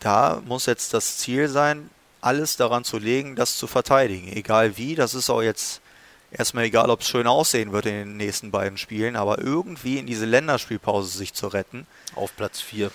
da 0.00 0.42
muss 0.46 0.66
jetzt 0.66 0.94
das 0.94 1.18
Ziel 1.18 1.48
sein, 1.48 1.90
alles 2.20 2.56
daran 2.56 2.84
zu 2.84 2.98
legen, 2.98 3.36
das 3.36 3.56
zu 3.56 3.66
verteidigen. 3.66 4.28
Egal 4.28 4.76
wie, 4.76 4.94
das 4.94 5.14
ist 5.14 5.30
auch 5.30 5.42
jetzt 5.42 5.80
erstmal 6.30 6.64
egal, 6.64 6.90
ob 6.90 7.00
es 7.00 7.08
schön 7.08 7.26
aussehen 7.26 7.72
wird 7.72 7.86
in 7.86 7.94
den 7.94 8.16
nächsten 8.16 8.50
beiden 8.50 8.78
Spielen, 8.78 9.16
aber 9.16 9.38
irgendwie 9.38 9.98
in 9.98 10.06
diese 10.06 10.26
Länderspielpause 10.26 11.16
sich 11.16 11.34
zu 11.34 11.48
retten. 11.48 11.86
Auf 12.14 12.34
Platz 12.36 12.60
4. 12.60 12.90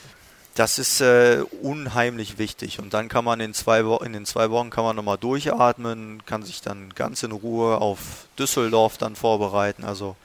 Das 0.56 0.80
ist 0.80 1.00
äh, 1.00 1.44
unheimlich 1.62 2.38
wichtig. 2.38 2.80
Und 2.80 2.94
dann 2.94 3.08
kann 3.08 3.24
man 3.24 3.40
in, 3.40 3.54
zwei 3.54 3.86
Wo 3.86 3.98
in 3.98 4.12
den 4.14 4.26
zwei 4.26 4.50
Wochen 4.50 4.70
kann 4.70 4.84
man 4.84 4.96
nochmal 4.96 5.18
durchatmen, 5.18 6.26
kann 6.26 6.44
sich 6.44 6.62
dann 6.62 6.94
ganz 6.94 7.24
in 7.24 7.32
Ruhe 7.32 7.78
auf 7.78 8.26
Düsseldorf 8.38 8.98
dann 8.98 9.16
vorbereiten. 9.16 9.86
Also 9.86 10.18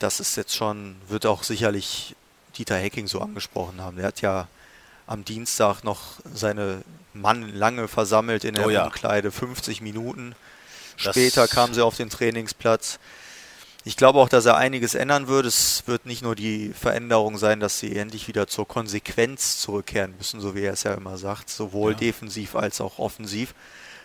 das 0.00 0.18
ist 0.18 0.36
jetzt 0.36 0.56
schon, 0.56 0.96
wird 1.08 1.24
auch 1.24 1.44
sicherlich 1.44 2.16
Dieter 2.58 2.76
Hecking 2.76 3.06
so 3.06 3.20
angesprochen 3.20 3.80
haben. 3.80 3.96
Der 3.96 4.06
hat 4.06 4.20
ja 4.22 4.48
am 5.06 5.24
Dienstag 5.24 5.84
noch 5.84 6.14
seine 6.34 6.82
Mann 7.14 7.54
lange 7.54 7.86
versammelt 7.86 8.44
in 8.44 8.54
der 8.54 8.66
oh 8.66 8.70
ja. 8.70 8.84
Umkleide, 8.84 9.30
50 9.30 9.80
Minuten. 9.80 10.34
Später 10.96 11.46
kam 11.48 11.74
sie 11.74 11.82
auf 11.82 11.96
den 11.96 12.10
Trainingsplatz. 12.10 12.98
Ich 13.84 13.96
glaube 13.96 14.18
auch, 14.18 14.28
dass 14.28 14.46
er 14.46 14.56
einiges 14.56 14.96
ändern 14.96 15.28
wird. 15.28 15.46
Es 15.46 15.84
wird 15.86 16.06
nicht 16.06 16.22
nur 16.22 16.34
die 16.34 16.72
Veränderung 16.72 17.38
sein, 17.38 17.60
dass 17.60 17.78
sie 17.78 17.96
endlich 17.96 18.26
wieder 18.26 18.48
zur 18.48 18.66
Konsequenz 18.66 19.60
zurückkehren 19.60 20.14
müssen, 20.18 20.40
so 20.40 20.56
wie 20.56 20.62
er 20.62 20.72
es 20.72 20.82
ja 20.82 20.94
immer 20.94 21.18
sagt, 21.18 21.50
sowohl 21.50 21.92
ja. 21.92 21.98
defensiv 21.98 22.56
als 22.56 22.80
auch 22.80 22.98
offensiv, 22.98 23.54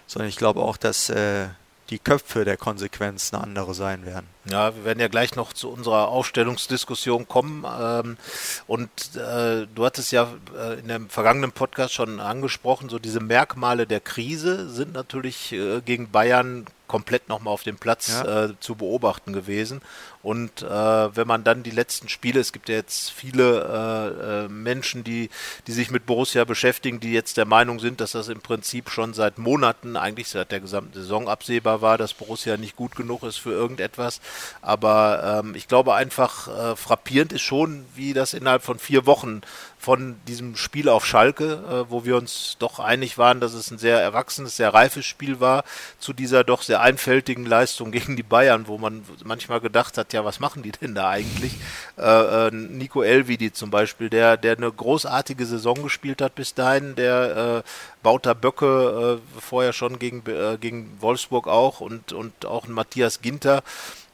sondern 0.06 0.30
ich 0.30 0.36
glaube 0.36 0.62
auch, 0.62 0.78
dass 0.78 1.10
äh, 1.10 1.48
die 1.90 1.98
Köpfe 1.98 2.46
der 2.46 2.58
Konsequenz 2.58 3.34
eine 3.34 3.44
andere 3.44 3.74
sein 3.74 4.06
werden. 4.06 4.28
Ja, 4.50 4.76
wir 4.76 4.86
werden 4.86 5.00
ja 5.00 5.08
gleich 5.08 5.36
noch 5.36 5.54
zu 5.54 5.70
unserer 5.70 6.08
Aufstellungsdiskussion 6.08 7.28
kommen. 7.28 7.66
Ähm, 7.80 8.18
und 8.66 8.90
äh, 9.16 9.68
du 9.74 9.86
hattest 9.86 10.12
ja 10.12 10.34
äh, 10.58 10.80
in 10.80 10.88
dem 10.88 11.10
vergangenen 11.10 11.52
Podcast 11.52 11.94
schon 11.94 12.20
angesprochen, 12.20 12.90
so 12.90 12.98
diese 12.98 13.20
Merkmale 13.20 13.86
der 13.86 14.00
Krise 14.00 14.70
sind 14.70 14.94
natürlich 14.94 15.52
äh, 15.54 15.82
gegen 15.82 16.10
Bayern 16.10 16.66
komplett 16.92 17.30
nochmal 17.30 17.54
auf 17.54 17.64
dem 17.64 17.78
Platz 17.78 18.10
ja. 18.10 18.48
äh, 18.48 18.60
zu 18.60 18.76
beobachten 18.76 19.32
gewesen. 19.32 19.82
Und 20.24 20.62
äh, 20.62 20.68
wenn 20.68 21.26
man 21.26 21.46
dann 21.46 21.64
die 21.64 21.72
letzten 21.72 22.10
Spiele, 22.10 22.42
es 22.42 22.52
gibt 22.52 22.68
ja 22.68 22.76
jetzt 22.76 23.12
viele 23.12 24.50
äh, 24.50 24.52
Menschen, 24.52 25.06
die, 25.06 25.30
die 25.68 25.72
sich 25.72 25.90
mit 25.90 26.06
Borussia 26.06 26.44
beschäftigen, 26.44 27.00
die 27.00 27.14
jetzt 27.14 27.38
der 27.38 27.46
Meinung 27.46 27.80
sind, 27.80 28.02
dass 28.02 28.12
das 28.12 28.28
im 28.28 28.42
Prinzip 28.42 28.90
schon 28.90 29.14
seit 29.14 29.38
Monaten, 29.38 29.96
eigentlich 29.96 30.28
seit 30.28 30.52
der 30.52 30.60
gesamten 30.60 30.94
Saison 30.94 31.30
absehbar 31.30 31.82
war, 31.82 31.98
dass 31.98 32.14
Borussia 32.14 32.58
nicht 32.58 32.76
gut 32.76 32.98
genug 32.98 33.24
ist 33.24 33.38
für 33.38 33.52
irgendetwas. 33.52 34.20
Aber 34.62 35.42
ähm, 35.44 35.56
ich 35.56 35.68
glaube 35.68 35.94
einfach, 35.94 36.48
äh, 36.48 36.76
frappierend 36.76 37.34
ist 37.34 37.42
schon, 37.42 37.86
wie 37.96 38.14
das 38.14 38.34
innerhalb 38.34 38.64
von 38.64 38.80
vier 38.80 39.06
Wochen 39.06 39.42
von 39.82 40.18
diesem 40.28 40.56
Spiel 40.56 40.90
auf 40.90 41.08
Schalke, 41.08 41.54
äh, 41.88 41.90
wo 41.90 42.06
wir 42.06 42.16
uns 42.16 42.56
doch 42.60 42.80
einig 42.80 43.18
waren, 43.18 43.40
dass 43.40 43.54
es 43.54 43.72
ein 43.72 43.80
sehr 43.80 44.00
erwachsenes, 44.00 44.56
sehr 44.56 44.72
reifes 44.72 45.08
Spiel 45.08 45.40
war, 45.40 45.64
zu 45.98 46.14
dieser 46.14 46.44
doch 46.44 46.62
sehr 46.62 46.82
einfältigen 46.82 47.48
Leistung 47.48 47.92
gegen 47.92 48.16
die 48.16 48.24
Bayern, 48.24 48.68
wo 48.68 48.78
man 48.78 49.04
manchmal 49.24 49.60
gedacht 49.60 49.98
hat, 49.98 50.14
ja, 50.14 50.24
was 50.24 50.40
machen 50.40 50.62
die 50.62 50.72
denn 50.72 50.94
da 50.94 51.10
eigentlich? 51.10 51.54
Äh, 51.98 52.48
äh, 52.48 52.52
Nico 52.52 53.02
Elvidi 53.02 53.54
zum 53.54 53.72
Beispiel, 53.72 54.12
der, 54.12 54.38
der 54.38 54.56
eine 54.56 54.72
großartige 54.72 55.48
Saison 55.48 55.82
gespielt 55.82 56.22
hat 56.22 56.36
bis 56.36 56.54
dahin, 56.54 56.94
der 56.94 57.64
äh, 57.66 57.70
Bauter 58.04 58.36
Böcke 58.36 59.20
äh, 59.20 59.40
vorher 59.40 59.74
schon 59.74 59.98
gegen, 59.98 60.24
äh, 60.30 60.60
gegen 60.62 60.96
Wolfsburg 61.00 61.48
auch 61.48 61.82
und, 61.82 62.14
und 62.14 62.46
auch 62.46 62.68
ein 62.68 62.74
Matthias 62.74 63.22
Ginter 63.22 63.64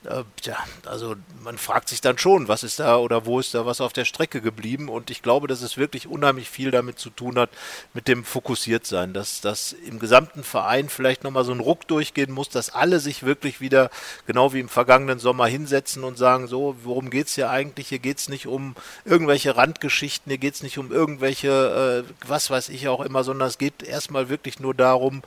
äh, 0.06 0.24
tja, 0.42 0.58
also 0.86 1.16
man 1.44 1.58
fragt 1.58 1.90
sich 1.90 2.02
dann 2.02 2.18
schon, 2.18 2.48
was 2.48 2.64
ist 2.64 2.80
da 2.80 2.98
oder 2.98 3.26
wo 3.26 3.40
ist 3.40 3.54
da 3.54 3.66
was 3.66 3.82
auf 3.82 3.94
der 3.94 4.06
Strecke 4.06 4.42
geblieben 4.42 4.90
und 4.90 5.10
ich 5.10 5.22
glaube, 5.22 5.48
dass 5.48 5.62
es 5.62 5.78
wirklich 5.78 6.08
unheimlich 6.08 6.50
viel 6.50 6.72
damit 6.72 7.00
zu 7.00 7.10
tun 7.10 7.38
hat, 7.38 7.50
mit 7.94 8.08
dem 8.08 8.24
Fokussiertsein, 8.24 9.14
dass 9.14 9.42
das 9.42 9.74
im 9.74 10.00
gesamten 10.00 10.44
Verein 10.44 10.90
vielleicht 10.90 11.24
nochmal 11.24 11.46
so 11.46 11.52
ein 11.52 11.60
Ruck 11.60 11.88
durchgehen 11.88 12.32
muss, 12.32 12.50
dass 12.50 12.70
alle 12.70 13.00
sich 13.00 13.24
wirklich 13.24 13.60
wieder, 13.60 13.90
genau 14.28 14.54
wie 14.54 14.60
im 14.60 14.70
vergangenen 14.70 15.20
Sommer, 15.20 15.48
hinsetzen 15.48 16.04
und 16.04 16.18
sagen, 16.18 16.48
so, 16.48 16.76
worum 16.84 17.10
geht 17.10 17.28
es 17.28 17.36
hier 17.36 17.50
eigentlich? 17.50 17.90
Hier 17.90 18.00
geht 18.00 18.20
es 18.20 18.30
nicht 18.30 18.48
um 18.48 18.76
irgendwelche 19.04 19.58
Randgeschichten, 19.58 20.30
hier 20.30 20.38
geht 20.40 20.56
es 20.56 20.64
nicht 20.64 20.78
um 20.78 20.92
irgendwelche, 20.92 22.06
äh, 22.08 22.14
was 22.28 22.50
weiß 22.50 22.70
ich 22.70 22.88
auch 22.88 23.02
immer, 23.02 23.24
sondern 23.24 23.48
es 23.48 23.58
geht 23.58 23.84
erstmal 23.84 24.30
wirklich 24.30 24.60
nur 24.60 24.74
darum, 24.74 25.24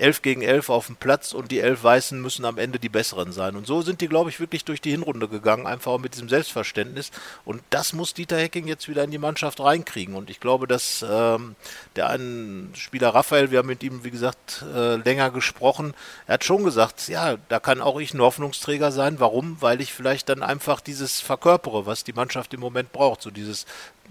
11 0.00 0.22
gegen 0.22 0.42
11 0.42 0.70
auf 0.70 0.86
dem 0.86 0.96
Platz 0.96 1.32
und 1.32 1.50
die 1.50 1.60
elf 1.60 1.82
Weißen 1.82 2.20
müssen 2.20 2.44
am 2.44 2.58
Ende 2.58 2.78
die 2.78 2.88
Besseren 2.88 3.32
sein. 3.32 3.56
Und 3.56 3.66
so 3.66 3.82
sind 3.82 4.00
die, 4.00 4.08
glaube 4.08 4.30
ich, 4.30 4.40
wirklich 4.40 4.64
durch 4.64 4.80
die 4.80 4.90
Hinrunde 4.90 5.28
gegangen, 5.28 5.66
einfach 5.66 5.98
mit 5.98 6.14
diesem 6.14 6.28
Selbstverständnis. 6.28 7.10
Und 7.44 7.62
das 7.70 7.92
muss 7.92 8.14
Dieter 8.14 8.38
Hecking 8.38 8.66
jetzt 8.66 8.88
wieder 8.88 9.04
in 9.04 9.10
die 9.10 9.18
Mannschaft 9.18 9.60
reinkriegen. 9.60 10.14
Und 10.14 10.30
ich 10.30 10.40
glaube, 10.40 10.66
dass 10.66 11.04
ähm, 11.08 11.54
der 11.96 12.08
einen 12.08 12.72
Spieler 12.74 13.10
Raphael, 13.10 13.50
wir 13.50 13.58
haben 13.58 13.68
mit 13.68 13.82
ihm, 13.82 14.04
wie 14.04 14.10
gesagt, 14.10 14.64
äh, 14.74 14.96
länger 14.96 15.30
gesprochen, 15.30 15.94
er 16.26 16.34
hat 16.34 16.44
schon 16.44 16.64
gesagt, 16.64 17.08
ja, 17.08 17.36
da 17.48 17.60
kann 17.60 17.80
auch 17.80 18.00
ich 18.00 18.14
ein 18.14 18.20
Hoffnungsträger 18.20 18.92
sein. 18.92 19.20
Warum? 19.20 19.60
Weil 19.60 19.80
ich 19.80 19.92
vielleicht 19.92 20.28
dann 20.28 20.42
einfach 20.42 20.80
dieses 20.80 21.20
verkörpere, 21.20 21.86
was 21.86 22.04
die 22.04 22.12
Mannschaft 22.12 22.54
im 22.54 22.60
Moment 22.60 22.92
braucht. 22.92 23.22
So 23.22 23.30
dieses 23.30 23.66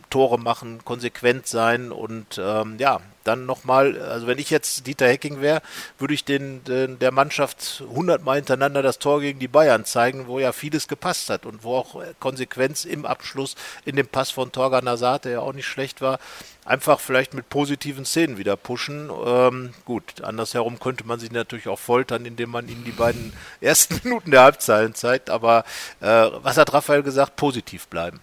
Tore 0.09 0.39
machen, 0.39 0.83
konsequent 0.85 1.47
sein 1.47 1.91
und 1.91 2.39
ähm, 2.41 2.77
ja, 2.79 2.99
dann 3.23 3.45
nochmal, 3.45 4.01
also 4.01 4.27
wenn 4.27 4.39
ich 4.39 4.49
jetzt 4.49 4.87
Dieter 4.87 5.07
Hecking 5.07 5.41
wäre, 5.41 5.61
würde 5.97 6.13
ich 6.13 6.25
den, 6.25 6.63
den, 6.63 6.99
der 6.99 7.11
Mannschaft 7.11 7.83
hundertmal 7.93 8.37
hintereinander 8.37 8.81
das 8.81 8.97
Tor 8.97 9.21
gegen 9.21 9.39
die 9.39 9.47
Bayern 9.47 9.85
zeigen, 9.85 10.27
wo 10.27 10.39
ja 10.39 10.51
vieles 10.51 10.87
gepasst 10.87 11.29
hat 11.29 11.45
und 11.45 11.63
wo 11.63 11.75
auch 11.75 12.01
Konsequenz 12.19 12.85
im 12.85 13.05
Abschluss 13.05 13.55
in 13.85 13.95
dem 13.95 14.07
Pass 14.07 14.31
von 14.31 14.51
Torgan 14.51 14.89
Hazard, 14.89 15.25
der 15.25 15.31
ja 15.33 15.39
auch 15.41 15.53
nicht 15.53 15.67
schlecht 15.67 16.01
war, 16.01 16.19
einfach 16.65 16.99
vielleicht 16.99 17.33
mit 17.33 17.49
positiven 17.49 18.05
Szenen 18.05 18.37
wieder 18.37 18.55
pushen. 18.55 19.11
Ähm, 19.25 19.73
gut, 19.85 20.23
andersherum 20.23 20.79
könnte 20.79 21.05
man 21.05 21.19
sich 21.19 21.31
natürlich 21.31 21.67
auch 21.67 21.79
foltern, 21.79 22.25
indem 22.25 22.49
man 22.49 22.67
ihnen 22.67 22.83
die 22.83 22.91
beiden 22.91 23.33
ersten 23.61 23.99
Minuten 24.03 24.31
der 24.31 24.41
Halbzeilen 24.41 24.95
zeigt, 24.95 25.29
aber 25.29 25.65
äh, 25.99 26.05
was 26.41 26.57
hat 26.57 26.73
Raphael 26.73 27.03
gesagt? 27.03 27.35
Positiv 27.35 27.87
bleiben 27.87 28.19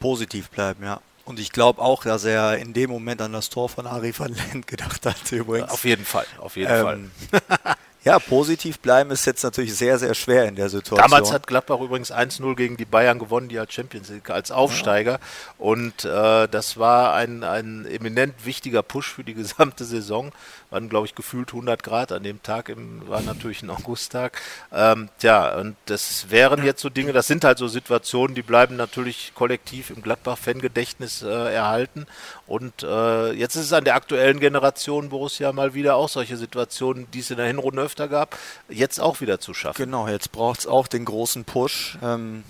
positiv 0.00 0.50
bleiben, 0.50 0.84
ja. 0.84 1.00
Und 1.24 1.38
ich 1.38 1.52
glaube 1.52 1.80
auch, 1.80 2.02
dass 2.02 2.24
er 2.24 2.58
in 2.58 2.72
dem 2.72 2.90
Moment 2.90 3.22
an 3.22 3.32
das 3.32 3.50
Tor 3.50 3.68
von 3.68 3.86
Ari 3.86 4.12
van 4.18 4.34
Lent 4.34 4.66
gedacht 4.66 5.06
hat, 5.06 5.30
übrigens. 5.30 5.70
Auf 5.70 5.84
jeden 5.84 6.04
Fall, 6.04 6.26
auf 6.38 6.56
jeden 6.56 6.72
ähm, 6.72 7.10
Fall. 7.30 7.42
Ja, 8.02 8.18
positiv 8.18 8.78
bleiben 8.78 9.10
ist 9.10 9.26
jetzt 9.26 9.42
natürlich 9.42 9.76
sehr, 9.76 9.98
sehr 9.98 10.14
schwer 10.14 10.46
in 10.46 10.56
der 10.56 10.70
Situation. 10.70 11.10
Damals 11.10 11.32
hat 11.32 11.46
Gladbach 11.46 11.80
übrigens 11.80 12.10
1-0 12.10 12.54
gegen 12.56 12.78
die 12.78 12.86
Bayern 12.86 13.18
gewonnen, 13.18 13.50
die 13.50 13.58
als 13.58 13.74
Champions 13.74 14.08
League, 14.08 14.30
als 14.30 14.50
Aufsteiger. 14.50 15.12
Ja. 15.12 15.18
Und 15.58 16.06
äh, 16.06 16.48
das 16.48 16.78
war 16.78 17.12
ein, 17.14 17.44
ein 17.44 17.84
eminent 17.84 18.46
wichtiger 18.46 18.82
Push 18.82 19.12
für 19.12 19.24
die 19.24 19.34
gesamte 19.40 19.84
Saison. 19.84 20.32
Waren, 20.70 20.88
glaube 20.88 21.06
ich, 21.06 21.14
gefühlt 21.14 21.48
100 21.48 21.82
Grad 21.82 22.12
an 22.12 22.22
dem 22.22 22.42
Tag, 22.42 22.70
im, 22.70 23.06
war 23.08 23.20
natürlich 23.20 23.62
ein 23.62 23.70
Augusttag. 23.70 24.40
Ähm, 24.72 25.10
tja, 25.18 25.58
und 25.58 25.76
das 25.86 26.30
wären 26.30 26.64
jetzt 26.64 26.80
so 26.80 26.88
Dinge, 26.88 27.12
das 27.12 27.26
sind 27.26 27.44
halt 27.44 27.58
so 27.58 27.68
Situationen, 27.68 28.34
die 28.34 28.42
bleiben 28.42 28.76
natürlich 28.76 29.32
kollektiv 29.34 29.90
im 29.90 30.00
Gladbach-Fangedächtnis 30.00 31.22
äh, 31.22 31.28
erhalten. 31.28 32.06
Und 32.46 32.82
äh, 32.82 33.32
jetzt 33.32 33.56
ist 33.56 33.66
es 33.66 33.72
an 33.72 33.84
der 33.84 33.94
aktuellen 33.94 34.40
Generation 34.40 35.10
Borussia 35.10 35.52
mal 35.52 35.74
wieder 35.74 35.96
auch 35.96 36.08
solche 36.08 36.36
Situationen, 36.36 37.10
die 37.10 37.20
es 37.20 37.30
in 37.30 37.36
der 37.36 37.46
Hinrunde 37.46 37.89
öfter 37.90 38.08
gab, 38.08 38.38
jetzt 38.68 39.00
auch 39.00 39.20
wieder 39.20 39.40
zu 39.40 39.52
schaffen. 39.52 39.84
Genau, 39.84 40.06
jetzt 40.06 40.30
braucht 40.30 40.60
es 40.60 40.66
auch 40.66 40.86
den 40.86 41.04
großen 41.04 41.44
Push. 41.44 41.98
Ähm, 42.02 42.44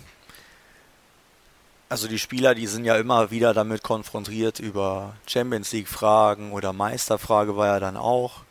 also 1.88 2.07
die 2.07 2.18
Spieler, 2.18 2.55
die 2.55 2.66
sind 2.66 2.85
ja 2.85 2.96
immer 2.96 3.31
wieder 3.31 3.55
damit 3.55 3.83
konfrontiert 3.83 4.61
über 4.61 5.14
Champions 5.26 5.72
League-Fragen 5.72 6.53
oder 6.53 6.72
Meisterfrage 6.72 7.57
war 7.57 7.66
ja 7.68 7.81
dann 7.81 7.96
auch. 7.96 8.42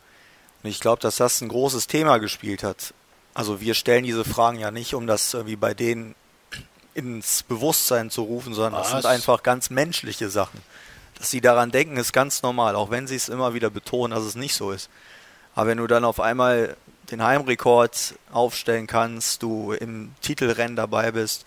Und 0.62 0.70
ich 0.70 0.80
glaube, 0.80 1.00
dass 1.00 1.16
das 1.16 1.40
ein 1.40 1.48
großes 1.48 1.86
Thema 1.86 2.18
gespielt 2.18 2.64
hat. 2.64 2.92
Also 3.32 3.60
wir 3.60 3.74
stellen 3.74 4.04
diese 4.04 4.24
Fragen 4.24 4.58
ja 4.58 4.70
nicht, 4.70 4.94
um 4.94 5.06
das 5.06 5.32
irgendwie 5.32 5.56
bei 5.56 5.72
denen 5.72 6.14
ins 6.94 7.44
Bewusstsein 7.44 8.10
zu 8.10 8.22
rufen, 8.22 8.52
sondern 8.52 8.74
das 8.74 8.90
sind 8.90 9.06
einfach 9.06 9.44
ganz 9.44 9.70
menschliche 9.70 10.28
Sachen. 10.28 10.60
Dass 11.16 11.30
sie 11.30 11.40
daran 11.40 11.70
denken, 11.70 11.96
ist 11.96 12.12
ganz 12.12 12.42
normal, 12.42 12.74
auch 12.74 12.90
wenn 12.90 13.06
sie 13.06 13.14
es 13.14 13.28
immer 13.28 13.54
wieder 13.54 13.70
betonen, 13.70 14.14
dass 14.14 14.24
es 14.24 14.34
nicht 14.34 14.54
so 14.54 14.72
ist. 14.72 14.90
Aber 15.54 15.68
wenn 15.68 15.78
du 15.78 15.86
dann 15.86 16.04
auf 16.04 16.20
einmal 16.20 16.76
den 17.10 17.22
Heimrekord 17.22 18.14
aufstellen 18.32 18.86
kannst, 18.86 19.42
du 19.42 19.72
im 19.72 20.14
Titelrennen 20.20 20.76
dabei 20.76 21.10
bist, 21.10 21.44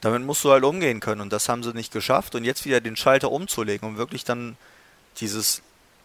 damit 0.00 0.22
musst 0.22 0.44
du 0.44 0.50
halt 0.50 0.64
umgehen 0.64 1.00
können. 1.00 1.20
Und 1.20 1.32
das 1.32 1.48
haben 1.48 1.62
sie 1.62 1.72
nicht 1.72 1.92
geschafft. 1.92 2.34
Und 2.34 2.44
jetzt 2.44 2.64
wieder 2.64 2.80
den 2.80 2.96
Schalter 2.96 3.30
umzulegen 3.30 3.88
und 3.88 3.96
wirklich 3.96 4.24
dann 4.24 4.56
dieses 5.20 5.62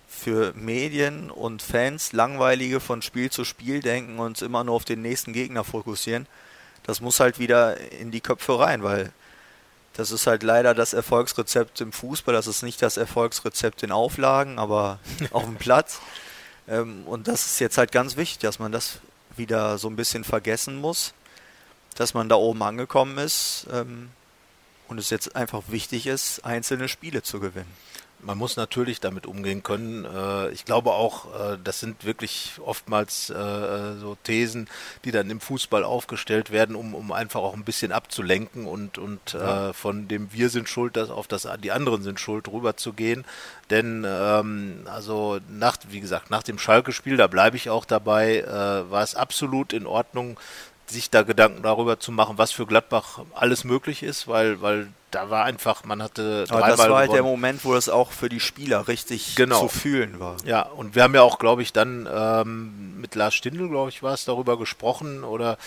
für 0.08 0.54
Medien 0.56 1.30
und 1.30 1.62
Fans 1.62 2.14
langweilige 2.14 2.80
von 2.80 3.02
Spiel 3.02 3.30
zu 3.30 3.44
Spiel 3.44 3.82
denken 3.82 4.20
und 4.20 4.42
immer 4.42 4.64
nur 4.64 4.76
auf 4.76 4.86
den 4.86 5.02
nächsten 5.02 5.34
Gegner 5.34 5.64
fokussieren, 5.64 6.28
das 6.84 7.02
muss 7.02 7.20
halt 7.20 7.40
wieder 7.40 7.78
in 7.92 8.12
die 8.12 8.22
Köpfe 8.22 8.58
rein, 8.58 8.82
weil 8.82 9.12
das 9.94 10.12
ist 10.12 10.26
halt 10.26 10.44
leider 10.44 10.74
das 10.74 10.94
Erfolgsrezept 10.94 11.82
im 11.82 11.92
Fußball, 11.92 12.34
das 12.34 12.48
ist 12.48 12.64
nicht 12.64 12.82
das 12.82 12.98
Erfolgsrezept 12.98 13.84
in 13.84 13.92
Auflagen, 13.92 14.58
aber 14.58 15.00
auf 15.32 15.44
dem 15.44 15.56
Platz. 15.56 16.00
Ähm, 16.68 17.04
und 17.06 17.28
das 17.28 17.46
ist 17.46 17.60
jetzt 17.60 17.78
halt 17.78 17.92
ganz 17.92 18.18
wichtig, 18.18 18.40
dass 18.40 18.60
man 18.60 18.72
das 18.72 19.00
wieder 19.36 19.78
so 19.78 19.90
ein 19.90 19.96
bisschen 19.96 20.24
vergessen 20.24 20.76
muss, 20.76 21.14
dass 21.96 22.14
man 22.14 22.30
da 22.30 22.36
oben 22.36 22.62
angekommen 22.64 23.18
ist 23.18 23.68
ähm, 23.72 24.10
und 24.88 24.98
es 24.98 25.10
jetzt 25.10 25.36
einfach 25.36 25.64
wichtig 25.68 26.08
ist, 26.08 26.44
einzelne 26.46 26.88
Spiele 26.88 27.24
zu 27.24 27.40
gewinnen 27.40 27.72
man 28.20 28.38
muss 28.38 28.58
natürlich 28.58 29.00
damit 29.00 29.26
umgehen 29.26 29.64
können. 29.64 30.06
Äh, 30.06 30.50
ich 30.50 30.66
glaube 30.66 30.92
auch, 30.92 31.26
äh, 31.34 31.58
das 31.64 31.80
sind 31.80 32.06
wirklich 32.06 32.54
oftmals 32.64 33.30
äh, 33.30 33.96
so 34.00 34.18
Thesen, 34.24 34.68
die 35.06 35.12
dann 35.12 35.30
im 35.30 35.40
Fußball 35.40 35.84
aufgestellt 35.84 36.52
werden, 36.52 36.76
um, 36.76 36.94
um 36.94 37.12
einfach 37.12 37.42
auch 37.42 37.54
ein 37.54 37.64
bisschen 37.64 37.92
abzulenken 37.92 38.66
und, 38.66 38.98
und 38.98 39.34
ja. 39.34 39.74
von 39.74 40.08
dem 40.08 40.32
Wir 40.34 40.50
sind 40.50 40.70
schuld 40.70 40.98
das 40.98 41.10
auf 41.10 41.28
das 41.28 41.48
die 41.64 41.72
anderen 41.72 42.02
sind 42.02 42.20
schuld 42.20 42.48
rüber 42.48 42.76
zu 42.78 42.94
gehen. 42.94 43.26
Denn 43.70 44.06
ähm, 44.08 44.82
also 44.86 45.40
nach, 45.50 45.78
wie 45.90 46.00
gesagt, 46.00 46.30
nach 46.30 46.44
dem 46.44 46.60
Schalke-Spiel, 46.60 47.18
da 47.18 47.28
bleibe 47.28 47.58
ich 47.58 47.70
auch 47.70 47.86
dabei, 47.86 48.44
war 48.90 49.04
es 49.04 49.16
absolut 49.16 49.74
in 49.74 49.86
Ordnung, 49.86 50.40
sich 50.88 51.10
da 51.10 51.24
Gedanken 51.24 51.64
darüber 51.64 52.00
zu 52.00 52.12
machen, 52.12 52.38
was 52.38 52.52
für 52.52 52.66
Gladbach 52.66 53.20
alles 53.34 53.64
möglich 53.64 54.04
ist, 54.04 54.28
weil, 54.28 54.62
weil 54.62 54.90
da 55.12 55.30
war 55.30 55.46
einfach, 55.46 55.86
man 55.86 56.04
hatte 56.04 56.46
dreimal 56.46 56.64
Aber 56.64 56.72
das 56.72 56.90
war 56.90 56.98
halt 57.00 57.14
der 57.14 57.24
Moment, 57.24 57.64
wo 57.64 57.74
das 57.74 57.88
auch 57.88 58.12
für 58.12 58.28
die 58.28 58.42
Spieler 58.42 58.88
richtig 58.88 59.36
genau. 59.36 59.62
zu 59.62 59.70
fühlen 59.70 60.20
war. 60.20 60.36
Ja, 60.46 60.64
und 60.64 60.96
wir 60.96 61.04
haben 61.04 61.16
ja 61.16 61.22
auch, 61.22 61.40
glaube 61.40 61.62
ich, 61.62 61.72
dann 61.72 62.10
ähm, 62.12 63.00
mit 63.00 63.16
Lars 63.16 63.34
Stindl, 63.34 63.70
glaube 63.70 63.90
ich, 63.90 64.04
war 64.04 64.14
es 64.14 64.26
darüber 64.26 64.58
gesprochen 64.58 65.24
oder 65.24 65.58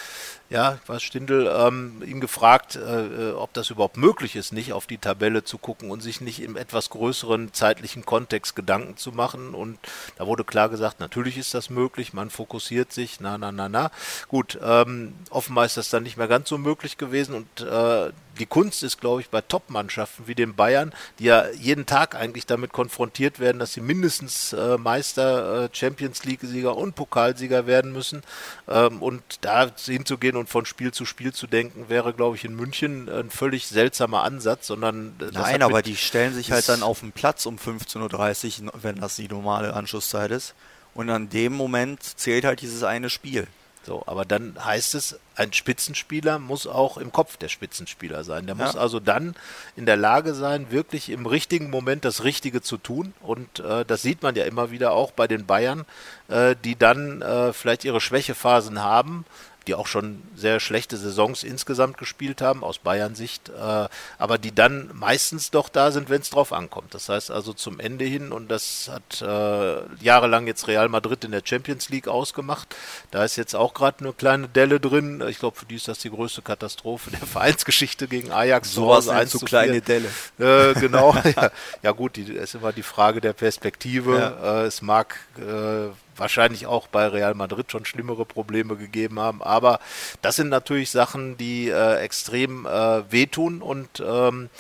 ja, 0.51 0.79
was 0.87 1.05
Stindl, 1.05 1.49
ähm, 1.57 2.03
ihn 2.05 2.21
gefragt, 2.21 2.75
äh, 2.75 3.31
äh, 3.31 3.33
ob 3.35 3.53
das 3.55 3.71
überhaupt 3.71 3.97
möglich 3.97 4.35
ist, 4.35 4.53
nicht 4.53 4.73
auf 4.73 4.89
die 4.89 4.99
Tabelle 4.99 5.45
zu 5.45 5.59
gucken 5.59 5.93
und 5.93 6.03
sich 6.03 6.21
nicht 6.21 6.43
im 6.43 6.57
etwas 6.57 6.91
größeren 6.91 7.55
zeitlichen 7.55 8.05
Kontext 8.05 8.57
Gedanken 8.57 8.97
zu 8.97 9.13
machen. 9.13 9.55
Und 9.55 9.79
da 10.17 10.27
wurde 10.27 10.43
klar 10.43 10.69
gesagt, 10.69 10.99
natürlich 10.99 11.39
ist 11.39 11.55
das 11.55 11.71
möglich, 11.71 12.13
man 12.13 12.31
fokussiert 12.31 12.93
sich, 12.93 13.21
na, 13.21 13.39
na, 13.39 13.53
na, 13.53 13.69
na. 13.69 13.93
Gut, 14.27 14.59
ähm, 14.61 15.15
offenbar 15.31 15.67
ist 15.67 15.77
das 15.77 15.89
dann 15.89 16.03
nicht 16.03 16.17
mehr 16.17 16.29
ganz 16.29 16.49
so 16.49 16.59
möglich 16.59 16.99
gewesen 16.99 17.37
und 17.37 17.61
äh, 17.61 18.11
die 18.41 18.47
Kunst 18.47 18.83
ist, 18.83 19.01
glaube 19.01 19.21
ich, 19.21 19.29
bei 19.29 19.41
Top-Mannschaften 19.43 20.27
wie 20.27 20.35
den 20.35 20.55
Bayern, 20.55 20.93
die 21.19 21.25
ja 21.25 21.49
jeden 21.51 21.87
Tag 21.87 22.15
eigentlich 22.15 22.47
damit 22.47 22.73
konfrontiert 22.73 23.39
werden, 23.39 23.59
dass 23.59 23.75
sie 23.75 23.81
mindestens 23.81 24.53
äh, 24.53 24.79
Meister, 24.79 25.65
äh, 25.65 25.69
Champions 25.73 26.25
League-Sieger 26.25 26.77
und 26.77 26.95
Pokalsieger 26.95 27.67
werden 27.67 27.93
müssen. 27.93 28.23
Ähm, 28.67 29.03
und 29.03 29.23
da 29.43 29.71
hinzugehen 29.85 30.37
und 30.37 30.49
von 30.49 30.65
Spiel 30.65 30.93
zu 30.93 31.05
Spiel 31.05 31.33
zu 31.33 31.47
denken, 31.47 31.89
wäre, 31.89 32.15
glaube 32.15 32.37
ich, 32.37 32.45
in 32.45 32.57
München 32.57 33.09
ein 33.09 33.31
völlig 33.31 33.67
seltsamer 33.67 34.23
Ansatz, 34.23 34.67
sondern 34.67 35.15
Nein, 35.33 35.63
aber 35.63 35.83
die 35.83 35.97
stellen 35.97 36.35
sich 36.35 36.51
halt 36.51 36.69
dann 36.69 36.83
auf 36.83 37.01
den 37.01 37.13
Platz 37.13 37.47
um 37.47 37.57
15.30 37.57 38.65
Uhr, 38.65 38.73
wenn 38.81 38.97
das 38.97 39.17
die 39.17 39.29
normale 39.29 39.75
Anschlusszeit 39.75 40.31
ist. 40.31 40.55
Und 40.95 41.11
an 41.11 41.29
dem 41.29 41.53
Moment 41.53 42.03
zählt 42.03 42.45
halt 42.45 42.63
dieses 42.63 42.83
eine 42.83 43.11
Spiel. 43.11 43.47
So, 43.83 44.03
aber 44.07 44.25
dann 44.25 44.57
heißt 44.63 44.95
es, 44.95 45.19
ein 45.41 45.55
Spitzenspieler 45.55 46.39
muss 46.39 46.67
auch 46.67 46.99
im 46.99 47.13
Kopf 47.13 47.39
der 47.39 47.49
Spitzenspieler 47.49 48.25
sein. 48.25 48.47
Der 48.47 48.57
ja. 48.57 48.65
muss 48.65 48.77
also 48.77 49.01
dann 49.01 49.35
in 49.75 49.87
der 49.87 49.97
Lage 49.97 50.35
sein, 50.35 50.71
wirklich 50.71 51.09
im 51.09 51.25
richtigen 51.25 51.71
Moment 51.71 52.05
das 52.05 52.25
Richtige 52.25 52.61
zu 52.61 52.77
tun. 52.77 53.15
Und 53.23 53.61
äh, 53.61 53.87
das 53.87 54.03
sieht 54.03 54.23
man 54.23 54.35
ja 54.35 54.45
immer 54.45 54.71
wieder 54.71 54.93
auch 54.93 55.13
bei 55.13 55.27
den 55.27 55.47
Bayern, 55.47 55.87
äh, 56.29 56.55
die 56.63 56.77
dann 56.77 57.23
äh, 57.23 57.55
vielleicht 57.55 57.85
ihre 57.85 58.03
Schwächephasen 58.03 58.83
haben, 58.83 59.25
die 59.67 59.75
auch 59.75 59.87
schon 59.87 60.23
sehr 60.35 60.59
schlechte 60.59 60.97
Saisons 60.97 61.43
insgesamt 61.43 61.99
gespielt 61.99 62.41
haben, 62.41 62.65
aus 62.65 62.79
Bayern-Sicht, 62.79 63.51
äh, 63.51 63.89
aber 64.19 64.39
die 64.39 64.55
dann 64.55 64.91
meistens 64.95 65.51
doch 65.51 65.69
da 65.69 65.93
sind, 65.93 66.09
wenn 66.11 66.23
es 66.23 66.31
drauf 66.31 66.53
ankommt. 66.53 66.95
Das 66.95 67.09
heißt 67.09 67.31
also 67.31 67.53
zum 67.53 67.79
Ende 67.79 68.05
hin, 68.05 68.33
und 68.33 68.51
das 68.51 68.91
hat 68.93 69.23
äh, 69.23 70.03
jahrelang 70.03 70.47
jetzt 70.47 70.67
Real 70.67 70.89
Madrid 70.89 71.25
in 71.25 71.31
der 71.31 71.43
Champions 71.45 71.89
League 71.89 72.09
ausgemacht. 72.09 72.75
Da 73.11 73.25
ist 73.25 73.37
jetzt 73.37 73.55
auch 73.55 73.75
gerade 73.75 74.01
eine 74.01 74.13
kleine 74.13 74.49
Delle 74.49 74.81
drin. 74.81 75.23
Ich 75.31 75.39
glaube, 75.39 75.57
für 75.57 75.67
die 75.67 75.77
ist 75.77 75.89
das 75.89 75.99
die 75.99 76.11
größte 76.11 76.43
Katastrophe 76.43 77.11
der 77.11 77.21
Vereinsgeschichte 77.27 78.09
gegen 78.09 78.33
Ajax. 78.33 78.73
So 78.73 78.89
was 78.89 79.09
ein 79.09 79.27
zu 79.27 79.39
kleine 79.41 79.81
Delle. 79.81 80.09
Äh, 80.39 80.75
genau. 80.75 81.15
ja, 81.37 81.51
ja, 81.83 81.93
gut, 81.93 82.17
die, 82.17 82.37
es 82.37 82.51
ist 82.51 82.55
immer 82.57 82.73
die 82.73 82.83
Frage 82.83 83.21
der 83.21 83.33
Perspektive. 83.33 84.19
Ja. 84.19 84.63
Äh, 84.63 84.67
es 84.67 84.83
mag 84.83 85.17
äh, 85.39 85.91
wahrscheinlich 86.17 86.67
auch 86.67 86.87
bei 86.87 87.07
Real 87.09 87.35
Madrid 87.35 87.71
schon 87.73 87.85
schlimmere 87.85 88.25
Probleme 88.25 88.77
gegeben 88.77 89.19
haben. 89.19 89.43
Aber 89.43 89.81
das 90.23 90.37
sind 90.37 90.49
natürlich 90.49 90.91
Sachen, 90.91 91.37
die 91.37 91.69
äh, 91.69 91.97
extrem 91.97 92.67
äh, 92.67 93.11
wehtun 93.11 93.63
und 93.63 94.01
ähm, 94.01 94.51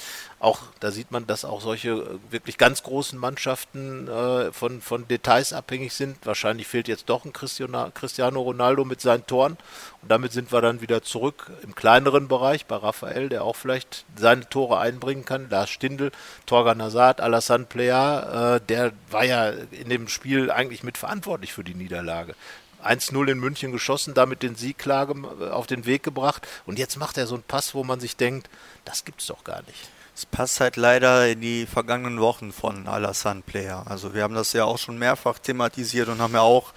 auch 0.40 0.60
da 0.80 0.90
sieht 0.90 1.10
man, 1.10 1.26
dass 1.26 1.44
auch 1.44 1.60
solche 1.60 1.90
äh, 1.90 2.32
wirklich 2.32 2.56
ganz 2.56 2.82
großen 2.82 3.18
Mannschaften 3.18 4.08
äh, 4.08 4.50
von, 4.52 4.80
von 4.80 5.06
Details 5.06 5.52
abhängig 5.52 5.92
sind. 5.92 6.16
Wahrscheinlich 6.24 6.66
fehlt 6.66 6.88
jetzt 6.88 7.10
doch 7.10 7.26
ein 7.26 7.34
Cristiano 7.34 8.40
Ronaldo 8.40 8.86
mit 8.86 9.02
seinen 9.02 9.26
Toren. 9.26 9.58
Und 10.00 10.10
damit 10.10 10.32
sind 10.32 10.50
wir 10.50 10.62
dann 10.62 10.80
wieder 10.80 11.02
zurück 11.02 11.52
im 11.62 11.74
kleineren 11.74 12.26
Bereich 12.26 12.64
bei 12.64 12.76
Raphael, 12.76 13.28
der 13.28 13.44
auch 13.44 13.54
vielleicht 13.54 14.06
seine 14.16 14.48
Tore 14.48 14.78
einbringen 14.78 15.26
kann. 15.26 15.50
Lars 15.50 15.68
Stindl, 15.68 16.10
Torgan 16.46 16.80
Hazard, 16.80 17.20
Alassane 17.20 17.64
Plea, 17.64 18.56
äh, 18.56 18.60
der 18.66 18.92
war 19.10 19.26
ja 19.26 19.50
in 19.50 19.90
dem 19.90 20.08
Spiel 20.08 20.50
eigentlich 20.50 20.82
mitverantwortlich 20.82 21.52
für 21.52 21.64
die 21.64 21.74
Niederlage. 21.74 22.34
1-0 22.82 23.30
in 23.30 23.38
München 23.38 23.72
geschossen, 23.72 24.14
damit 24.14 24.42
den 24.42 24.54
Sieg 24.54 24.78
klar 24.78 25.06
auf 25.52 25.66
den 25.66 25.84
Weg 25.84 26.02
gebracht. 26.02 26.48
Und 26.64 26.78
jetzt 26.78 26.96
macht 26.96 27.18
er 27.18 27.26
so 27.26 27.34
einen 27.34 27.44
Pass, 27.44 27.74
wo 27.74 27.84
man 27.84 28.00
sich 28.00 28.16
denkt, 28.16 28.48
das 28.86 29.04
gibt's 29.04 29.26
doch 29.26 29.44
gar 29.44 29.60
nicht. 29.64 29.90
Es 30.20 30.26
passt 30.26 30.60
halt 30.60 30.76
leider 30.76 31.26
in 31.28 31.40
die 31.40 31.64
vergangenen 31.64 32.20
Wochen 32.20 32.52
von 32.52 32.86
Alassane 32.86 33.40
Player. 33.40 33.86
Also 33.88 34.12
wir 34.12 34.22
haben 34.22 34.34
das 34.34 34.52
ja 34.52 34.66
auch 34.66 34.76
schon 34.76 34.98
mehrfach 34.98 35.38
thematisiert 35.38 36.08
und 36.08 36.20
haben 36.20 36.34
ja 36.34 36.42
auch 36.42 36.74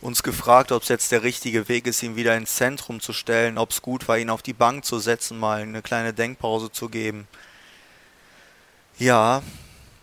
uns 0.00 0.22
gefragt, 0.22 0.70
ob 0.70 0.84
es 0.84 0.88
jetzt 0.88 1.10
der 1.10 1.24
richtige 1.24 1.68
Weg 1.68 1.88
ist, 1.88 2.04
ihn 2.04 2.14
wieder 2.14 2.36
ins 2.36 2.54
Zentrum 2.54 3.00
zu 3.00 3.12
stellen, 3.12 3.58
ob 3.58 3.72
es 3.72 3.82
gut 3.82 4.06
war, 4.06 4.16
ihn 4.16 4.30
auf 4.30 4.42
die 4.42 4.52
Bank 4.52 4.84
zu 4.84 5.00
setzen, 5.00 5.40
mal 5.40 5.62
eine 5.62 5.82
kleine 5.82 6.12
Denkpause 6.14 6.70
zu 6.70 6.88
geben. 6.88 7.26
Ja, 8.96 9.42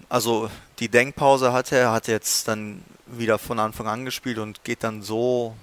also 0.09 0.51
die 0.79 0.89
Denkpause 0.89 1.53
hat 1.53 1.71
er, 1.71 1.93
hat 1.93 2.09
jetzt 2.09 2.49
dann 2.49 2.83
wieder 3.05 3.39
von 3.39 3.57
Anfang 3.57 3.87
an 3.87 4.03
gespielt 4.03 4.37
und 4.37 4.65
geht 4.65 4.83
dann 4.83 5.01
so, 5.01 5.55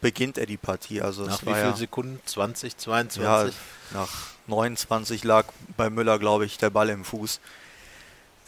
beginnt 0.00 0.38
er 0.38 0.46
die 0.46 0.58
Partie. 0.58 1.02
Also 1.02 1.24
nach 1.24 1.42
wie 1.42 1.46
vielen 1.46 1.56
ja, 1.56 1.76
Sekunden? 1.76 2.20
20, 2.24 2.76
22? 2.76 3.24
Ja, 3.24 3.98
nach 3.98 4.30
29 4.46 5.24
lag 5.24 5.46
bei 5.76 5.90
Müller, 5.90 6.18
glaube 6.18 6.44
ich, 6.44 6.58
der 6.58 6.70
Ball 6.70 6.88
im 6.88 7.04
Fuß. 7.04 7.40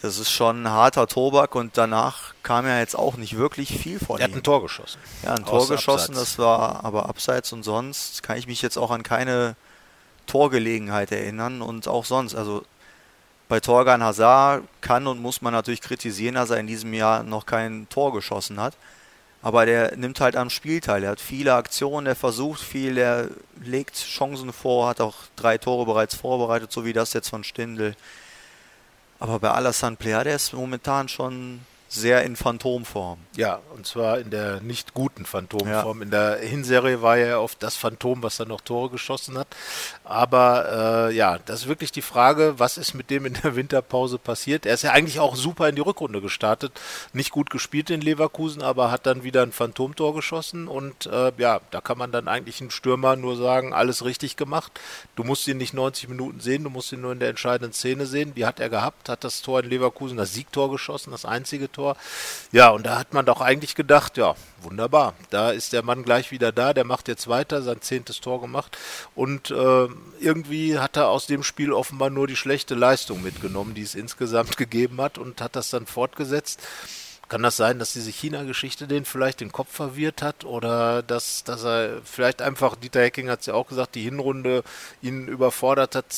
Das 0.03 0.19
ist 0.19 0.33
schon 0.33 0.65
ein 0.65 0.71
harter 0.71 1.07
Tobak 1.07 1.55
und 1.55 1.79
danach 1.79 2.35
kam 2.43 2.67
ja 2.67 2.81
jetzt 2.81 2.97
auch 2.99 3.17
nicht 3.17 3.37
wirklich 3.37 3.79
viel 3.79 4.01
von 4.01 4.19
er 4.19 4.27
ihm. 4.27 4.33
Er 4.33 4.35
hat 4.35 4.41
ein 4.41 4.43
Tor 4.43 4.63
geschossen. 4.63 4.99
Ja, 5.23 5.35
ein 5.35 5.45
Tor 5.45 5.69
geschossen, 5.69 6.13
Abseits. 6.13 6.37
das 6.37 6.39
war 6.39 6.85
aber 6.85 7.09
abseits 7.09 7.53
und 7.53 7.63
sonst 7.63 8.23
kann 8.23 8.37
ich 8.37 8.49
mich 8.49 8.63
jetzt 8.63 8.77
auch 8.77 8.91
an 8.91 9.05
keine 9.05 9.55
Torgelegenheit 10.27 11.13
erinnern 11.13 11.63
und 11.63 11.87
auch 11.87 12.05
sonst. 12.05 12.35
Also 12.35 12.65
bei 13.49 13.61
Torgan 13.61 14.03
Hazard 14.03 14.65
kann 14.81 15.07
und 15.07 15.21
muss 15.21 15.41
man 15.41 15.53
natürlich 15.53 15.81
kritisieren, 15.81 16.35
dass 16.35 16.51
er 16.51 16.59
in 16.59 16.67
diesem 16.67 16.93
Jahr 16.95 17.23
noch 17.23 17.47
kein 17.47 17.89
Tor 17.89 18.13
geschossen 18.13 18.59
hat 18.59 18.75
aber 19.43 19.67
der 19.67 19.97
nimmt 19.97 20.21
halt 20.21 20.37
am 20.37 20.51
Spiel 20.51 20.81
teil. 20.81 21.03
Er 21.03 21.11
hat 21.11 21.21
viele 21.21 21.55
Aktionen, 21.55 22.07
er 22.07 22.15
versucht 22.15 22.61
viel, 22.61 22.97
er 22.97 23.29
legt 23.63 23.97
Chancen 23.97 24.53
vor, 24.53 24.89
hat 24.89 25.01
auch 25.01 25.17
drei 25.35 25.59
Tore 25.59 25.85
bereits 25.85 26.15
vorbereitet, 26.15 26.71
so 26.71 26.85
wie 26.85 26.93
das 26.93 27.13
jetzt 27.13 27.29
von 27.29 27.43
Stindl. 27.43 27.97
Aber 29.19 29.41
bei 29.41 29.51
Alassane 29.51 29.97
Plea, 29.97 30.23
der 30.23 30.37
ist 30.37 30.53
momentan 30.53 31.09
schon 31.09 31.61
sehr 31.93 32.25
in 32.25 32.37
Phantomform. 32.37 33.19
Ja, 33.37 33.61
und 33.75 33.87
zwar 33.87 34.19
in 34.19 34.31
der 34.31 34.61
nicht 34.63 34.95
guten 34.95 35.27
Phantomform. 35.27 35.99
Ja. 35.99 36.03
In 36.03 36.11
der 36.11 36.39
Hinserie 36.39 37.03
war 37.03 37.19
er 37.19 37.43
oft 37.43 37.63
das 37.63 37.77
Phantom, 37.77 38.23
was 38.23 38.39
dann 38.39 38.49
noch 38.49 38.63
Tore 38.63 38.89
geschossen 38.89 39.37
hat. 39.37 39.49
Aber 40.03 41.11
äh, 41.11 41.15
ja, 41.15 41.39
das 41.45 41.63
ist 41.63 41.69
wirklich 41.69 41.93
die 41.93 42.01
Frage, 42.03 42.55
was 42.57 42.79
ist 42.79 42.95
mit 42.95 43.11
dem 43.11 43.27
in 43.27 43.35
der 43.35 43.57
Winterpause 43.57 44.19
passiert? 44.19 44.65
Er 44.65 44.75
ist 44.75 44.83
ja 44.83 44.93
eigentlich 44.93 45.21
auch 45.21 45.37
super 45.37 45.69
in 45.69 45.75
die 45.75 45.83
Rückrunde 45.83 46.23
gestartet. 46.23 46.73
Nicht 47.13 47.31
gut 47.31 47.51
gespielt 47.51 47.91
in 47.91 48.01
Leverkusen, 48.01 48.63
aber 48.63 48.91
hat 48.91 49.05
dann 49.05 49.23
wieder 49.23 49.43
ein 49.43 49.53
Phantomtor 49.53 50.15
geschossen. 50.15 50.69
Und 50.69 51.07
äh, 51.07 51.33
ja, 51.37 51.61
da 51.71 51.83
kann 51.83 51.99
man 51.99 52.11
dann 52.11 52.27
eigentlich 52.27 52.63
einen 52.63 52.71
Stürmer 52.71 53.17
nur 53.17 53.37
sagen, 53.37 53.75
alles 53.75 54.03
richtig 54.03 54.37
gemacht. 54.37 54.81
Du 55.15 55.25
musst 55.25 55.47
ihn 55.47 55.59
nicht 55.59 55.75
90 55.75 56.09
Minuten 56.09 56.41
sehen, 56.41 56.65
du 56.65 56.71
musst 56.71 56.91
ihn 56.93 57.03
nur 57.03 57.13
in 57.13 57.21
der 57.21 57.29
entscheidenden 57.29 57.75
Szene 57.75 58.07
sehen. 58.07 58.35
Die 58.35 58.47
hat 58.47 58.61
er 58.61 58.71
gehabt, 58.71 59.11
hat 59.11 59.25
das 59.25 59.43
Tor 59.43 59.61
in 59.61 59.69
Leverkusen, 59.69 60.17
das 60.17 60.33
Siegtor 60.33 60.71
geschossen, 60.71 61.11
das 61.11 61.27
einzige 61.27 61.71
Tor 61.71 61.82
Tor. 61.83 61.97
Ja, 62.53 62.71
und 62.71 62.87
da 62.87 62.99
hat 62.99 63.13
man 63.13 63.27
doch 63.27 63.41
eigentlich 63.41 63.75
gedacht, 63.75 64.17
ja, 64.17 64.37
wunderbar, 64.61 65.15
da 65.31 65.51
ist 65.51 65.73
der 65.73 65.83
Mann 65.83 66.05
gleich 66.05 66.31
wieder 66.31 66.53
da, 66.53 66.73
der 66.75 66.85
macht 66.85 67.09
jetzt 67.09 67.27
weiter, 67.27 67.61
sein 67.63 67.81
zehntes 67.81 68.21
Tor 68.21 68.41
gemacht 68.41 68.79
und 69.17 69.51
äh, 69.51 69.89
irgendwie 70.21 70.79
hat 70.79 70.97
er 70.97 71.09
aus 71.09 71.27
dem 71.27 71.43
Spiel 71.43 71.73
offenbar 71.73 72.11
nur 72.11 72.29
die 72.29 72.37
schlechte 72.37 72.77
Leistung 72.77 73.23
mitgenommen, 73.23 73.75
die 73.75 73.83
es 73.83 73.97
insgesamt 73.97 74.57
gegeben 74.63 75.01
hat 75.01 75.19
und 75.19 75.41
hat 75.41 75.57
das 75.57 75.71
dann 75.71 75.87
fortgesetzt. 75.87 76.61
Kann 77.33 77.43
das 77.43 77.57
sein, 77.57 77.79
dass 77.79 77.95
diese 77.95 78.11
China-Geschichte 78.11 78.87
den 78.87 79.07
vielleicht 79.07 79.41
den 79.41 79.53
Kopf 79.53 79.73
verwirrt 79.73 80.21
hat 80.21 80.45
oder 80.45 81.03
dass, 81.03 81.45
dass 81.45 81.65
er 81.65 82.03
vielleicht 82.05 82.43
einfach, 82.43 82.77
Dieter 82.77 83.01
Hecking 83.01 83.31
hat 83.31 83.41
es 83.41 83.47
ja 83.47 83.55
auch 83.55 83.69
gesagt, 83.69 83.95
die 83.95 84.03
Hinrunde 84.03 84.63
ihn 85.01 85.29
überfordert 85.29 85.95
hat, 85.95 86.13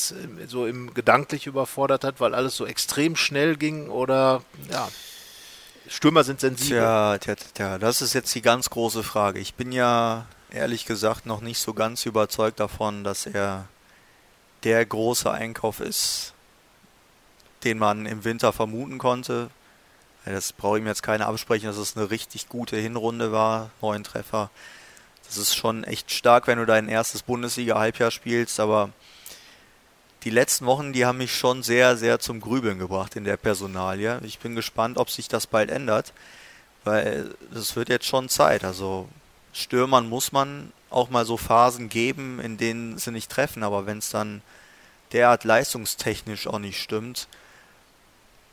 so 0.49 0.67
im 0.67 0.93
gedanklich 0.93 1.47
überfordert 1.47 2.03
hat, 2.03 2.19
weil 2.19 2.35
alles 2.35 2.57
so 2.57 2.67
extrem 2.67 3.15
schnell 3.15 3.57
ging 3.57 3.91
oder 3.91 4.43
ja. 4.73 4.89
Stürmer 5.89 6.25
sind 6.25 6.41
sensibel. 6.41 6.79
Tja, 6.79 7.19
tja, 7.19 7.35
tja, 7.55 7.79
das 7.79 8.03
ist 8.03 8.15
jetzt 8.15 8.35
die 8.35 8.43
ganz 8.43 8.71
große 8.71 9.03
Frage. 9.03 9.39
Ich 9.39 9.55
bin 9.55 9.73
ja 9.73 10.27
ehrlich 10.51 10.87
gesagt 10.87 11.27
noch 11.27 11.41
nicht 11.41 11.59
so 11.59 11.75
ganz 11.75 12.07
überzeugt 12.07 12.61
davon, 12.61 13.05
dass 13.05 13.27
er 13.27 13.67
der 14.63 14.85
große 14.85 15.31
Einkauf 15.31 15.81
ist, 15.81 16.33
den 17.65 17.79
man 17.79 18.07
im 18.07 18.25
Winter 18.25 18.53
vermuten 18.53 18.99
konnte. 18.99 19.51
Das 20.25 20.53
brauche 20.53 20.79
ich 20.79 20.83
mir 20.83 20.89
jetzt 20.89 21.03
keine 21.03 21.27
absprechen, 21.27 21.67
dass 21.67 21.77
es 21.77 21.97
eine 21.97 22.11
richtig 22.11 22.49
gute 22.49 22.77
Hinrunde 22.77 23.31
war, 23.31 23.71
neun 23.83 24.05
Treffer. 24.05 24.51
Das 25.27 25.37
ist 25.37 25.55
schon 25.55 25.85
echt 25.85 26.11
stark, 26.11 26.47
wenn 26.47 26.59
du 26.59 26.67
dein 26.67 26.89
erstes 26.89 27.23
Bundesliga-Halbjahr 27.23 28.11
spielst, 28.11 28.59
aber 28.59 28.91
die 30.25 30.31
letzten 30.31 30.65
Wochen, 30.67 30.93
die 30.93 31.05
haben 31.05 31.19
mich 31.19 31.37
schon 31.37 31.63
sehr, 31.63 31.97
sehr 31.97 32.19
zum 32.19 32.41
Grübeln 32.41 32.79
gebracht 32.79 33.15
in 33.15 33.25
der 33.25 33.37
Personalie. 33.37 34.21
Ich 34.25 34.39
bin 34.39 34.55
gespannt, 34.55 34.97
ob 34.97 35.11
sich 35.11 35.29
das 35.29 35.47
bald 35.47 35.71
ändert, 35.71 36.13
weil 36.85 37.35
es 37.55 37.77
wird 37.77 37.91
jetzt 37.91 38.07
schon 38.07 38.31
Zeit. 38.31 38.65
Also 38.65 39.09
Stürmern 39.53 40.09
muss 40.09 40.33
man 40.33 40.73
auch 40.89 41.11
mal 41.11 41.27
so 41.27 41.37
Phasen 41.37 41.89
geben, 41.91 42.41
in 42.41 42.57
denen 42.57 42.99
sie 42.99 43.11
nicht 43.11 43.31
treffen, 43.31 43.63
aber 43.63 43.87
wenn 43.87 43.99
es 43.99 44.11
dann 44.11 44.41
derart 45.13 45.45
leistungstechnisch 45.45 46.47
auch 46.47 46.59
nicht 46.59 46.81
stimmt, 46.81 47.29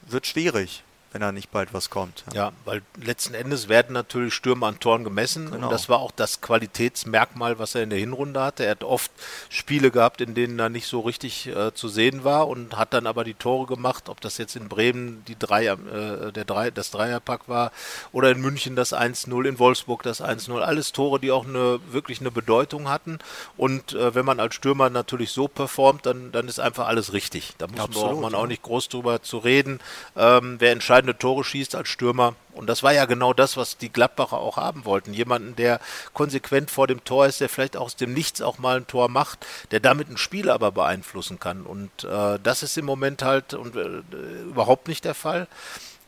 wird 0.07 0.27
schwierig 0.27 0.83
wenn 1.11 1.21
da 1.21 1.31
nicht 1.31 1.51
bald 1.51 1.73
was 1.73 1.89
kommt. 1.89 2.23
Ja. 2.33 2.45
ja, 2.45 2.51
weil 2.63 2.81
letzten 2.95 3.33
Endes 3.33 3.67
werden 3.67 3.93
natürlich 3.93 4.33
Stürmer 4.33 4.67
an 4.67 4.79
Toren 4.79 5.03
gemessen 5.03 5.51
genau. 5.51 5.67
und 5.67 5.73
das 5.73 5.89
war 5.89 5.99
auch 5.99 6.11
das 6.11 6.39
Qualitätsmerkmal, 6.39 7.59
was 7.59 7.75
er 7.75 7.83
in 7.83 7.89
der 7.89 7.99
Hinrunde 7.99 8.41
hatte. 8.41 8.63
Er 8.63 8.71
hat 8.71 8.83
oft 8.83 9.11
Spiele 9.49 9.91
gehabt, 9.91 10.21
in 10.21 10.35
denen 10.35 10.57
er 10.57 10.69
nicht 10.69 10.87
so 10.87 11.01
richtig 11.01 11.47
äh, 11.47 11.73
zu 11.73 11.89
sehen 11.89 12.23
war 12.23 12.47
und 12.47 12.77
hat 12.77 12.93
dann 12.93 13.07
aber 13.07 13.25
die 13.25 13.33
Tore 13.33 13.67
gemacht, 13.67 14.07
ob 14.07 14.21
das 14.21 14.37
jetzt 14.37 14.55
in 14.55 14.69
Bremen 14.69 15.23
die 15.27 15.37
drei, 15.37 15.65
äh, 15.65 16.31
der 16.31 16.45
drei, 16.45 16.71
das 16.71 16.91
Dreierpack 16.91 17.49
war 17.49 17.73
oder 18.13 18.31
in 18.31 18.39
München 18.39 18.77
das 18.77 18.93
1-0, 18.93 19.45
in 19.45 19.59
Wolfsburg 19.59 20.03
das 20.03 20.21
1-0. 20.23 20.61
Alles 20.61 20.93
Tore, 20.93 21.19
die 21.19 21.31
auch 21.31 21.45
eine, 21.45 21.79
wirklich 21.91 22.21
eine 22.21 22.31
Bedeutung 22.31 22.87
hatten 22.87 23.19
und 23.57 23.93
äh, 23.93 24.15
wenn 24.15 24.23
man 24.25 24.39
als 24.39 24.55
Stürmer 24.55 24.89
natürlich 24.89 25.31
so 25.31 25.49
performt, 25.49 26.05
dann, 26.05 26.31
dann 26.31 26.47
ist 26.47 26.59
einfach 26.59 26.87
alles 26.87 27.11
richtig. 27.11 27.51
Da 27.57 27.67
muss 27.67 28.19
man 28.21 28.33
auch 28.33 28.47
nicht 28.47 28.61
groß 28.61 28.87
drüber 28.87 29.21
zu 29.21 29.39
reden. 29.39 29.81
Ähm, 30.15 30.55
wer 30.59 30.71
entscheidet 30.71 31.00
entscheidende 31.01 31.17
Tore 31.17 31.43
schießt 31.43 31.75
als 31.75 31.89
Stürmer. 31.89 32.35
Und 32.53 32.67
das 32.67 32.83
war 32.83 32.93
ja 32.93 33.05
genau 33.05 33.33
das, 33.33 33.57
was 33.57 33.77
die 33.77 33.91
Gladbacher 33.91 34.37
auch 34.37 34.57
haben 34.57 34.85
wollten. 34.85 35.13
Jemanden, 35.13 35.55
der 35.55 35.79
konsequent 36.13 36.69
vor 36.69 36.87
dem 36.87 37.03
Tor 37.03 37.25
ist, 37.25 37.41
der 37.41 37.49
vielleicht 37.49 37.77
aus 37.77 37.95
dem 37.95 38.13
Nichts 38.13 38.41
auch 38.41 38.59
mal 38.59 38.77
ein 38.77 38.87
Tor 38.87 39.09
macht, 39.09 39.45
der 39.71 39.79
damit 39.79 40.09
ein 40.09 40.17
Spiel 40.17 40.49
aber 40.49 40.71
beeinflussen 40.71 41.39
kann. 41.39 41.63
Und 41.63 42.03
äh, 42.03 42.39
das 42.43 42.63
ist 42.63 42.77
im 42.77 42.85
Moment 42.85 43.23
halt 43.23 43.53
und, 43.53 43.75
äh, 43.75 44.01
überhaupt 44.43 44.87
nicht 44.87 45.05
der 45.05 45.15
Fall. 45.15 45.47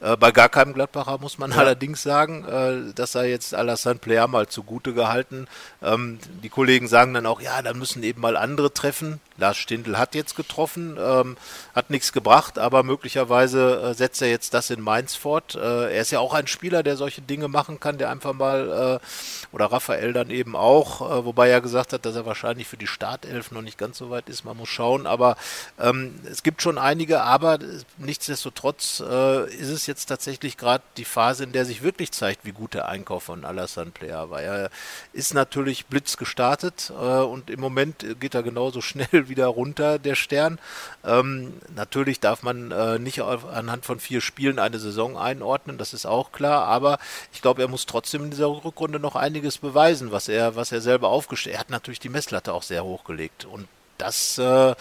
Äh, 0.01 0.17
bei 0.17 0.31
gar 0.31 0.49
keinem 0.49 0.73
Gladbacher 0.73 1.17
muss 1.17 1.37
man 1.37 1.51
ja. 1.51 1.57
allerdings 1.57 2.03
sagen, 2.03 2.43
äh, 2.45 2.93
dass 2.93 3.15
er 3.15 3.25
jetzt 3.25 3.55
Alassane 3.55 3.99
Player 3.99 4.27
mal 4.27 4.47
zugute 4.47 4.93
gehalten. 4.93 5.47
Ähm, 5.81 6.19
die 6.43 6.49
Kollegen 6.49 6.87
sagen 6.87 7.13
dann 7.13 7.25
auch, 7.25 7.41
ja, 7.41 7.61
dann 7.61 7.79
müssen 7.79 8.03
eben 8.03 8.21
mal 8.21 8.35
andere 8.35 8.73
treffen. 8.73 9.21
Lars 9.37 9.57
Stindl 9.57 9.97
hat 9.97 10.15
jetzt 10.15 10.35
getroffen, 10.35 10.97
ähm, 10.99 11.37
hat 11.73 11.89
nichts 11.89 12.13
gebracht, 12.13 12.59
aber 12.59 12.83
möglicherweise 12.83 13.81
äh, 13.81 13.93
setzt 13.93 14.21
er 14.21 14.29
jetzt 14.29 14.53
das 14.53 14.69
in 14.69 14.81
Mainz 14.81 15.15
fort. 15.15 15.55
Äh, 15.55 15.93
er 15.93 16.01
ist 16.01 16.11
ja 16.11 16.19
auch 16.19 16.33
ein 16.33 16.47
Spieler, 16.47 16.83
der 16.83 16.97
solche 16.97 17.21
Dinge 17.21 17.47
machen 17.47 17.79
kann, 17.79 17.97
der 17.97 18.09
einfach 18.09 18.33
mal, 18.33 18.99
äh, 19.01 19.55
oder 19.55 19.71
Raphael 19.71 20.13
dann 20.13 20.29
eben 20.29 20.55
auch, 20.55 21.01
äh, 21.01 21.25
wobei 21.25 21.49
er 21.49 21.61
gesagt 21.61 21.93
hat, 21.93 22.05
dass 22.05 22.15
er 22.15 22.25
wahrscheinlich 22.25 22.67
für 22.67 22.77
die 22.77 22.87
Startelf 22.87 23.51
noch 23.51 23.61
nicht 23.61 23.77
ganz 23.77 23.97
so 23.97 24.09
weit 24.09 24.29
ist, 24.29 24.45
man 24.45 24.57
muss 24.57 24.69
schauen, 24.69 25.07
aber 25.07 25.35
ähm, 25.79 26.19
es 26.29 26.43
gibt 26.43 26.61
schon 26.61 26.77
einige, 26.77 27.21
aber 27.21 27.59
nichtsdestotrotz 27.97 29.01
äh, 29.07 29.49
ist 29.53 29.69
es 29.69 29.87
jetzt 29.87 30.05
tatsächlich 30.05 30.57
gerade 30.57 30.83
die 30.97 31.05
Phase, 31.05 31.43
in 31.43 31.51
der 31.51 31.65
sich 31.65 31.81
wirklich 31.83 32.11
zeigt, 32.11 32.45
wie 32.45 32.51
gut 32.51 32.73
der 32.73 32.87
Einkauf 32.87 33.23
von 33.23 33.45
Alassane 33.45 33.91
Player 33.91 34.29
war. 34.29 34.41
Er 34.41 34.69
ist 35.13 35.33
natürlich 35.33 35.87
blitz 35.87 36.17
gestartet 36.17 36.91
äh, 36.91 36.93
und 36.93 37.49
im 37.49 37.59
Moment 37.59 38.19
geht 38.19 38.35
er 38.35 38.43
genauso 38.43 38.81
schnell 38.81 39.22
wieder 39.29 39.47
runter, 39.47 39.99
der 39.99 40.15
Stern. 40.15 40.59
Ähm, 41.05 41.53
natürlich 41.75 42.19
darf 42.19 42.43
man 42.43 42.71
äh, 42.71 42.99
nicht 42.99 43.21
auf, 43.21 43.45
anhand 43.45 43.85
von 43.85 43.99
vier 43.99 44.21
Spielen 44.21 44.59
eine 44.59 44.79
Saison 44.79 45.17
einordnen, 45.17 45.77
das 45.77 45.93
ist 45.93 46.05
auch 46.05 46.31
klar, 46.31 46.65
aber 46.65 46.99
ich 47.33 47.41
glaube, 47.41 47.61
er 47.61 47.67
muss 47.67 47.85
trotzdem 47.85 48.23
in 48.23 48.31
dieser 48.31 48.47
Rückrunde 48.47 48.99
noch 48.99 49.15
einiges 49.15 49.57
beweisen, 49.57 50.11
was 50.11 50.27
er, 50.29 50.55
was 50.55 50.71
er 50.71 50.81
selber 50.81 51.09
aufgestellt 51.09 51.43
hat. 51.43 51.53
Er 51.53 51.59
hat 51.59 51.69
natürlich 51.69 51.99
die 51.99 52.09
Messlatte 52.09 52.53
auch 52.53 52.63
sehr 52.63 52.83
hochgelegt 52.83 53.45
und 53.45 53.67
das 53.97 54.37
äh, 54.37 54.71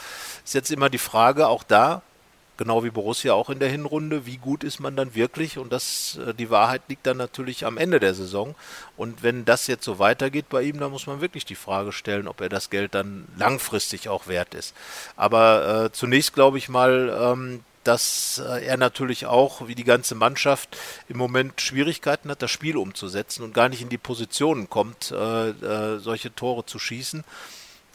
ist 0.44 0.54
jetzt 0.54 0.70
immer 0.70 0.88
die 0.90 0.98
Frage, 0.98 1.48
auch 1.48 1.62
da, 1.62 2.02
genau 2.62 2.84
wie 2.84 2.90
Borussia 2.90 3.34
auch 3.34 3.50
in 3.50 3.58
der 3.58 3.68
Hinrunde, 3.68 4.24
wie 4.24 4.36
gut 4.36 4.62
ist 4.62 4.78
man 4.78 4.94
dann 4.94 5.16
wirklich? 5.16 5.58
Und 5.58 5.72
das, 5.72 6.18
äh, 6.24 6.32
die 6.32 6.48
Wahrheit 6.48 6.82
liegt 6.86 7.06
dann 7.08 7.16
natürlich 7.16 7.66
am 7.66 7.76
Ende 7.76 7.98
der 7.98 8.14
Saison. 8.14 8.54
Und 8.96 9.24
wenn 9.24 9.44
das 9.44 9.66
jetzt 9.66 9.84
so 9.84 9.98
weitergeht 9.98 10.48
bei 10.48 10.62
ihm, 10.62 10.78
dann 10.78 10.92
muss 10.92 11.08
man 11.08 11.20
wirklich 11.20 11.44
die 11.44 11.56
Frage 11.56 11.90
stellen, 11.90 12.28
ob 12.28 12.40
er 12.40 12.48
das 12.48 12.70
Geld 12.70 12.94
dann 12.94 13.26
langfristig 13.36 14.08
auch 14.08 14.28
wert 14.28 14.54
ist. 14.54 14.74
Aber 15.16 15.86
äh, 15.86 15.92
zunächst 15.92 16.34
glaube 16.34 16.58
ich 16.58 16.68
mal, 16.68 17.12
ähm, 17.20 17.64
dass 17.82 18.40
äh, 18.46 18.64
er 18.64 18.76
natürlich 18.76 19.26
auch, 19.26 19.66
wie 19.66 19.74
die 19.74 19.82
ganze 19.82 20.14
Mannschaft, 20.14 20.76
im 21.08 21.16
Moment 21.16 21.60
Schwierigkeiten 21.60 22.30
hat, 22.30 22.42
das 22.42 22.50
Spiel 22.52 22.76
umzusetzen 22.76 23.42
und 23.42 23.54
gar 23.54 23.68
nicht 23.68 23.82
in 23.82 23.88
die 23.88 23.98
Positionen 23.98 24.70
kommt, 24.70 25.10
äh, 25.10 25.48
äh, 25.50 25.98
solche 25.98 26.32
Tore 26.32 26.64
zu 26.64 26.78
schießen. 26.78 27.24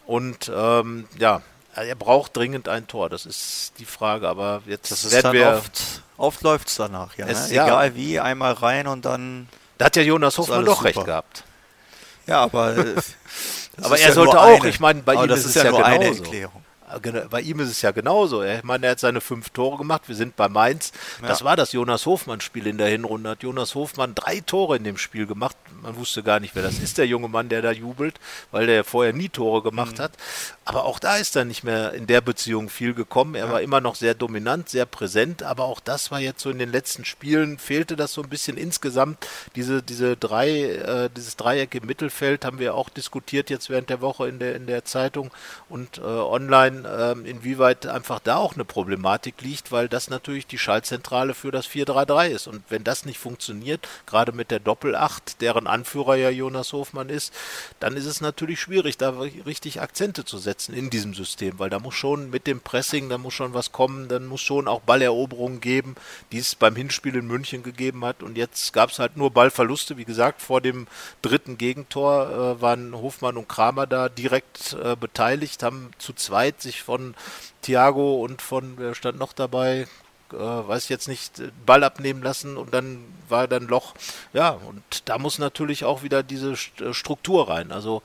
Und 0.05 0.51
ähm, 0.53 1.07
ja, 1.17 1.41
er 1.83 1.95
braucht 1.95 2.35
dringend 2.35 2.67
ein 2.69 2.87
Tor, 2.87 3.09
das 3.09 3.25
ist 3.25 3.73
die 3.79 3.85
Frage. 3.85 4.27
Aber 4.27 4.61
jetzt 4.65 4.91
das 4.91 5.11
werden 5.11 5.33
wir. 5.33 5.49
Oft, 5.57 6.03
oft 6.17 6.41
läuft 6.41 6.67
es 6.67 6.75
danach, 6.75 7.15
ja. 7.17 7.27
Es, 7.27 7.49
ne? 7.49 7.53
Egal 7.53 7.89
ja. 7.89 7.95
wie, 7.95 8.19
einmal 8.19 8.53
rein 8.53 8.87
und 8.87 9.05
dann. 9.05 9.47
Da 9.77 9.85
hat 9.85 9.95
ja 9.95 10.01
Jonas 10.01 10.37
Hofmann 10.37 10.65
doch 10.65 10.83
recht 10.83 11.03
gehabt. 11.03 11.43
Ja, 12.25 12.41
aber. 12.41 12.75
aber 13.81 13.99
er 13.99 14.13
sollte 14.13 14.39
auch, 14.39 14.59
eine. 14.59 14.69
ich 14.69 14.79
meine, 14.79 15.01
bei 15.01 15.13
aber 15.13 15.25
ihm 15.25 15.31
ist 15.31 15.45
es 15.45 15.55
ja, 15.55 15.65
ja 15.65 15.71
nur 15.71 15.83
genauso. 15.83 16.01
eine 16.01 16.05
Erklärung. 16.17 16.63
Bei 17.29 17.41
ihm 17.41 17.59
ist 17.59 17.69
es 17.69 17.81
ja 17.81 17.91
genauso. 17.91 18.43
Ich 18.43 18.63
meine, 18.63 18.85
er 18.85 18.91
hat 18.93 18.99
seine 18.99 19.19
fünf 19.19 19.49
Tore 19.49 19.77
gemacht. 19.77 20.03
Wir 20.07 20.15
sind 20.15 20.35
bei 20.35 20.47
Mainz. 20.47 20.93
Das 21.21 21.43
war 21.43 21.55
das 21.55 21.73
Jonas 21.73 22.05
Hofmann-Spiel 22.05 22.65
in 22.65 22.77
der 22.77 22.87
Hinrunde. 22.87 23.31
Hat 23.31 23.43
Jonas 23.43 23.75
Hofmann 23.75 24.15
drei 24.15 24.39
Tore 24.39 24.77
in 24.77 24.83
dem 24.83 24.97
Spiel 24.97 25.27
gemacht. 25.27 25.57
Man 25.81 25.97
wusste 25.97 26.23
gar 26.23 26.39
nicht, 26.39 26.55
wer 26.55 26.63
das 26.63 26.79
ist, 26.79 26.97
der 26.97 27.05
junge 27.05 27.27
Mann, 27.27 27.49
der 27.49 27.61
da 27.61 27.71
jubelt, 27.71 28.19
weil 28.51 28.67
der 28.67 28.83
vorher 28.83 29.13
nie 29.13 29.29
Tore 29.29 29.61
gemacht 29.61 29.97
mhm. 29.97 30.03
hat. 30.03 30.11
Aber 30.65 30.85
auch 30.85 30.99
da 30.99 31.17
ist 31.17 31.35
er 31.35 31.45
nicht 31.45 31.63
mehr 31.63 31.93
in 31.93 32.07
der 32.07 32.21
Beziehung 32.21 32.69
viel 32.69 32.93
gekommen. 32.93 33.35
Er 33.35 33.47
ja. 33.47 33.51
war 33.51 33.61
immer 33.61 33.81
noch 33.81 33.95
sehr 33.95 34.13
dominant, 34.13 34.69
sehr 34.69 34.85
präsent. 34.85 35.43
Aber 35.43 35.65
auch 35.65 35.81
das 35.81 36.09
war 36.09 36.19
jetzt 36.19 36.41
so 36.41 36.49
in 36.49 36.59
den 36.59 36.71
letzten 36.71 37.03
Spielen, 37.03 37.57
fehlte 37.57 37.95
das 37.95 38.13
so 38.13 38.21
ein 38.21 38.29
bisschen 38.29 38.55
insgesamt. 38.55 39.27
Diese, 39.55 39.83
diese 39.83 40.15
drei, 40.15 40.49
äh, 40.61 41.09
dieses 41.15 41.35
Dreieck 41.35 41.75
im 41.75 41.85
Mittelfeld 41.85 42.45
haben 42.45 42.59
wir 42.59 42.75
auch 42.75 42.89
diskutiert 42.89 43.49
jetzt 43.49 43.69
während 43.69 43.89
der 43.89 44.01
Woche 44.01 44.27
in 44.27 44.39
der, 44.39 44.55
in 44.55 44.67
der 44.67 44.85
Zeitung 44.85 45.31
und 45.69 45.97
äh, 45.97 46.01
online 46.01 46.76
ähm, 46.85 47.25
inwieweit 47.25 47.87
einfach 47.87 48.19
da 48.19 48.37
auch 48.37 48.55
eine 48.55 48.65
Problematik 48.65 49.41
liegt, 49.41 49.71
weil 49.71 49.87
das 49.87 50.09
natürlich 50.09 50.45
die 50.47 50.57
Schaltzentrale 50.57 51.33
für 51.33 51.51
das 51.51 51.67
4-3-3 51.67 52.27
ist. 52.27 52.47
Und 52.47 52.63
wenn 52.69 52.83
das 52.83 53.05
nicht 53.05 53.19
funktioniert, 53.19 53.87
gerade 54.05 54.31
mit 54.31 54.51
der 54.51 54.59
Doppelacht, 54.59 55.41
deren 55.41 55.67
Anführer 55.67 56.15
ja 56.15 56.29
Jonas 56.29 56.73
Hofmann 56.73 57.09
ist, 57.09 57.33
dann 57.79 57.95
ist 57.95 58.05
es 58.05 58.21
natürlich 58.21 58.59
schwierig, 58.59 58.97
da 58.97 59.11
richtig 59.45 59.81
Akzente 59.81 60.25
zu 60.25 60.37
setzen 60.37 60.73
in 60.73 60.89
diesem 60.89 61.13
System, 61.13 61.59
weil 61.59 61.69
da 61.69 61.79
muss 61.79 61.95
schon 61.95 62.29
mit 62.29 62.47
dem 62.47 62.59
Pressing, 62.59 63.09
da 63.09 63.17
muss 63.17 63.33
schon 63.33 63.53
was 63.53 63.71
kommen, 63.71 64.07
dann 64.07 64.25
muss 64.25 64.41
schon 64.41 64.67
auch 64.67 64.81
Balleroberungen 64.81 65.61
geben, 65.61 65.95
die 66.31 66.39
es 66.39 66.55
beim 66.55 66.75
Hinspiel 66.75 67.15
in 67.15 67.27
München 67.27 67.63
gegeben 67.63 68.03
hat. 68.05 68.23
Und 68.23 68.37
jetzt 68.37 68.73
gab 68.73 68.89
es 68.89 68.99
halt 68.99 69.17
nur 69.17 69.31
Ballverluste, 69.31 69.97
wie 69.97 70.05
gesagt, 70.05 70.41
vor 70.41 70.61
dem 70.61 70.87
dritten 71.21 71.57
Gegentor 71.57 72.57
äh, 72.57 72.61
waren 72.61 72.93
Hofmann 72.93 73.37
und 73.37 73.47
Kramer 73.47 73.87
da 73.87 74.09
direkt 74.09 74.73
äh, 74.81 74.95
beteiligt, 74.95 75.63
haben 75.63 75.91
zu 75.97 76.13
zweit 76.13 76.61
sich 76.67 76.83
von 76.83 77.15
Thiago 77.61 78.23
und 78.23 78.41
von, 78.41 78.77
wer 78.77 78.95
stand 78.95 79.17
noch 79.17 79.33
dabei, 79.33 79.87
äh, 80.31 80.35
weiß 80.37 80.83
ich 80.83 80.89
jetzt 80.89 81.07
nicht, 81.07 81.41
Ball 81.65 81.83
abnehmen 81.83 82.21
lassen 82.21 82.57
und 82.57 82.73
dann 82.73 83.03
war 83.29 83.47
dann 83.47 83.67
Loch. 83.67 83.93
Ja, 84.33 84.49
und 84.49 85.09
da 85.09 85.17
muss 85.17 85.39
natürlich 85.39 85.85
auch 85.85 86.03
wieder 86.03 86.23
diese 86.23 86.53
äh, 86.53 86.93
Struktur 86.93 87.49
rein. 87.49 87.71
Also 87.71 88.01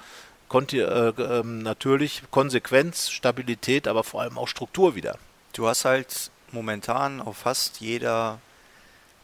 konnte 0.48 1.14
äh, 1.18 1.22
äh, 1.22 1.42
natürlich 1.44 2.22
Konsequenz, 2.30 3.10
Stabilität, 3.10 3.88
aber 3.88 4.04
vor 4.04 4.22
allem 4.22 4.38
auch 4.38 4.48
Struktur 4.48 4.94
wieder. 4.94 5.18
Du 5.54 5.66
hast 5.66 5.84
halt 5.84 6.30
momentan 6.50 7.20
auf 7.20 7.38
fast 7.38 7.80
jeder 7.80 8.38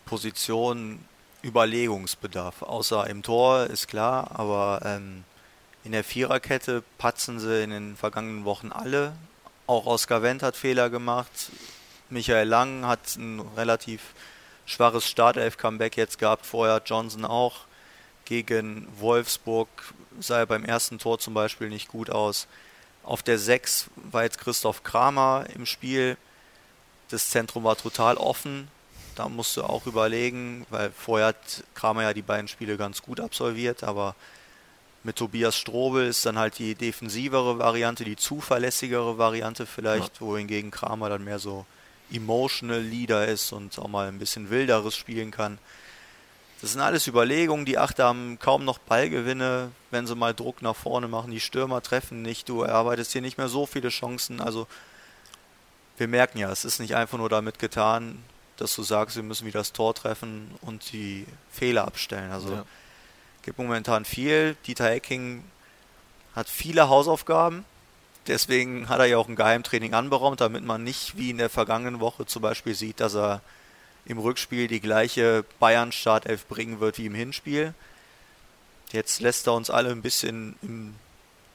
Position 0.06 1.04
Überlegungsbedarf, 1.44 2.62
außer 2.62 3.06
im 3.08 3.22
Tor 3.22 3.66
ist 3.66 3.88
klar, 3.88 4.30
aber 4.32 4.80
ähm, 4.84 5.24
in 5.88 5.92
der 5.92 6.04
Viererkette 6.04 6.84
patzen 6.98 7.40
sie 7.40 7.62
in 7.62 7.70
den 7.70 7.96
vergangenen 7.96 8.44
Wochen 8.44 8.72
alle 8.72 9.14
auch 9.68 9.84
Oskar 9.84 10.22
Wendt 10.22 10.42
hat 10.42 10.56
Fehler 10.56 10.88
gemacht. 10.88 11.30
Michael 12.08 12.48
Lang 12.48 12.86
hat 12.86 13.16
ein 13.16 13.40
relativ 13.54 14.00
schwaches 14.64 15.06
Startelf-Comeback 15.06 15.96
jetzt 15.98 16.18
gehabt. 16.18 16.46
Vorher 16.46 16.80
Johnson 16.84 17.26
auch. 17.26 17.66
Gegen 18.24 18.88
Wolfsburg 18.98 19.68
sah 20.20 20.38
er 20.38 20.46
beim 20.46 20.64
ersten 20.64 20.98
Tor 20.98 21.18
zum 21.18 21.34
Beispiel 21.34 21.68
nicht 21.68 21.88
gut 21.88 22.08
aus. 22.08 22.46
Auf 23.02 23.22
der 23.22 23.38
6 23.38 23.90
war 24.10 24.22
jetzt 24.22 24.38
Christoph 24.38 24.82
Kramer 24.82 25.44
im 25.54 25.66
Spiel. 25.66 26.16
Das 27.10 27.28
Zentrum 27.28 27.64
war 27.64 27.76
total 27.76 28.16
offen. 28.16 28.68
Da 29.16 29.28
musst 29.28 29.54
du 29.56 29.64
auch 29.64 29.86
überlegen, 29.86 30.66
weil 30.70 30.90
vorher 30.92 31.28
hat 31.28 31.64
Kramer 31.74 32.04
ja 32.04 32.14
die 32.14 32.22
beiden 32.22 32.48
Spiele 32.48 32.78
ganz 32.78 33.02
gut 33.02 33.20
absolviert, 33.20 33.84
aber 33.84 34.14
mit 35.08 35.16
Tobias 35.16 35.56
Strobel 35.56 36.06
ist 36.06 36.26
dann 36.26 36.36
halt 36.36 36.58
die 36.58 36.74
defensivere 36.74 37.58
Variante, 37.58 38.04
die 38.04 38.16
zuverlässigere 38.16 39.16
Variante 39.16 39.64
vielleicht, 39.64 40.16
ja. 40.16 40.20
wohingegen 40.20 40.70
Kramer 40.70 41.08
dann 41.08 41.24
mehr 41.24 41.38
so 41.38 41.64
emotional 42.12 42.82
Leader 42.82 43.26
ist 43.26 43.52
und 43.52 43.78
auch 43.78 43.88
mal 43.88 44.08
ein 44.08 44.18
bisschen 44.18 44.50
wilderes 44.50 44.94
spielen 44.94 45.30
kann. 45.30 45.56
Das 46.60 46.72
sind 46.72 46.82
alles 46.82 47.06
Überlegungen. 47.06 47.64
Die 47.64 47.78
Achter 47.78 48.04
haben 48.04 48.38
kaum 48.38 48.66
noch 48.66 48.76
Ballgewinne, 48.76 49.70
wenn 49.90 50.06
sie 50.06 50.14
mal 50.14 50.34
Druck 50.34 50.60
nach 50.60 50.76
vorne 50.76 51.08
machen. 51.08 51.30
Die 51.30 51.40
Stürmer 51.40 51.80
treffen 51.80 52.20
nicht. 52.20 52.46
Du 52.50 52.60
erarbeitest 52.60 53.12
hier 53.12 53.22
nicht 53.22 53.38
mehr 53.38 53.48
so 53.48 53.64
viele 53.64 53.88
Chancen. 53.88 54.42
Also 54.42 54.66
wir 55.96 56.06
merken 56.06 56.36
ja, 56.36 56.52
es 56.52 56.66
ist 56.66 56.80
nicht 56.80 56.96
einfach 56.96 57.16
nur 57.16 57.30
damit 57.30 57.58
getan, 57.58 58.22
dass 58.58 58.76
du 58.76 58.82
sagst, 58.82 59.16
wir 59.16 59.22
müssen 59.22 59.46
wieder 59.46 59.60
das 59.60 59.72
Tor 59.72 59.94
treffen 59.94 60.50
und 60.60 60.92
die 60.92 61.24
Fehler 61.50 61.86
abstellen. 61.86 62.30
Also 62.30 62.52
ja 62.52 62.64
gibt 63.48 63.58
momentan 63.58 64.04
viel. 64.04 64.56
Dieter 64.66 64.90
Hecking 64.90 65.42
hat 66.34 66.50
viele 66.50 66.90
Hausaufgaben. 66.90 67.64
Deswegen 68.26 68.90
hat 68.90 68.98
er 68.98 69.06
ja 69.06 69.16
auch 69.16 69.26
ein 69.26 69.36
Geheimtraining 69.36 69.94
anberaumt, 69.94 70.42
damit 70.42 70.64
man 70.64 70.84
nicht 70.84 71.16
wie 71.16 71.30
in 71.30 71.38
der 71.38 71.48
vergangenen 71.48 71.98
Woche 71.98 72.26
zum 72.26 72.42
Beispiel 72.42 72.74
sieht, 72.74 73.00
dass 73.00 73.14
er 73.14 73.40
im 74.04 74.18
Rückspiel 74.18 74.68
die 74.68 74.80
gleiche 74.80 75.46
Bayern-Startelf 75.60 76.44
bringen 76.46 76.80
wird 76.80 76.98
wie 76.98 77.06
im 77.06 77.14
Hinspiel. 77.14 77.72
Jetzt 78.92 79.20
lässt 79.22 79.46
er 79.46 79.54
uns 79.54 79.70
alle 79.70 79.92
ein 79.92 80.02
bisschen 80.02 80.56
im 80.60 80.94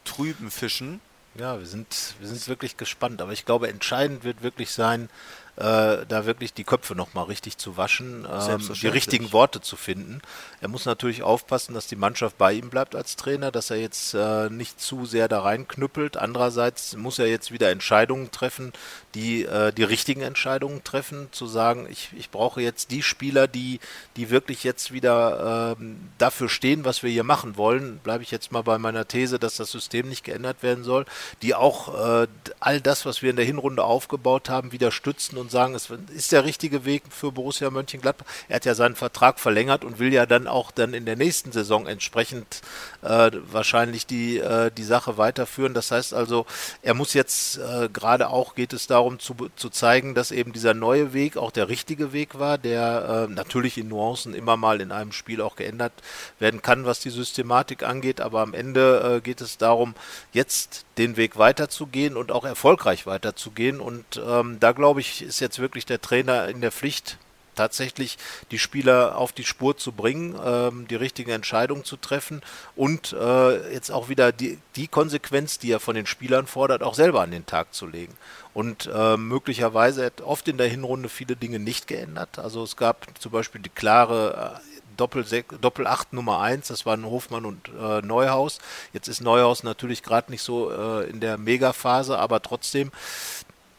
Trüben 0.04 0.50
fischen. 0.50 1.00
Ja, 1.36 1.60
wir 1.60 1.68
sind, 1.68 2.16
wir 2.20 2.28
sind 2.28 2.48
wirklich 2.48 2.76
gespannt. 2.76 3.22
Aber 3.22 3.34
ich 3.34 3.46
glaube, 3.46 3.68
entscheidend 3.68 4.24
wird 4.24 4.42
wirklich 4.42 4.72
sein, 4.72 5.10
äh, 5.56 6.06
da 6.08 6.26
wirklich 6.26 6.54
die 6.54 6.64
Köpfe 6.64 6.96
nochmal 6.96 7.26
richtig 7.26 7.58
zu 7.58 7.78
waschen, 7.78 8.28
ähm, 8.30 8.74
die 8.82 8.88
richtigen 8.88 9.32
Worte 9.34 9.62
zu 9.62 9.76
finden. 9.76 10.22
Er 10.62 10.68
muss 10.68 10.86
natürlich 10.86 11.22
aufpassen, 11.22 11.76
dass 11.76 11.86
die 11.88 11.96
Mannschaft 11.96 12.38
bei 12.38 12.54
ihm 12.54 12.70
bleibt 12.70 12.96
als 12.96 13.16
Trainer, 13.16 13.52
dass 13.52 13.70
er 13.70 13.78
jetzt 13.78 14.16
äh, 14.16 14.50
nicht 14.50 14.82
zu 14.82 15.06
sehr 15.06 15.28
da 15.28 15.42
reinknüppelt. 15.42 16.18
Andererseits 16.18 16.96
muss 16.96 17.20
er 17.20 17.28
jetzt 17.28 17.52
wieder 17.52 17.70
Entscheidungen 17.70 18.32
treffen, 18.32 18.74
die 19.14 19.44
äh, 19.44 19.72
die 19.72 19.84
richtigen 19.84 20.22
Entscheidungen 20.22 20.84
treffen, 20.84 21.28
zu 21.32 21.46
sagen, 21.46 21.88
ich, 21.90 22.10
ich 22.18 22.32
brauche 22.32 22.62
jetzt 22.62 22.90
die 22.90 23.04
Spieler, 23.04 23.48
die, 23.48 23.80
die 24.16 24.32
wirklich 24.32 24.64
jetzt 24.64 24.92
wieder 24.92 25.76
äh, 25.80 25.84
dafür 26.18 26.50
stehen, 26.50 26.84
was 26.84 27.04
wir 27.04 27.12
hier 27.12 27.24
machen 27.24 27.58
wollen. 27.58 28.00
Bleibe 28.00 28.24
ich 28.24 28.32
jetzt 28.32 28.52
mal 28.52 28.64
bei 28.64 28.80
meiner 28.80 29.08
These, 29.08 29.38
dass 29.38 29.58
das 29.58 29.70
System 29.70 30.10
nicht 30.10 30.24
geändert 30.24 30.64
werden 30.64 30.84
soll, 30.84 31.06
die 31.44 31.54
auch 31.54 32.24
äh, 32.24 32.28
all 32.60 32.82
das, 32.82 33.06
was 33.06 33.22
wir 33.22 33.30
in 33.30 33.36
der 33.36 33.46
Hinrunde 33.46 33.84
aufgebaut 33.84 34.50
haben, 34.50 34.72
wieder 34.72 34.92
stützen 34.92 35.38
und 35.38 35.43
sagen, 35.50 35.76
es 35.76 35.90
ist 36.16 36.32
der 36.32 36.46
richtige 36.46 36.86
Weg 36.86 37.04
für 37.10 37.32
Borussia 37.32 37.70
Mönchengladbach. 37.70 38.26
Er 38.48 38.58
hat 38.58 38.66
ja 38.66 38.76
seinen 38.76 38.96
Vertrag 38.96 39.40
verlängert 39.40 39.84
und 39.84 40.00
will 40.00 40.14
ja 40.14 40.26
dann 40.26 40.48
auch 40.48 40.72
dann 40.72 40.94
in 40.94 41.06
der 41.06 41.16
nächsten 41.16 41.52
Saison 41.52 41.88
entsprechend 41.88 42.62
äh, 43.02 43.32
wahrscheinlich 43.52 44.06
die, 44.06 44.40
äh, 44.40 44.72
die 44.72 44.84
Sache 44.84 45.18
weiterführen. 45.18 45.74
Das 45.74 45.92
heißt 45.92 46.14
also, 46.14 46.46
er 46.82 46.94
muss 46.94 47.14
jetzt 47.14 47.58
äh, 47.58 47.90
gerade 47.92 48.30
auch 48.30 48.56
geht 48.56 48.74
es 48.74 48.88
darum 48.88 49.20
zu, 49.20 49.36
zu 49.56 49.70
zeigen, 49.70 50.16
dass 50.16 50.32
eben 50.32 50.54
dieser 50.54 50.74
neue 50.74 51.14
Weg 51.14 51.38
auch 51.38 51.52
der 51.52 51.70
richtige 51.70 52.14
Weg 52.14 52.40
war, 52.40 52.58
der 52.58 53.28
äh, 53.30 53.34
natürlich 53.34 53.78
in 53.78 53.88
Nuancen 53.88 54.34
immer 54.34 54.58
mal 54.58 54.82
in 54.82 54.92
einem 54.92 55.12
Spiel 55.12 55.42
auch 55.42 55.56
geändert 55.56 55.94
werden 56.40 56.62
kann, 56.62 56.86
was 56.86 57.00
die 57.00 57.10
Systematik 57.10 57.84
angeht. 57.84 58.22
Aber 58.22 58.42
am 58.42 58.54
Ende 58.54 59.18
äh, 59.18 59.22
geht 59.22 59.42
es 59.42 59.58
darum, 59.58 59.96
jetzt 60.32 60.86
den 60.98 61.18
Weg 61.18 61.38
weiterzugehen 61.38 62.16
und 62.16 62.32
auch 62.32 62.46
erfolgreich 62.46 63.06
weiterzugehen. 63.06 63.80
Und 63.80 64.22
ähm, 64.26 64.58
da 64.60 64.72
glaube 64.72 65.02
ich, 65.02 65.26
ist 65.34 65.40
jetzt 65.40 65.60
wirklich 65.60 65.86
der 65.86 66.02
Trainer 66.02 66.48
in 66.48 66.62
der 66.62 66.72
Pflicht, 66.72 67.18
tatsächlich 67.56 68.18
die 68.52 68.60
Spieler 68.60 69.18
auf 69.18 69.32
die 69.32 69.44
Spur 69.44 69.78
zu 69.78 69.92
bringen, 69.92 70.36
ähm, 70.44 70.88
die 70.88 70.96
richtigen 70.96 71.32
Entscheidungen 71.32 71.84
zu 71.84 71.98
treffen 71.98 72.42
und 72.76 73.14
äh, 73.14 73.74
jetzt 73.74 73.92
auch 73.92 74.10
wieder 74.10 74.32
die, 74.32 74.58
die 74.76 74.88
Konsequenz, 74.88 75.60
die 75.60 75.72
er 75.72 75.80
von 75.80 75.96
den 75.96 76.06
Spielern 76.06 76.48
fordert, 76.48 76.84
auch 76.84 76.96
selber 76.96 77.22
an 77.22 77.32
den 77.32 77.46
Tag 77.46 77.74
zu 77.74 77.88
legen. 77.88 78.14
Und 78.54 78.90
äh, 78.94 79.18
möglicherweise 79.18 80.06
hat 80.06 80.22
oft 80.22 80.48
in 80.48 80.58
der 80.58 80.68
Hinrunde 80.68 81.10
viele 81.10 81.36
Dinge 81.36 81.60
nicht 81.60 81.88
geändert. 81.88 82.38
Also 82.38 82.64
es 82.64 82.78
gab 82.78 83.08
zum 83.20 83.32
Beispiel 83.32 83.62
die 83.62 83.70
klare 83.70 84.60
äh, 84.60 84.74
Doppel, 84.98 85.26
Doppel 85.62 85.88
8 85.88 86.14
Nummer 86.14 86.40
1, 86.42 86.68
das 86.68 86.86
waren 86.86 87.06
Hofmann 87.06 87.46
und 87.46 87.70
äh, 87.70 88.02
Neuhaus. 88.02 88.60
Jetzt 88.94 89.08
ist 89.08 89.22
Neuhaus 89.22 89.64
natürlich 89.64 90.04
gerade 90.04 90.32
nicht 90.32 90.42
so 90.42 90.72
äh, 90.72 91.10
in 91.10 91.20
der 91.20 91.38
Megaphase, 91.38 92.18
aber 92.18 92.42
trotzdem, 92.42 92.92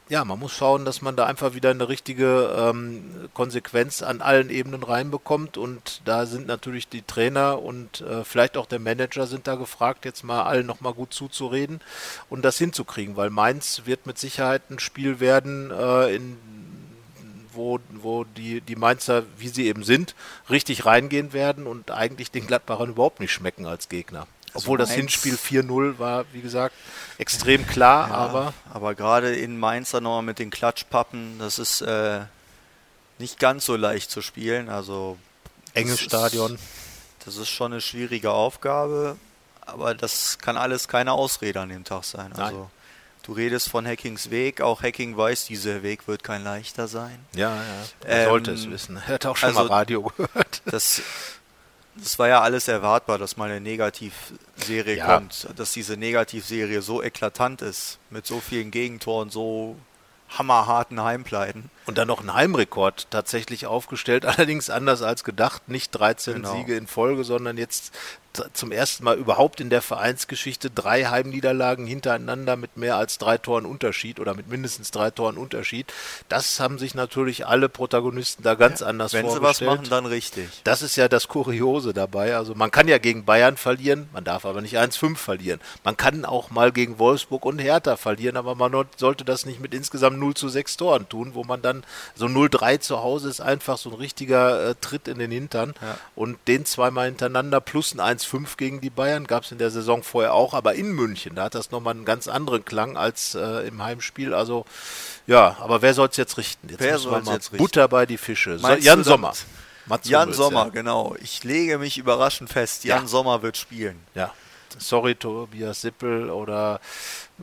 ja, 0.09 0.25
man 0.25 0.39
muss 0.39 0.53
schauen, 0.53 0.85
dass 0.85 1.01
man 1.01 1.17
da 1.17 1.25
einfach 1.25 1.55
wieder 1.55 1.71
eine 1.71 1.89
richtige 1.89 2.55
ähm, 2.59 3.29
Konsequenz 3.33 4.03
an 4.03 4.21
allen 4.21 4.51
Ebenen 4.51 4.83
reinbekommt. 4.83 5.57
Und 5.57 6.03
da 6.05 6.27
sind 6.27 6.47
natürlich 6.47 6.89
die 6.89 7.03
Trainer 7.03 7.63
und 7.63 8.03
äh, 8.03 8.23
vielleicht 8.25 8.57
auch 8.57 8.67
der 8.67 8.81
Manager 8.81 9.27
sind 9.27 9.47
da 9.47 9.55
gefragt, 9.55 10.05
jetzt 10.05 10.23
mal 10.23 10.43
allen 10.43 10.67
nochmal 10.67 10.93
gut 10.93 11.15
zuzureden 11.15 11.81
und 12.29 12.45
das 12.45 12.59
hinzukriegen, 12.59 13.17
weil 13.17 13.31
Mainz 13.31 13.83
wird 13.87 14.07
mit 14.07 14.19
Sicherheit 14.19 14.63
ein 14.71 14.79
Spiel 14.79 15.21
werden, 15.21 15.71
äh, 15.71 16.15
in 16.15 16.37
wo, 17.55 17.79
wo 17.91 18.25
die, 18.25 18.61
die 18.61 18.77
Mainzer, 18.77 19.23
wie 19.39 19.49
sie 19.49 19.67
eben 19.67 19.85
sind, 19.85 20.15
richtig 20.51 20.87
reingehen 20.87 21.33
werden 21.33 21.67
und 21.67 21.91
eigentlich 21.91 22.31
den 22.31 22.47
Gladbachern 22.47 22.91
überhaupt 22.91 23.21
nicht 23.21 23.33
schmecken 23.33 23.67
als 23.67 23.89
Gegner. 23.89 24.27
Also 24.55 24.67
Obwohl 24.67 24.79
das 24.79 24.93
Hinspiel 24.93 25.35
4-0 25.35 25.99
war, 25.99 26.25
wie 26.33 26.41
gesagt, 26.41 26.75
extrem 27.19 27.67
klar, 27.67 28.09
ja, 28.09 28.15
aber. 28.15 28.55
Aber 28.73 28.95
gerade 28.95 29.35
in 29.35 29.59
Mainz 29.59 29.91
dann 29.91 30.05
nochmal 30.05 30.23
mit 30.23 30.39
den 30.39 30.51
Klatschpappen, 30.51 31.41
das 31.41 31.59
ist 31.59 31.81
äh, 31.81 32.21
nicht 33.19 33.41
ganz 33.41 33.65
so 33.65 33.77
leicht 33.77 34.11
zu 34.11 34.23
spielen. 34.23 34.69
Also. 34.69 35.19
Enges 35.73 36.01
Stadion. 36.01 36.55
Ist, 36.55 36.63
das 37.27 37.37
ist 37.37 37.49
schon 37.49 37.73
eine 37.73 37.81
schwierige 37.81 38.31
Aufgabe, 38.31 39.17
aber 39.63 39.95
das 39.95 40.39
kann 40.39 40.57
alles 40.57 40.87
keine 40.87 41.13
Ausrede 41.13 41.61
an 41.61 41.71
dem 41.71 41.83
Tag 41.83 42.05
sein. 42.05 42.33
Also. 42.33 42.59
Nein. 42.59 42.71
Du 43.25 43.33
redest 43.33 43.71
von 43.71 43.87
Hackings 43.87 44.31
Weg, 44.31 44.61
auch 44.61 44.83
Hacking 44.83 45.17
weiß, 45.17 45.47
dieser 45.47 45.83
Weg 45.83 46.07
wird 46.07 46.23
kein 46.23 46.45
leichter 46.45 46.89
sein. 46.89 47.19
Ja, 47.35 47.57
ja. 47.57 47.63
Er 48.07 48.25
ähm, 48.25 48.29
sollte 48.29 48.51
es 48.53 48.69
wissen. 48.71 48.99
Er 48.99 49.15
hat 49.15 49.25
auch 49.25 49.37
schon 49.37 49.49
also 49.49 49.61
mal 49.61 49.69
Radio 49.69 50.03
gehört. 50.03 50.61
Das, 50.67 51.01
das 51.97 52.19
war 52.19 52.29
ja 52.29 52.41
alles 52.41 52.69
erwartbar, 52.69 53.19
dass 53.19 53.37
mal 53.37 53.51
eine 53.51 53.61
Negativserie 53.61 54.97
ja. 54.97 55.07
kommt, 55.07 55.49
dass 55.57 55.73
diese 55.73 55.97
Negativserie 55.97 56.83
so 56.83 57.03
eklatant 57.03 57.63
ist, 57.63 57.99
mit 58.11 58.27
so 58.27 58.41
vielen 58.41 58.71
Gegentoren, 58.71 59.31
so 59.31 59.77
hammerharten 60.31 61.03
Heimpleiten. 61.03 61.71
Und 61.87 61.99
dann 61.99 62.09
noch 62.09 62.21
einen 62.21 62.35
Heimrekord 62.35 63.11
tatsächlich 63.11 63.67
aufgestellt, 63.67 64.25
allerdings 64.27 64.71
anders 64.71 65.03
als 65.03 65.25
gedacht. 65.25 65.69
Nicht 65.69 65.91
13 65.93 66.35
genau. 66.35 66.55
Siege 66.55 66.77
in 66.77 66.87
Folge, 66.87 67.25
sondern 67.25 67.57
jetzt 67.59 67.93
zum 68.53 68.73
ersten 68.73 69.05
Mal 69.05 69.17
überhaupt 69.17 69.61
in 69.61 69.71
der 69.71 69.83
Vereinsgeschichte 69.83 70.71
drei 70.71 71.05
Heimniederlagen 71.05 71.87
hintereinander 71.87 72.57
mit 72.57 72.77
mehr 72.77 72.97
als 72.97 73.19
drei 73.19 73.39
Toren 73.39 73.67
Unterschied 73.67 74.21
oder 74.21 74.35
mit 74.35 74.49
mindestens 74.49 74.91
drei 74.91 75.11
Toren 75.11 75.37
Unterschied. 75.37 75.93
Das 76.29 76.61
haben 76.61 76.79
sich 76.79 76.95
natürlich 76.95 77.47
alle 77.47 77.69
Protagonisten 77.69 78.43
da 78.43 78.55
ganz 78.55 78.81
ja, 78.81 78.87
anders 78.87 79.13
wenn 79.13 79.27
vorgestellt. 79.27 79.61
Wenn 79.61 79.67
sie 79.67 79.71
was 79.71 79.79
machen, 79.79 79.91
dann 79.91 80.07
richtig. 80.07 80.49
Das 80.65 80.83
ist 80.83 80.97
ja 80.97 81.09
das 81.09 81.29
Kuriose 81.29 81.95
dabei. 81.95 82.37
Also 82.37 82.55
man 82.55 82.71
kann 82.71 82.89
ja 82.89 82.99
gegen 82.99 83.25
Bayern 83.25 83.57
verlieren, 83.57 84.09
man 84.13 84.25
darf 84.25 84.45
aber 84.45 84.61
nicht 84.61 84.77
1-5 84.77 85.17
verlieren. 85.17 85.61
Man 85.85 85.97
kann 85.97 86.25
auch 86.25 86.51
mal 86.51 86.73
gegen 86.73 86.99
Wolfsburg 86.99 87.45
und 87.45 87.59
Hertha 87.59 87.97
verlieren, 87.97 88.37
aber 88.37 88.55
man 88.55 88.73
sollte 88.97 89.25
das 89.25 89.47
nicht 89.47 89.61
mit 89.61 89.75
insgesamt 89.75 90.19
0 90.19 90.35
zu 90.35 90.49
6 90.49 90.77
Toren 90.77 91.09
tun, 91.09 91.31
wo 91.35 91.45
man 91.45 91.63
dann 91.63 91.85
so 92.15 92.27
0-3 92.27 92.81
zu 92.81 93.03
Hause 93.03 93.29
ist 93.29 93.41
einfach 93.41 93.79
so 93.79 93.91
ein 93.91 93.97
richtiger 93.97 94.71
äh, 94.71 94.75
Tritt 94.81 95.09
in 95.09 95.19
den 95.19 95.31
Hintern. 95.31 95.75
Ja. 95.81 95.99
Und 96.17 96.39
den 96.49 96.65
zweimal 96.65 97.07
hintereinander 97.07 97.61
plus 97.61 97.93
ein 97.93 98.01
1-5 98.25 98.57
gegen 98.57 98.81
die 98.81 98.91
Bayern 98.91 99.27
gab 99.27 99.45
es 99.45 99.53
in 99.53 99.59
der 99.59 99.71
Saison 99.71 100.03
vorher 100.03 100.35
auch, 100.35 100.55
aber 100.55 100.75
in 100.75 100.93
München, 100.93 101.35
da 101.35 101.45
hat 101.45 101.55
das 101.55 101.71
nochmal 101.71 101.95
einen 101.95 102.05
ganz 102.05 102.29
anderen 102.29 102.65
Klang 102.65 102.97
als 102.97 103.35
äh, 103.35 103.67
im 103.67 103.83
Heimspiel. 103.83 104.35
Also 104.35 104.65
ja, 105.27 105.57
aber 105.61 105.83
wer 105.83 105.95
soll 105.95 106.09
es 106.09 106.17
jetzt 106.17 106.39
richten? 106.39 106.69
Jetzt 106.69 106.81
wer 106.81 106.99
soll 106.99 107.23
jetzt 107.27 107.53
richten? 107.53 107.57
Butter 107.59 107.89
bei 107.89 108.07
die 108.07 108.19
Fische. 108.19 108.59
So, 108.59 108.69
Jan 108.69 109.05
Sommer. 109.05 109.33
Mats 109.87 110.09
Jan 110.09 110.23
Hummels, 110.23 110.37
Sommer, 110.37 110.65
ja. 110.65 110.69
genau. 110.71 111.15
Ich 111.21 111.45
lege 111.45 111.79
mich 111.79 111.99
überraschend 111.99 112.51
fest, 112.51 112.85
Jan 112.85 113.03
ja. 113.03 113.09
Sommer 113.09 113.43
wird 113.43 113.57
spielen. 113.57 114.01
Ja. 114.15 114.33
Sorry, 114.79 115.15
Tobias 115.15 115.83
Sippel 115.83 116.31
oder 116.31 116.81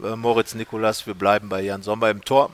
äh, 0.04 0.16
Moritz 0.16 0.54
Nikolas, 0.56 1.06
wir 1.08 1.14
bleiben 1.14 1.50
bei 1.50 1.62
Jan 1.62 1.84
Sommer 1.84 2.10
im 2.10 2.26
Tor. 2.26 2.50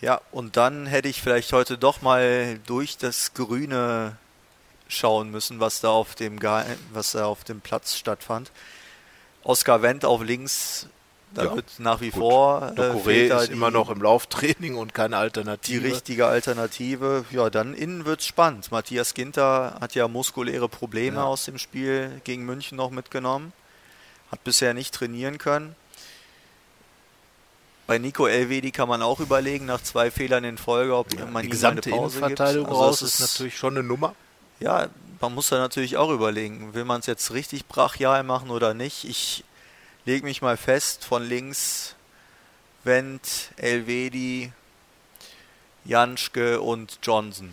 Ja, 0.00 0.20
und 0.30 0.56
dann 0.56 0.86
hätte 0.86 1.08
ich 1.08 1.20
vielleicht 1.20 1.52
heute 1.52 1.76
doch 1.76 2.02
mal 2.02 2.58
durch 2.66 2.96
das 2.96 3.34
Grüne 3.34 4.16
schauen 4.88 5.30
müssen, 5.30 5.60
was 5.60 5.80
da 5.80 5.90
auf 5.90 6.14
dem, 6.14 6.40
was 6.92 7.12
da 7.12 7.26
auf 7.26 7.44
dem 7.44 7.60
Platz 7.60 7.96
stattfand. 7.96 8.50
Oskar 9.44 9.82
Wendt 9.82 10.04
auf 10.04 10.22
links, 10.22 10.88
da 11.34 11.44
ja, 11.44 11.54
wird 11.54 11.78
nach 11.78 12.00
wie 12.00 12.10
gut. 12.10 12.20
vor. 12.20 12.72
Äh, 12.76 13.36
ist 13.36 13.48
die, 13.48 13.52
immer 13.52 13.70
noch 13.70 13.90
im 13.90 14.02
Lauftraining 14.02 14.76
und 14.76 14.94
keine 14.94 15.18
Alternative. 15.18 15.80
Die 15.80 15.86
richtige 15.86 16.26
Alternative. 16.26 17.24
Ja, 17.30 17.50
dann 17.50 17.74
innen 17.74 18.04
wird 18.04 18.20
es 18.20 18.26
spannend. 18.26 18.70
Matthias 18.72 19.14
Ginter 19.14 19.76
hat 19.80 19.94
ja 19.94 20.08
muskuläre 20.08 20.68
Probleme 20.68 21.18
ja. 21.18 21.24
aus 21.24 21.44
dem 21.44 21.58
Spiel 21.58 22.20
gegen 22.24 22.44
München 22.44 22.76
noch 22.76 22.90
mitgenommen. 22.90 23.52
Hat 24.32 24.42
bisher 24.44 24.74
nicht 24.74 24.94
trainieren 24.94 25.38
können. 25.38 25.76
Bei 27.86 27.96
Nico 27.98 28.26
Elvedi 28.26 28.70
kann 28.70 28.88
man 28.88 29.00
auch 29.00 29.18
überlegen, 29.18 29.64
nach 29.64 29.82
zwei 29.82 30.10
Fehlern 30.10 30.44
in 30.44 30.58
Folge, 30.58 30.94
ob 30.94 31.14
ja, 31.14 31.24
man 31.24 31.42
die 31.42 31.48
gesamte 31.48 31.88
eine 31.88 31.98
Pause 31.98 32.18
Innenverteidigung 32.18 32.66
gibt. 32.66 32.76
Also 32.76 32.84
raus 32.84 33.02
ist 33.02 33.20
natürlich 33.20 33.56
schon 33.56 33.78
eine 33.78 33.82
Nummer. 33.86 34.14
Ja, 34.60 34.88
man 35.20 35.34
muss 35.34 35.48
da 35.48 35.58
natürlich 35.58 35.96
auch 35.96 36.10
überlegen, 36.10 36.74
will 36.74 36.84
man 36.84 37.00
es 37.00 37.06
jetzt 37.06 37.32
richtig 37.32 37.66
brachial 37.66 38.22
machen 38.22 38.50
oder 38.50 38.74
nicht. 38.74 39.04
Ich 39.04 39.44
lege 40.04 40.24
mich 40.24 40.42
mal 40.42 40.56
fest, 40.56 41.04
von 41.04 41.22
links 41.22 41.94
Wendt, 42.84 43.50
Elvedi, 43.56 44.52
Janschke 45.84 46.60
und 46.60 46.98
Johnson. 47.02 47.52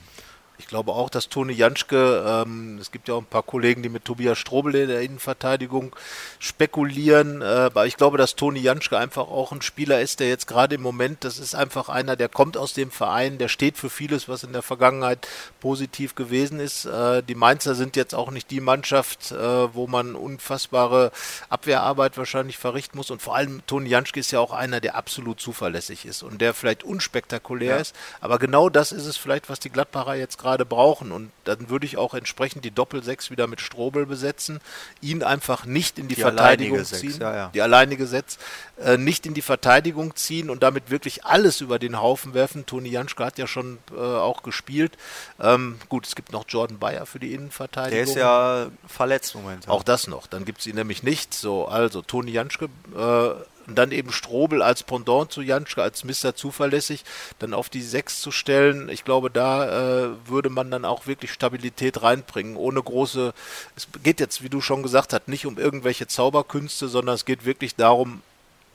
Ich 0.57 0.67
glaube 0.67 0.93
auch, 0.93 1.09
dass 1.09 1.27
Toni 1.27 1.53
Janschke, 1.53 2.23
ähm, 2.25 2.77
es 2.79 2.91
gibt 2.91 3.09
ja 3.09 3.15
auch 3.15 3.21
ein 3.21 3.25
paar 3.25 3.43
Kollegen, 3.43 3.83
die 3.83 3.89
mit 3.89 4.05
Tobias 4.05 4.37
Strobel 4.37 4.75
in 4.75 4.87
der 4.87 5.01
Innenverteidigung 5.01 5.93
spekulieren, 6.39 7.41
äh, 7.41 7.45
aber 7.45 7.85
ich 7.87 7.97
glaube, 7.97 8.17
dass 8.17 8.35
Toni 8.35 8.61
Janschke 8.61 8.97
einfach 8.97 9.27
auch 9.27 9.51
ein 9.51 9.61
Spieler 9.61 9.99
ist, 9.99 10.21
der 10.21 10.29
jetzt 10.29 10.47
gerade 10.47 10.75
im 10.75 10.81
Moment, 10.81 11.23
das 11.25 11.39
ist 11.39 11.55
einfach 11.55 11.89
einer, 11.89 12.15
der 12.15 12.29
kommt 12.29 12.55
aus 12.55 12.73
dem 12.73 12.89
Verein, 12.89 13.37
der 13.37 13.49
steht 13.49 13.77
für 13.77 13.89
vieles, 13.89 14.29
was 14.29 14.43
in 14.43 14.53
der 14.53 14.61
Vergangenheit 14.61 15.27
positiv 15.59 16.15
gewesen 16.15 16.59
ist. 16.61 16.85
Äh, 16.85 17.21
die 17.21 17.35
Mainzer 17.35 17.75
sind 17.75 17.97
jetzt 17.97 18.15
auch 18.15 18.31
nicht 18.31 18.49
die 18.49 18.61
Mannschaft, 18.61 19.33
äh, 19.33 19.73
wo 19.73 19.87
man 19.87 20.15
unfassbare 20.15 21.11
Abwehrarbeit 21.49 22.17
wahrscheinlich 22.17 22.57
verrichten 22.57 22.97
muss 22.97 23.11
und 23.11 23.21
vor 23.21 23.35
allem 23.35 23.61
Toni 23.67 23.89
Janschke 23.89 24.21
ist 24.21 24.31
ja 24.31 24.39
auch 24.39 24.53
einer, 24.53 24.79
der 24.79 24.95
absolut 24.95 25.41
zuverlässig 25.41 26.05
ist 26.05 26.23
und 26.23 26.39
der 26.39 26.53
vielleicht 26.53 26.83
unspektakulär 26.83 27.75
ja. 27.75 27.81
ist, 27.81 27.93
aber 28.21 28.39
genau 28.39 28.69
das 28.69 28.93
ist 28.93 29.05
es 29.05 29.17
vielleicht, 29.17 29.49
was 29.49 29.59
die 29.59 29.69
Gladbacher 29.69 30.15
jetzt 30.15 30.37
gerade 30.37 30.44
gerade 30.45 30.65
brauchen. 30.65 31.11
Und 31.11 31.31
dann 31.43 31.69
würde 31.69 31.85
ich 31.85 31.97
auch 31.97 32.13
entsprechend 32.13 32.65
die 32.65 32.71
Doppel-6 32.71 33.31
wieder 33.31 33.47
mit 33.47 33.61
Strobel 33.61 34.05
besetzen, 34.05 34.59
ihn 35.01 35.23
einfach 35.23 35.65
nicht 35.65 35.97
in 35.97 36.07
die, 36.07 36.15
die 36.15 36.21
Verteidigung 36.21 36.83
ziehen, 36.85 37.11
Sechs, 37.11 37.17
ja, 37.17 37.35
ja. 37.35 37.51
die 37.53 37.61
alleinige 37.61 38.05
Setz, 38.05 38.37
äh, 38.79 38.97
nicht 38.97 39.25
in 39.25 39.33
die 39.33 39.41
Verteidigung 39.41 40.15
ziehen 40.15 40.49
und 40.49 40.61
damit 40.61 40.91
wirklich 40.91 41.25
alles 41.25 41.61
über 41.61 41.79
den 41.79 41.99
Haufen 41.99 42.33
werfen. 42.33 42.65
Toni 42.65 42.89
Janschke 42.89 43.25
hat 43.25 43.39
ja 43.39 43.47
schon 43.47 43.79
äh, 43.91 43.99
auch 43.99 44.43
gespielt. 44.43 44.97
Ähm, 45.39 45.79
gut, 45.89 46.05
es 46.05 46.15
gibt 46.15 46.31
noch 46.31 46.45
Jordan 46.47 46.77
Bayer 46.77 47.05
für 47.05 47.19
die 47.19 47.33
Innenverteidigung. 47.33 47.95
Der 47.95 48.03
ist 48.03 48.15
ja 48.15 48.67
verletzt 48.87 49.33
momentan. 49.33 49.71
Auch 49.71 49.83
das 49.83 50.07
noch. 50.07 50.27
Dann 50.27 50.45
gibt 50.45 50.59
es 50.59 50.67
ihn 50.67 50.75
nämlich 50.75 51.01
nicht. 51.01 51.33
So, 51.33 51.67
also 51.67 52.03
Toni 52.03 52.31
Janschke 52.31 52.69
äh, 52.95 53.54
und 53.67 53.75
dann 53.75 53.91
eben 53.91 54.11
Strobel 54.11 54.61
als 54.61 54.83
Pendant 54.83 55.31
zu 55.31 55.41
Janschke, 55.41 55.81
als 55.81 56.03
Mister 56.03 56.35
zuverlässig, 56.35 57.03
dann 57.39 57.53
auf 57.53 57.69
die 57.69 57.81
6 57.81 58.21
zu 58.21 58.31
stellen. 58.31 58.89
Ich 58.89 59.03
glaube, 59.05 59.31
da 59.31 60.05
äh, 60.05 60.09
würde 60.27 60.49
man 60.49 60.71
dann 60.71 60.85
auch 60.85 61.07
wirklich 61.07 61.31
Stabilität 61.31 62.01
reinbringen, 62.01 62.55
ohne 62.55 62.81
große, 62.81 63.33
es 63.75 63.87
geht 64.03 64.19
jetzt, 64.19 64.43
wie 64.43 64.49
du 64.49 64.61
schon 64.61 64.83
gesagt 64.83 65.13
hast, 65.13 65.27
nicht 65.27 65.45
um 65.45 65.57
irgendwelche 65.57 66.07
Zauberkünste, 66.07 66.87
sondern 66.87 67.15
es 67.15 67.25
geht 67.25 67.45
wirklich 67.45 67.75
darum, 67.75 68.21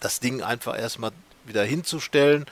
das 0.01 0.20
Ding 0.20 0.43
einfach 0.43 0.78
erstmal 0.78 1.12
wieder 1.45 1.64
hinzustellen, 1.64 2.47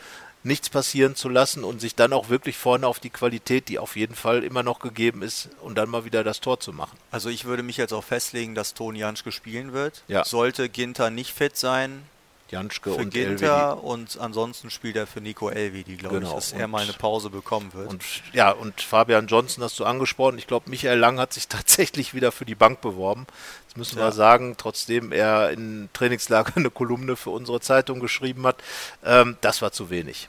nichts 0.44 0.70
passieren 0.70 1.16
zu 1.16 1.28
lassen 1.28 1.64
und 1.64 1.80
sich 1.80 1.94
dann 1.94 2.12
auch 2.12 2.28
wirklich 2.28 2.56
vorne 2.56 2.86
auf 2.86 3.00
die 3.00 3.10
Qualität, 3.10 3.68
die 3.68 3.78
auf 3.78 3.96
jeden 3.96 4.14
Fall 4.14 4.44
immer 4.44 4.62
noch 4.62 4.78
gegeben 4.78 5.22
ist, 5.22 5.50
und 5.62 5.76
dann 5.76 5.90
mal 5.90 6.04
wieder 6.04 6.24
das 6.24 6.40
Tor 6.40 6.60
zu 6.60 6.72
machen. 6.72 6.96
Also 7.10 7.28
ich 7.28 7.44
würde 7.44 7.62
mich 7.62 7.76
jetzt 7.76 7.92
auch 7.92 8.04
festlegen, 8.04 8.54
dass 8.54 8.74
Toni 8.74 9.00
Janschke 9.00 9.32
spielen 9.32 9.72
wird. 9.72 10.02
Ja. 10.08 10.24
Sollte 10.24 10.68
Ginter 10.68 11.10
nicht 11.10 11.34
fit 11.34 11.56
sein, 11.56 12.04
Janschke 12.50 12.92
für 12.94 13.00
und 13.00 13.10
Ginter 13.12 13.70
Elvedi. 13.72 13.86
und 13.86 14.18
ansonsten 14.20 14.70
spielt 14.70 14.96
er 14.96 15.06
für 15.06 15.20
Nico 15.20 15.48
Elvedi, 15.50 15.96
glaube 15.96 16.16
Genau, 16.20 16.28
ich, 16.30 16.34
dass 16.34 16.52
er 16.52 16.64
und- 16.64 16.70
mal 16.72 16.82
eine 16.82 16.92
Pause 16.92 17.30
bekommen 17.30 17.72
wird. 17.74 17.88
Und 17.90 18.02
ja, 18.32 18.50
und 18.50 18.80
Fabian 18.80 19.26
Johnson 19.26 19.62
hast 19.62 19.78
du 19.78 19.84
angesprochen. 19.84 20.38
Ich 20.38 20.46
glaube, 20.46 20.70
Michael 20.70 20.98
Lang 20.98 21.18
hat 21.20 21.32
sich 21.32 21.48
tatsächlich 21.48 22.14
wieder 22.14 22.32
für 22.32 22.44
die 22.44 22.54
Bank 22.54 22.80
beworben. 22.80 23.26
Das 23.68 23.76
müssen 23.76 23.98
Ja. 23.98 24.06
wir 24.06 24.12
sagen, 24.12 24.54
trotzdem 24.56 25.12
er 25.12 25.50
in 25.50 25.88
Trainingslager 25.92 26.56
eine 26.56 26.70
Kolumne 26.70 27.16
für 27.16 27.30
unsere 27.30 27.60
Zeitung 27.60 28.00
geschrieben 28.00 28.46
hat. 28.46 28.56
Ähm, 29.04 29.36
das 29.40 29.60
war 29.62 29.72
zu 29.72 29.90
wenig. 29.90 30.28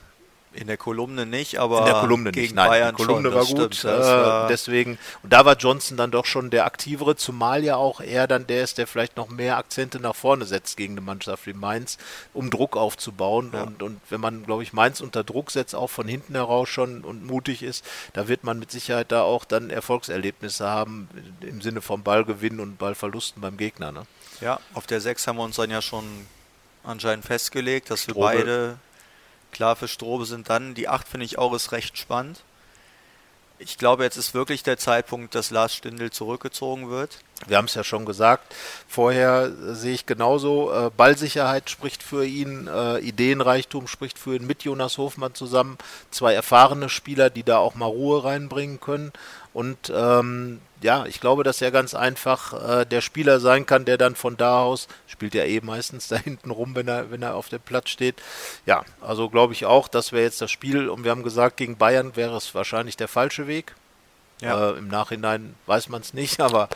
In 0.52 0.66
der 0.66 0.76
Kolumne 0.76 1.26
nicht, 1.26 1.58
aber 1.58 1.80
In 1.80 1.84
der 1.84 1.94
Kolumne 2.00 2.32
gegen 2.32 2.42
nicht. 2.46 2.54
Nein, 2.56 2.68
Bayern 2.68 2.96
die 2.96 3.02
Kolumne 3.04 3.30
schon, 3.30 3.34
war 3.38 3.44
gut. 3.46 3.74
stimmt. 3.76 3.94
Äh, 3.94 3.98
war- 3.98 4.48
deswegen, 4.48 4.98
und 5.22 5.32
da 5.32 5.44
war 5.44 5.56
Johnson 5.56 5.96
dann 5.96 6.10
doch 6.10 6.26
schon 6.26 6.50
der 6.50 6.64
aktivere, 6.64 7.14
zumal 7.16 7.62
ja 7.62 7.76
auch 7.76 8.00
er 8.00 8.26
dann 8.26 8.46
der 8.46 8.64
ist, 8.64 8.78
der 8.78 8.86
vielleicht 8.86 9.16
noch 9.16 9.28
mehr 9.28 9.58
Akzente 9.58 10.00
nach 10.00 10.16
vorne 10.16 10.44
setzt 10.44 10.76
gegen 10.76 10.94
eine 10.94 11.00
Mannschaft 11.02 11.46
wie 11.46 11.52
Mainz, 11.52 11.98
um 12.34 12.50
Druck 12.50 12.76
aufzubauen. 12.76 13.50
Ja. 13.52 13.62
Und, 13.62 13.82
und 13.82 14.00
wenn 14.10 14.20
man, 14.20 14.44
glaube 14.44 14.62
ich, 14.62 14.72
Mainz 14.72 15.00
unter 15.00 15.22
Druck 15.24 15.50
setzt, 15.52 15.74
auch 15.74 15.90
von 15.90 16.08
hinten 16.08 16.34
heraus 16.34 16.68
schon 16.68 17.02
und 17.02 17.24
mutig 17.24 17.62
ist, 17.62 17.84
da 18.12 18.26
wird 18.26 18.42
man 18.42 18.58
mit 18.58 18.70
Sicherheit 18.72 19.12
da 19.12 19.22
auch 19.22 19.44
dann 19.44 19.70
Erfolgserlebnisse 19.70 20.66
haben 20.66 21.08
im 21.42 21.60
Sinne 21.60 21.80
vom 21.80 22.02
Ballgewinn 22.02 22.58
und 22.60 22.76
Ballverlusten 22.78 23.40
beim 23.40 23.56
Gegner. 23.56 23.92
Ne? 23.92 24.02
Ja, 24.40 24.58
auf 24.74 24.86
der 24.86 25.00
6 25.00 25.26
haben 25.26 25.36
wir 25.36 25.44
uns 25.44 25.56
dann 25.56 25.70
ja 25.70 25.80
schon 25.82 26.04
anscheinend 26.82 27.24
festgelegt, 27.24 27.90
dass 27.90 28.06
wir 28.06 28.14
Strobe. 28.14 28.26
beide 28.36 28.78
klar 29.52 29.76
für 29.76 29.88
Strobe 29.88 30.26
sind. 30.26 30.48
Dann 30.48 30.74
die 30.74 30.88
8 30.88 31.08
finde 31.08 31.26
ich 31.26 31.38
auch 31.38 31.54
ist 31.54 31.72
recht 31.72 31.98
spannend. 31.98 32.42
Ich 33.62 33.76
glaube, 33.76 34.04
jetzt 34.04 34.16
ist 34.16 34.32
wirklich 34.32 34.62
der 34.62 34.78
Zeitpunkt, 34.78 35.34
dass 35.34 35.50
Lars 35.50 35.74
Stindl 35.74 36.10
zurückgezogen 36.10 36.88
wird. 36.88 37.18
Wir 37.46 37.58
haben 37.58 37.66
es 37.66 37.74
ja 37.74 37.84
schon 37.84 38.06
gesagt. 38.06 38.54
Vorher 38.88 39.52
äh, 39.52 39.74
sehe 39.74 39.92
ich 39.92 40.06
genauso. 40.06 40.72
Äh, 40.72 40.90
Ballsicherheit 40.96 41.68
spricht 41.68 42.02
für 42.02 42.24
ihn, 42.24 42.68
äh, 42.68 43.00
Ideenreichtum 43.00 43.86
spricht 43.86 44.18
für 44.18 44.34
ihn 44.34 44.46
mit 44.46 44.62
Jonas 44.62 44.96
Hofmann 44.96 45.34
zusammen. 45.34 45.76
Zwei 46.10 46.32
erfahrene 46.32 46.88
Spieler, 46.88 47.28
die 47.28 47.42
da 47.42 47.58
auch 47.58 47.74
mal 47.74 47.84
Ruhe 47.84 48.24
reinbringen 48.24 48.80
können. 48.80 49.12
Und 49.52 49.92
ähm, 49.94 50.60
ja, 50.80 51.06
ich 51.06 51.20
glaube, 51.20 51.42
dass 51.42 51.60
er 51.60 51.70
ganz 51.72 51.94
einfach 51.94 52.80
äh, 52.80 52.84
der 52.86 53.00
Spieler 53.00 53.40
sein 53.40 53.66
kann, 53.66 53.84
der 53.84 53.98
dann 53.98 54.14
von 54.14 54.36
da 54.36 54.62
aus, 54.62 54.86
spielt 55.08 55.34
ja 55.34 55.44
eh 55.44 55.60
meistens 55.60 56.08
da 56.08 56.16
hinten 56.16 56.50
rum, 56.50 56.74
wenn 56.74 56.88
er, 56.88 57.10
wenn 57.10 57.22
er 57.22 57.34
auf 57.34 57.48
dem 57.48 57.60
Platz 57.60 57.90
steht. 57.90 58.16
Ja, 58.66 58.84
also 59.00 59.28
glaube 59.28 59.52
ich 59.52 59.66
auch, 59.66 59.88
das 59.88 60.12
wäre 60.12 60.22
jetzt 60.22 60.40
das 60.40 60.50
Spiel. 60.50 60.88
Und 60.88 61.04
wir 61.04 61.10
haben 61.10 61.22
gesagt, 61.24 61.56
gegen 61.56 61.76
Bayern 61.76 62.14
wäre 62.16 62.36
es 62.36 62.54
wahrscheinlich 62.54 62.96
der 62.96 63.08
falsche 63.08 63.46
Weg. 63.46 63.74
Ja. 64.40 64.70
Äh, 64.70 64.78
Im 64.78 64.88
Nachhinein 64.88 65.54
weiß 65.66 65.88
man 65.88 66.00
es 66.00 66.14
nicht, 66.14 66.40
aber 66.40 66.68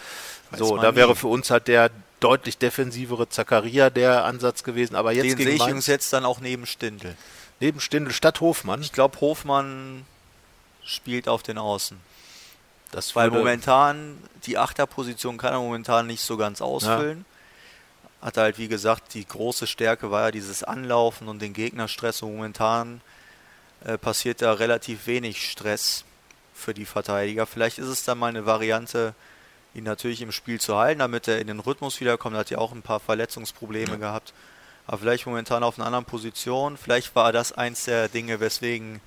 Weiß 0.51 0.59
so, 0.59 0.77
da 0.77 0.97
wäre 0.97 1.11
nie. 1.11 1.15
für 1.15 1.29
uns 1.29 1.51
halt 1.51 1.69
der 1.69 1.91
deutlich 2.21 2.59
defensivere 2.59 3.29
Zakaria 3.29 3.91
der 3.91 4.25
Ansatz 4.25 4.65
gewesen. 4.65 4.97
Aber 4.97 5.13
jetzt 5.13 5.25
Den 5.25 5.37
sehe 5.37 5.47
ich 5.49 5.59
Mainz, 5.59 5.63
übrigens 5.63 5.87
jetzt 5.87 6.13
dann 6.13 6.25
auch 6.25 6.41
neben 6.41 6.67
Stindl. 6.67 7.17
neben 7.61 7.81
Stindl 7.81 8.13
statt 8.13 8.41
Hofmann. 8.41 8.81
Ich 8.83 8.93
glaube, 8.93 9.21
Hofmann 9.21 10.05
spielt 10.85 11.29
auf 11.29 11.43
den 11.43 11.59
Außen. 11.59 11.99
Das 12.95 13.17
Weil 13.17 13.31
momentan 13.31 14.17
die 14.47 14.57
Achterposition 14.57 15.37
kann 15.37 15.53
er 15.53 15.59
momentan 15.59 16.07
nicht 16.07 16.21
so 16.21 16.37
ganz 16.37 16.63
ausfüllen. 16.63 17.25
Hat 18.23 18.37
halt, 18.37 18.57
wie 18.57 18.69
gesagt, 18.69 19.15
die 19.15 19.27
große 19.27 19.67
Stärke 19.67 20.13
war 20.13 20.27
ja 20.27 20.31
dieses 20.31 20.63
Anlaufen 20.63 21.27
und 21.27 21.43
den 21.43 21.55
Gegnerstress. 21.55 22.23
Und 22.23 22.37
momentan 22.37 23.01
äh, 23.85 23.99
passiert 23.99 24.43
da 24.43 24.53
relativ 24.53 25.09
wenig 25.09 25.51
Stress 25.51 26.05
für 26.55 26.73
die 26.73 26.85
Verteidiger. 26.85 27.47
Vielleicht 27.47 27.79
ist 27.79 27.89
es 27.89 28.05
dann 28.05 28.17
mal 28.17 28.29
eine 28.29 28.47
Variante, 28.47 29.15
ihn 29.75 29.83
natürlich 29.83 30.23
im 30.23 30.31
Spiel 30.31 30.61
zu 30.61 30.77
halten, 30.77 31.01
damit 31.01 31.27
er 31.27 31.41
in 31.41 31.49
den 31.49 31.59
Rhythmus 31.59 32.01
wiederkommt. 32.01 32.37
Er 32.37 32.41
hat 32.41 32.51
ja 32.51 32.59
auch 32.59 32.71
ein 32.71 32.83
paar 32.83 33.01
Verletzungsprobleme 33.01 33.99
gehabt. 33.99 34.33
Aber 34.87 34.99
vielleicht 34.99 35.27
momentan 35.27 35.65
auf 35.65 35.79
einer 35.79 35.87
anderen 35.87 36.05
Position. 36.05 36.77
Vielleicht 36.77 37.17
war 37.17 37.33
das 37.33 37.51
eins 37.51 37.87
der 37.87 38.09
Dinge, 38.09 38.39
weswegen 38.39 39.01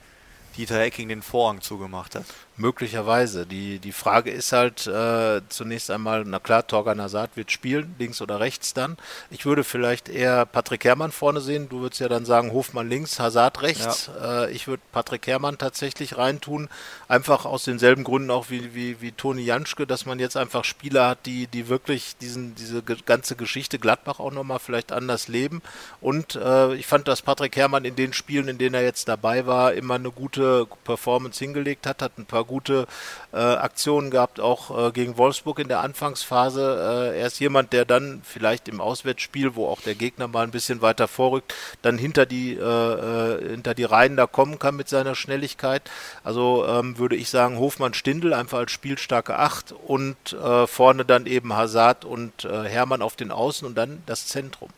Dieter 0.58 0.78
Hecking 0.78 1.08
den 1.08 1.22
Vorhang 1.22 1.62
zugemacht 1.62 2.16
hat. 2.16 2.26
Möglicherweise. 2.60 3.46
Die, 3.46 3.78
die 3.78 3.92
Frage 3.92 4.32
ist 4.32 4.52
halt 4.52 4.88
äh, 4.88 5.42
zunächst 5.48 5.92
einmal, 5.92 6.24
na 6.26 6.40
klar, 6.40 6.66
Torgan 6.66 7.00
Hazard 7.00 7.38
wird 7.38 7.52
spielen, 7.52 7.94
links 8.00 8.20
oder 8.20 8.40
rechts 8.40 8.74
dann. 8.74 8.98
Ich 9.30 9.46
würde 9.46 9.64
vielleicht 9.64 10.10
eher 10.10 10.48
Patrick 10.48 10.84
Herrmann 10.84 11.12
vorne 11.12 11.40
sehen. 11.40 11.70
Du 11.70 11.82
würdest 11.82 12.02
ja 12.02 12.10
dann 12.10 12.26
sagen, 12.26 12.52
Hofmann 12.52 12.90
links, 12.90 13.20
Hazard 13.20 13.62
rechts. 13.62 14.10
Äh, 14.20 14.52
ich 14.52 14.68
würde 14.68 14.82
Patrick 14.92 15.28
Herrmann 15.28 15.60
tatsächlich 15.60 16.18
reintun. 16.18 16.68
Einfach 17.08 17.46
aus 17.46 17.64
denselben 17.64 18.04
Gründen 18.04 18.32
auch 18.32 18.50
wie, 18.50 18.74
wie, 18.74 19.02
wie 19.02 19.12
Toni 19.12 19.44
Janschke, 19.44 19.86
dass 19.86 20.08
man 20.08 20.18
jetzt 20.18 20.36
einfach 20.36 20.64
Spieler 20.64 21.10
hat, 21.10 21.28
die, 21.28 21.46
die 21.46 21.70
wirklich 21.70 22.18
diesen, 22.18 22.56
diese 22.56 22.82
ganze 22.82 23.36
Geschichte 23.36 23.78
Gladbach 23.78 24.20
auch 24.20 24.32
nochmal 24.32 24.58
vielleicht 24.58 24.92
anders 24.92 25.28
leben. 25.28 25.62
Und 26.02 26.36
äh, 26.36 26.74
ich 26.74 26.88
fand, 26.88 27.08
dass 27.08 27.22
Patrick 27.22 27.56
Herrmann 27.56 27.86
in 27.86 27.96
den 27.96 28.14
Spielen, 28.14 28.48
in 28.48 28.58
denen 28.58 28.74
er 28.74 28.84
jetzt 28.84 29.08
dabei 29.08 29.46
war, 29.46 29.74
immer 29.74 29.94
eine 29.94 30.10
gute 30.10 30.66
Performance 30.86 31.38
hingelegt 31.38 31.86
hat, 31.86 32.02
hat 32.02 32.18
ein 32.18 32.26
paar 32.26 32.47
gute 32.48 32.88
äh, 33.34 33.38
Aktionen 33.38 34.10
gehabt, 34.10 34.40
auch 34.40 34.88
äh, 34.88 34.92
gegen 34.92 35.18
Wolfsburg 35.18 35.60
in 35.60 35.68
der 35.68 35.82
Anfangsphase. 35.82 37.12
Äh, 37.14 37.20
er 37.20 37.28
ist 37.28 37.40
jemand, 37.40 37.74
der 37.74 37.86
dann 37.86 38.22
vielleicht 38.24 38.68
im 38.68 38.82
Auswärtsspiel, 38.82 39.56
wo 39.56 39.68
auch 39.68 39.82
der 39.82 39.96
Gegner 39.96 40.28
mal 40.28 40.44
ein 40.44 40.52
bisschen 40.52 40.82
weiter 40.82 41.08
vorrückt, 41.08 41.54
dann 41.82 41.98
hinter 41.98 42.26
die, 42.26 42.54
äh, 42.54 42.60
äh, 42.62 43.50
hinter 43.50 43.76
die 43.76 43.84
Reihen 43.84 44.16
da 44.18 44.26
kommen 44.26 44.58
kann 44.58 44.76
mit 44.76 44.90
seiner 44.90 45.14
Schnelligkeit. 45.14 45.84
Also 46.24 46.66
ähm, 46.68 46.98
würde 46.98 47.16
ich 47.16 47.30
sagen, 47.30 47.60
Hofmann 47.60 47.94
Stindl 47.94 48.34
einfach 48.34 48.60
als 48.60 48.72
spielstarke 48.72 49.38
Acht 49.38 49.74
und 49.86 50.16
äh, 50.34 50.66
vorne 50.66 51.06
dann 51.06 51.26
eben 51.26 51.54
Hazard 51.54 52.06
und 52.06 52.44
Hermann 52.44 53.02
auf 53.02 53.16
den 53.16 53.32
Außen 53.32 53.68
und 53.68 53.76
dann 53.76 54.02
das 54.06 54.28
Zentrum. 54.28 54.70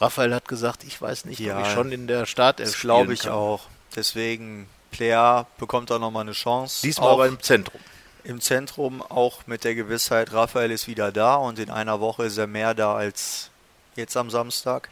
Raphael 0.00 0.34
hat 0.34 0.48
gesagt, 0.48 0.82
ich 0.84 1.00
weiß 1.00 1.24
nicht, 1.26 1.38
Ja, 1.38 1.58
ob 1.58 1.66
ich 1.66 1.72
schon 1.72 1.92
in 1.92 2.06
der 2.06 2.26
Startelf 2.26 2.70
Das 2.72 2.80
glaube 2.80 3.14
ich 3.14 3.20
kann. 3.22 3.32
auch. 3.32 3.62
Deswegen, 3.94 4.66
Player 4.94 5.46
bekommt 5.58 5.90
auch 5.90 5.98
nochmal 5.98 6.22
eine 6.22 6.32
Chance. 6.32 6.82
Diesmal 6.82 7.08
auch 7.08 7.12
aber 7.14 7.26
im 7.26 7.40
Zentrum. 7.40 7.80
im 8.22 8.40
Zentrum, 8.40 9.02
auch 9.02 9.46
mit 9.46 9.64
der 9.64 9.74
Gewissheit, 9.74 10.32
Raphael 10.32 10.70
ist 10.70 10.86
wieder 10.86 11.10
da 11.10 11.34
und 11.34 11.58
in 11.58 11.70
einer 11.70 12.00
Woche 12.00 12.24
ist 12.24 12.38
er 12.38 12.46
mehr 12.46 12.74
da 12.74 12.94
als 12.94 13.50
jetzt 13.96 14.16
am 14.16 14.30
Samstag. 14.30 14.88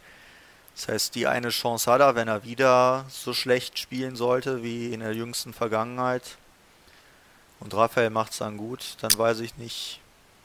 Das 0.75 0.87
heißt, 0.87 1.15
die 1.15 1.27
eine 1.27 1.49
Chance 1.49 1.91
hat 1.91 2.01
er, 2.01 2.15
wenn 2.15 2.27
er 2.27 2.43
wieder 2.43 3.05
so 3.09 3.33
schlecht 3.33 3.79
spielen 3.79 4.15
sollte 4.15 4.63
wie 4.63 4.93
in 4.93 4.99
der 4.99 5.13
jüngsten 5.13 5.53
Vergangenheit. 5.53 6.37
Und 7.59 7.73
Raphael 7.73 8.09
macht 8.09 8.33
es 8.33 8.39
dann 8.39 8.57
gut, 8.57 8.97
dann 9.01 9.17
weiß 9.17 9.39
ich 9.39 9.57
nicht, 9.57 10.01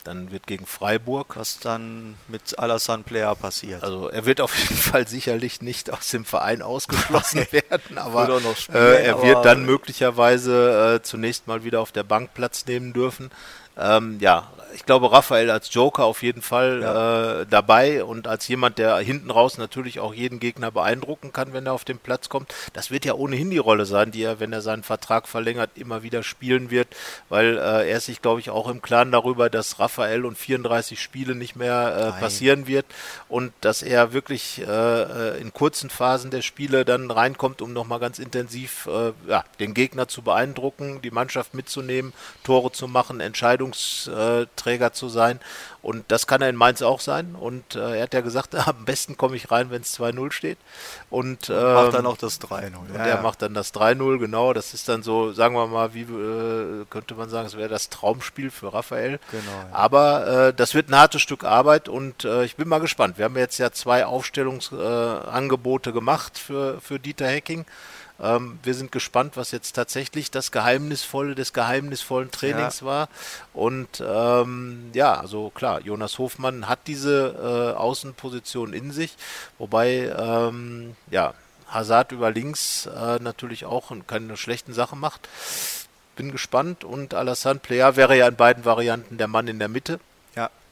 Dann 0.09 0.31
wird 0.31 0.47
gegen 0.47 0.65
Freiburg. 0.65 1.37
was 1.37 1.59
dann 1.59 2.15
mit 2.29 2.59
Alassane 2.59 3.03
Player 3.03 3.35
passiert. 3.35 3.83
Also 3.83 4.09
er 4.09 4.25
wird 4.25 4.41
auf 4.41 4.57
jeden 4.59 4.81
Fall 4.81 5.07
sicherlich 5.07 5.61
nicht 5.61 5.93
aus 5.93 6.09
dem 6.09 6.25
Verein 6.25 6.63
ausgeschlossen 6.63 7.47
werden, 7.51 7.99
aber 7.99 8.41
noch 8.41 8.57
spielen, 8.57 8.79
äh, 8.79 9.05
er 9.05 9.23
wird 9.23 9.45
dann 9.45 9.67
möglicherweise 9.67 10.95
äh, 10.97 11.03
zunächst 11.03 11.47
mal 11.47 11.63
wieder 11.63 11.83
auf 11.83 11.93
der 11.93 12.05
Bank 12.05 12.33
Platz 12.33 12.65
nehmen 12.65 12.95
dürfen. 12.95 13.31
Ähm, 13.79 14.19
ja, 14.21 14.49
ich 14.75 14.85
glaube 14.85 15.11
Raphael 15.11 15.51
als 15.51 15.73
Joker 15.73 16.05
auf 16.05 16.23
jeden 16.23 16.43
Fall 16.43 16.83
Ja. 16.83 17.41
äh, 17.41 17.47
dabei 17.49 18.05
und 18.05 18.29
als 18.29 18.47
jemand, 18.49 18.79
der 18.79 18.97
hinten 18.99 19.31
raus 19.31 19.59
natürlich 19.59 19.99
auch 19.99 20.15
jeden 20.15 20.41
Gegner 20.41 20.71
beeindrucken 20.71 21.33
kann, 21.33 21.53
wenn 21.53 21.67
er 21.67 21.73
auf 21.73 21.85
den 21.85 21.99
Platz 21.99 22.29
kommt. 22.29 22.55
Das 22.75 22.91
wird 22.91 23.05
ja 23.05 23.15
ohnehin 23.15 23.51
die 23.51 23.59
Rolle 23.59 23.87
sein, 23.87 24.13
die 24.13 24.23
er, 24.23 24.41
wenn 24.41 24.53
er 24.53 24.61
seinen 24.61 24.83
Vertrag 24.85 25.27
verlängert, 25.27 25.71
immer 25.75 26.03
wieder 26.03 26.23
spielen 26.23 26.71
wird, 26.71 26.89
weil 27.29 27.57
äh, 27.57 27.91
er 27.91 27.97
ist 27.97 28.07
sich, 28.07 28.23
glaube 28.23 28.41
ich, 28.41 28.51
auch 28.51 28.69
im 28.69 28.83
Klaren 28.83 29.11
darüber, 29.11 29.51
dass 29.51 29.81
Raphael 29.81 30.25
und 30.27 30.37
34 30.39 31.01
Spiele 31.01 31.35
nicht 31.35 31.57
mehr 31.57 32.15
äh, 32.17 32.21
passieren 32.21 32.67
wird 32.67 32.87
und 33.29 33.53
dass 33.63 33.83
er 33.83 34.13
wirklich 34.13 34.63
äh, 34.67 35.39
in 35.41 35.53
kurzen 35.53 35.91
Phasen 35.91 36.31
der 36.31 36.43
Spiele 36.43 36.85
dann 36.85 37.11
reinkommt, 37.11 37.63
um 37.63 37.73
nochmal 37.73 38.01
ganz 38.01 38.19
intensiv 38.19 38.87
äh, 38.87 39.13
ja, 39.29 39.45
den 39.59 39.75
Gegner 39.75 40.07
zu 40.09 40.23
beeindrucken, 40.23 41.01
die 41.03 41.11
Mannschaft 41.11 41.55
mitzunehmen, 41.55 42.13
Tore 42.45 42.71
zu 42.71 42.87
machen, 42.87 43.21
Entscheidungsträger 43.69 44.93
zu 44.93 45.09
sein. 45.09 45.41
Und 45.81 46.05
das 46.09 46.27
kann 46.27 46.43
er 46.43 46.49
in 46.49 46.57
Mainz 46.57 46.83
auch 46.83 47.01
sein. 47.01 47.35
Und 47.35 47.77
äh, 47.77 47.97
er 47.97 48.03
hat 48.03 48.15
ja 48.15 48.21
gesagt, 48.21 48.55
am 48.69 48.85
besten 48.85 49.17
komme 49.17 49.37
ich 49.37 49.51
rein, 49.51 49.71
wenn 49.71 49.83
es 49.83 49.99
2-0 49.99 50.33
steht. 50.33 50.59
Und 51.11 51.49
macht 51.49 51.87
ähm, 51.87 51.93
dann 51.93 52.05
noch 52.05 52.17
das 52.17 52.41
3-0. 52.41 52.77
und 52.77 52.95
er 52.95 53.23
macht 53.23 53.43
dann 53.43 53.55
das 53.55 53.73
3-0, 53.75 54.19
genau. 54.19 54.53
Das 54.53 54.75
ist 54.75 54.89
dann 54.89 55.03
so, 55.03 55.33
sagen 55.33 55.55
wir 55.55 55.67
mal, 55.67 55.95
wie 55.95 56.03
äh, 56.03 56.85
könnte 56.91 57.15
man 57.15 57.29
sagen, 57.29 57.47
es 57.47 57.57
wäre 57.57 57.69
das 57.69 57.89
Traumspiel 57.91 58.51
für 58.51 58.73
Raphael. 58.73 59.21
Genau, 59.31 59.43
ja. 59.45 59.69
Aber 59.73 60.49
äh, 60.49 60.55
das 60.55 60.75
wird 60.75 60.91
ein 60.91 60.97
hartes 60.97 61.23
Stück 61.23 61.45
Arbeit 61.45 61.89
und 61.89 62.25
äh, 62.25 62.45
ich 62.45 62.57
bin 62.57 62.69
mal 62.69 62.81
gespannt. 62.81 63.19
Wir 63.19 63.27
haben 63.27 63.37
jetzt 63.37 63.59
ja 63.59 63.71
zwei 63.73 64.05
Aufstellungsangebote 64.05 65.91
äh, 65.91 65.93
gemacht 65.93 66.39
für, 66.39 66.81
für 66.81 66.99
Dieter 66.99 67.29
Hecking. 67.29 67.65
Ähm, 68.21 68.59
wir 68.63 68.75
sind 68.75 68.93
gespannt, 68.93 69.37
was 69.37 69.51
jetzt 69.53 69.73
tatsächlich 69.73 70.31
das 70.31 70.51
Geheimnisvolle 70.53 71.35
des 71.35 71.53
geheimnisvollen 71.53 72.31
Trainings 72.31 72.83
war. 72.83 73.09
Und 73.55 74.03
ähm, 74.07 74.91
ja, 74.93 75.15
also 75.15 75.51
klar, 75.51 75.81
Jonas 75.81 76.19
Hofmann 76.19 76.69
hat 76.69 76.81
diese 76.87 77.75
äh, 77.75 77.79
Außenposition 77.79 78.73
in 78.73 78.91
sich, 78.91 79.17
wobei 79.59 80.13
ähm, 80.19 80.97
ja, 81.11 81.35
Hazard 81.69 82.13
über 82.13 82.31
links 82.31 82.87
äh, 82.87 83.19
natürlich 83.21 83.65
auch 83.65 83.93
keine 84.07 84.37
schlechten 84.37 84.73
Sachen 84.73 84.99
macht. 84.99 85.29
Bin 86.17 86.33
gespannt 86.33 86.83
und 86.83 87.15
Alassane 87.15 87.61
Player 87.61 87.95
wäre 87.95 88.17
ja 88.17 88.27
in 88.27 88.37
beiden 88.37 88.65
Varianten 88.65 89.19
der 89.19 89.29
Mann 89.29 89.47
in 89.47 89.59
der 89.59 89.69
Mitte 89.69 90.01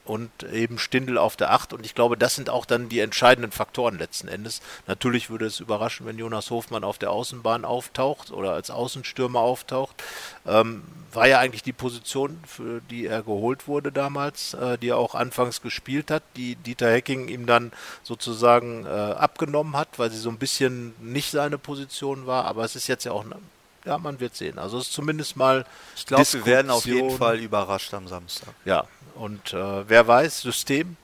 und 0.06 0.42
eben 0.44 0.78
Stindel 0.78 1.18
auf 1.18 1.36
der 1.36 1.52
8. 1.52 1.72
Und 1.72 1.84
ich 1.84 1.94
glaube, 1.94 2.16
das 2.16 2.34
sind 2.34 2.50
auch 2.50 2.64
dann 2.64 2.88
die 2.88 3.00
entscheidenden 3.00 3.52
Faktoren 3.52 3.98
letzten 3.98 4.28
Endes. 4.28 4.62
Natürlich 4.86 5.30
würde 5.30 5.46
es 5.46 5.60
überraschen, 5.60 6.06
wenn 6.06 6.18
Jonas 6.18 6.50
Hofmann 6.50 6.84
auf 6.84 6.98
der 6.98 7.10
Außenbahn 7.10 7.64
auftaucht 7.64 8.30
oder 8.30 8.52
als 8.52 8.70
Außenstürmer 8.70 9.40
auftaucht. 9.40 10.02
Ähm, 10.46 10.82
war 11.12 11.26
ja 11.26 11.38
eigentlich 11.38 11.62
die 11.62 11.72
Position, 11.72 12.38
für 12.46 12.80
die 12.90 13.06
er 13.06 13.22
geholt 13.22 13.66
wurde 13.66 13.90
damals, 13.90 14.54
äh, 14.54 14.78
die 14.78 14.90
er 14.90 14.98
auch 14.98 15.14
anfangs 15.14 15.62
gespielt 15.62 16.10
hat, 16.10 16.22
die 16.36 16.56
Dieter 16.56 16.90
Hecking 16.90 17.28
ihm 17.28 17.46
dann 17.46 17.72
sozusagen 18.02 18.84
äh, 18.84 18.88
abgenommen 18.88 19.76
hat, 19.76 19.98
weil 19.98 20.10
sie 20.10 20.18
so 20.18 20.28
ein 20.28 20.38
bisschen 20.38 20.94
nicht 21.00 21.30
seine 21.30 21.58
Position 21.58 22.26
war. 22.26 22.44
Aber 22.44 22.64
es 22.64 22.76
ist 22.76 22.86
jetzt 22.86 23.04
ja 23.04 23.12
auch 23.12 23.24
ja, 23.86 23.98
man 23.98 24.20
wird 24.20 24.34
sehen. 24.34 24.58
Also 24.58 24.78
es 24.78 24.88
ist 24.88 24.92
zumindest 24.92 25.36
mal. 25.36 25.64
Ich 25.94 26.06
glaube, 26.06 26.26
wir 26.30 26.46
werden 26.46 26.70
auf 26.70 26.86
jeden 26.86 27.16
Fall 27.16 27.38
überrascht 27.38 27.94
am 27.94 28.08
Samstag. 28.08 28.52
Ja, 28.64 28.84
und 29.14 29.52
äh, 29.52 29.88
wer 29.88 30.06
weiß, 30.06 30.42
System 30.42 30.96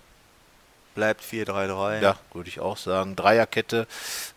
bleibt 0.94 1.22
4-3-3. 1.22 2.00
Ja, 2.00 2.16
würde 2.32 2.48
ich 2.48 2.60
auch 2.60 2.76
sagen. 2.76 3.16
Dreierkette 3.16 3.86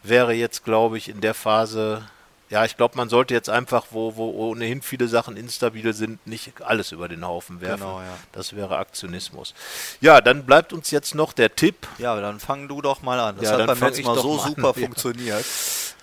wäre 0.03 0.33
jetzt, 0.33 0.63
glaube 0.63 0.97
ich, 0.97 1.09
in 1.09 1.21
der 1.21 1.33
Phase. 1.33 2.07
Ja, 2.49 2.63
ich 2.63 2.77
glaube, 2.77 2.95
man 2.95 3.09
sollte 3.09 3.33
jetzt 3.33 3.49
einfach, 3.49 3.87
wo, 3.89 4.15
wo 4.15 4.29
ohnehin 4.29 4.83
viele 4.83 5.07
Sachen 5.07 5.35
instabil 5.35 5.93
sind, 5.93 6.25
nicht 6.27 6.61
alles 6.61 6.91
über 6.91 7.07
den 7.09 7.25
Haufen 7.25 7.59
werfen. 7.59 7.81
Genau, 7.81 7.99
ja. 8.01 8.17
Das 8.33 8.55
wäre 8.55 8.77
Aktionismus. 8.77 9.55
Ja, 9.99 10.21
dann 10.21 10.45
bleibt 10.45 10.71
uns 10.71 10.91
jetzt 10.91 11.15
noch 11.15 11.33
der 11.33 11.55
Tipp. 11.55 11.87
Ja, 11.97 12.19
dann 12.21 12.39
fang 12.39 12.67
du 12.67 12.81
doch 12.81 13.01
mal 13.01 13.19
an. 13.19 13.35
Das 13.37 13.45
ja, 13.49 13.57
hat 13.57 13.65
beim 13.65 13.79
letzten 13.79 14.05
Mal 14.05 14.19
so 14.19 14.37
super 14.37 14.67
an. 14.75 14.75
funktioniert. 14.75 15.43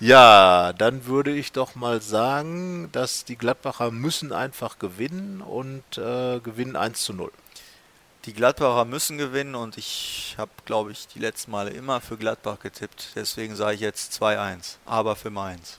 Ja, 0.01 0.73
dann 0.73 1.07
würde 1.07 1.33
ich 1.33 1.53
doch 1.53 1.75
mal 1.75 2.03
sagen, 2.03 2.91
dass 2.93 3.25
die 3.25 3.37
Gladbacher 3.37 3.91
müssen 3.91 4.33
einfach 4.33 4.79
gewinnen 4.79 5.41
und 5.41 5.85
äh, 5.97 6.41
gewinnen 6.41 6.77
1 6.77 7.05
zu 7.05 7.13
0. 7.13 7.31
Die 8.25 8.33
Gladbacher 8.33 8.85
müssen 8.85 9.19
gewinnen 9.19 9.55
und 9.55 9.79
ich 9.79 10.37
habe, 10.39 10.51
glaube 10.65 10.93
ich, 10.93 11.09
die 11.09 11.19
letzten 11.19 11.51
Male 11.51 11.71
immer 11.71 12.01
für 12.01 12.17
Gladbach 12.17 12.61
getippt. 12.61 13.09
Deswegen 13.17 13.57
sage 13.57 13.75
ich 13.75 13.81
jetzt 13.81 14.21
2-1, 14.21 14.77
aber 14.87 15.17
für 15.17 15.31
Mainz. 15.31 15.79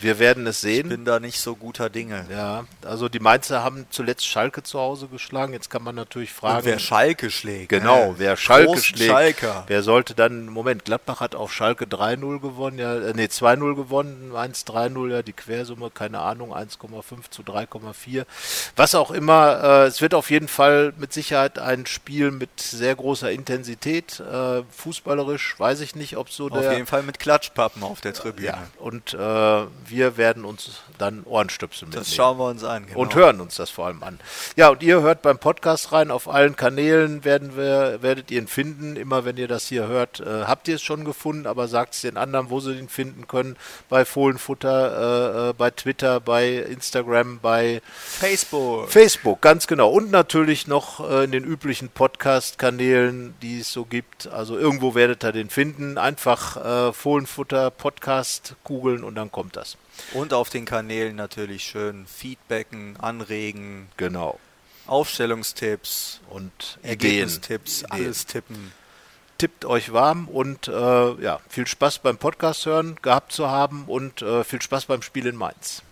Wir 0.00 0.18
werden 0.18 0.46
es 0.46 0.60
sehen. 0.60 0.86
Ich 0.90 0.96
bin 0.96 1.04
da 1.04 1.20
nicht 1.20 1.40
so 1.40 1.56
guter 1.56 1.90
Dinge. 1.90 2.26
Ja, 2.30 2.64
also 2.84 3.08
die 3.08 3.20
Mainzer 3.20 3.62
haben 3.62 3.86
zuletzt 3.90 4.26
Schalke 4.26 4.62
zu 4.62 4.78
Hause 4.80 5.08
geschlagen. 5.08 5.52
Jetzt 5.52 5.70
kann 5.70 5.82
man 5.82 5.94
natürlich 5.94 6.32
fragen. 6.32 6.58
Und 6.58 6.64
wer 6.64 6.78
Schalke 6.78 7.30
schlägt. 7.30 7.68
Genau, 7.68 8.14
wer 8.16 8.36
Schalke 8.36 8.78
schlägt. 8.78 9.10
Schalker. 9.10 9.64
Wer 9.66 9.82
sollte 9.82 10.14
dann, 10.14 10.46
Moment, 10.46 10.84
Gladbach 10.84 11.20
hat 11.20 11.34
auf 11.34 11.52
Schalke 11.52 11.84
3-0 11.84 12.40
gewonnen, 12.40 12.78
ja, 12.78 12.96
äh, 12.96 13.12
nee, 13.14 13.26
2-0 13.26 13.74
gewonnen, 13.74 14.32
1-3-0, 14.34 15.10
ja, 15.10 15.22
die 15.22 15.32
Quersumme, 15.32 15.90
keine 15.90 16.20
Ahnung, 16.20 16.54
1,5 16.54 17.30
zu 17.30 17.42
3,4. 17.42 18.24
Was 18.76 18.94
auch 18.94 19.10
immer, 19.10 19.62
äh, 19.62 19.86
es 19.86 20.00
wird 20.00 20.14
auf 20.14 20.30
jeden 20.30 20.48
Fall 20.48 20.92
mit 20.96 21.12
Sicherheit 21.12 21.58
ein 21.58 21.86
Spiel 21.86 22.30
mit 22.30 22.60
sehr 22.60 22.94
großer 22.94 23.30
Intensität. 23.30 24.20
Äh, 24.20 24.62
fußballerisch 24.70 25.58
weiß 25.58 25.80
ich 25.80 25.94
nicht, 25.94 26.16
ob 26.16 26.30
so 26.30 26.46
auf 26.46 26.52
der. 26.52 26.70
Auf 26.70 26.74
jeden 26.74 26.86
Fall 26.86 27.02
mit 27.02 27.18
Klatschpappen 27.18 27.82
auf 27.82 28.00
der 28.00 28.14
Tribüne. 28.14 28.48
Ja, 28.48 28.66
und 28.78 29.14
äh, 29.14 29.66
wir 29.90 30.16
werden 30.16 30.44
uns 30.44 30.80
dann 30.98 31.24
Ohrenstöpsel 31.24 31.86
mitnehmen. 31.86 32.04
Das 32.04 32.14
schauen 32.14 32.38
wir 32.38 32.46
uns 32.46 32.64
an. 32.64 32.86
Genau. 32.86 32.98
Und 32.98 33.14
hören 33.14 33.40
uns 33.40 33.56
das 33.56 33.70
vor 33.70 33.86
allem 33.86 34.02
an. 34.02 34.18
Ja, 34.56 34.68
und 34.68 34.82
ihr 34.82 35.00
hört 35.00 35.22
beim 35.22 35.38
Podcast 35.38 35.92
rein. 35.92 36.10
Auf 36.10 36.28
allen 36.28 36.56
Kanälen 36.56 37.24
werden 37.24 37.56
wir, 37.56 38.02
werdet 38.02 38.30
ihr 38.30 38.40
ihn 38.40 38.46
finden. 38.46 38.96
Immer 38.96 39.24
wenn 39.24 39.36
ihr 39.36 39.48
das 39.48 39.66
hier 39.66 39.86
hört, 39.86 40.20
äh, 40.20 40.44
habt 40.44 40.68
ihr 40.68 40.76
es 40.76 40.82
schon 40.82 41.04
gefunden, 41.04 41.46
aber 41.46 41.68
sagt 41.68 41.94
es 41.94 42.00
den 42.02 42.16
anderen, 42.16 42.50
wo 42.50 42.60
sie 42.60 42.72
ihn 42.74 42.88
finden 42.88 43.26
können. 43.26 43.56
Bei 43.88 44.04
Fohlenfutter, 44.04 45.46
äh, 45.46 45.50
äh, 45.50 45.52
bei 45.52 45.70
Twitter, 45.70 46.20
bei 46.20 46.56
Instagram, 46.56 47.40
bei 47.40 47.82
Facebook. 47.94 48.90
Facebook, 48.90 49.40
ganz 49.40 49.66
genau. 49.66 49.90
Und 49.90 50.10
natürlich 50.10 50.66
noch 50.66 51.08
äh, 51.08 51.24
in 51.24 51.32
den 51.32 51.44
üblichen 51.44 51.88
Podcast-Kanälen, 51.88 53.34
die 53.42 53.60
es 53.60 53.72
so 53.72 53.84
gibt. 53.84 54.28
Also 54.28 54.58
irgendwo 54.58 54.94
werdet 54.94 55.24
ihr 55.24 55.32
den 55.32 55.50
finden. 55.50 55.98
Einfach 55.98 56.88
äh, 56.88 56.92
Fohlenfutter 56.92 57.70
Podcast 57.70 58.54
googeln 58.64 59.04
und 59.04 59.14
dann 59.14 59.30
kommt 59.30 59.56
das. 59.56 59.76
Und 60.12 60.32
auf 60.32 60.50
den 60.50 60.64
Kanälen 60.64 61.16
natürlich 61.16 61.64
schön 61.64 62.06
Feedbacken, 62.06 62.96
anregen. 62.98 63.88
Genau. 63.96 64.38
Aufstellungstipps 64.86 66.20
und 66.30 66.78
Ergebnistipps, 66.82 67.84
alles 67.84 68.26
tippen. 68.26 68.72
Tippt 69.38 69.64
euch 69.64 69.92
warm 69.92 70.28
und 70.28 70.68
äh, 70.68 70.72
ja, 71.22 71.40
viel 71.48 71.66
Spaß 71.66 72.00
beim 72.00 72.18
Podcast 72.18 72.66
hören 72.66 72.98
gehabt 73.00 73.32
zu 73.32 73.48
haben 73.48 73.84
und 73.86 74.20
äh, 74.20 74.44
viel 74.44 74.60
Spaß 74.60 74.86
beim 74.86 75.02
Spiel 75.02 75.26
in 75.26 75.36
Mainz. 75.36 75.82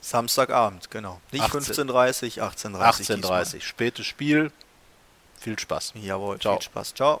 Samstagabend, 0.00 0.90
genau. 0.90 1.20
Nicht 1.30 1.44
15.30 1.44 2.40
18.30 2.40 3.22
18.30 3.22 3.60
spätes 3.60 4.06
Spiel. 4.06 4.50
Viel 5.38 5.58
Spaß. 5.58 5.92
Jawohl, 5.94 6.38
Ciao. 6.40 6.54
viel 6.54 6.62
Spaß. 6.62 6.94
Ciao. 6.94 7.20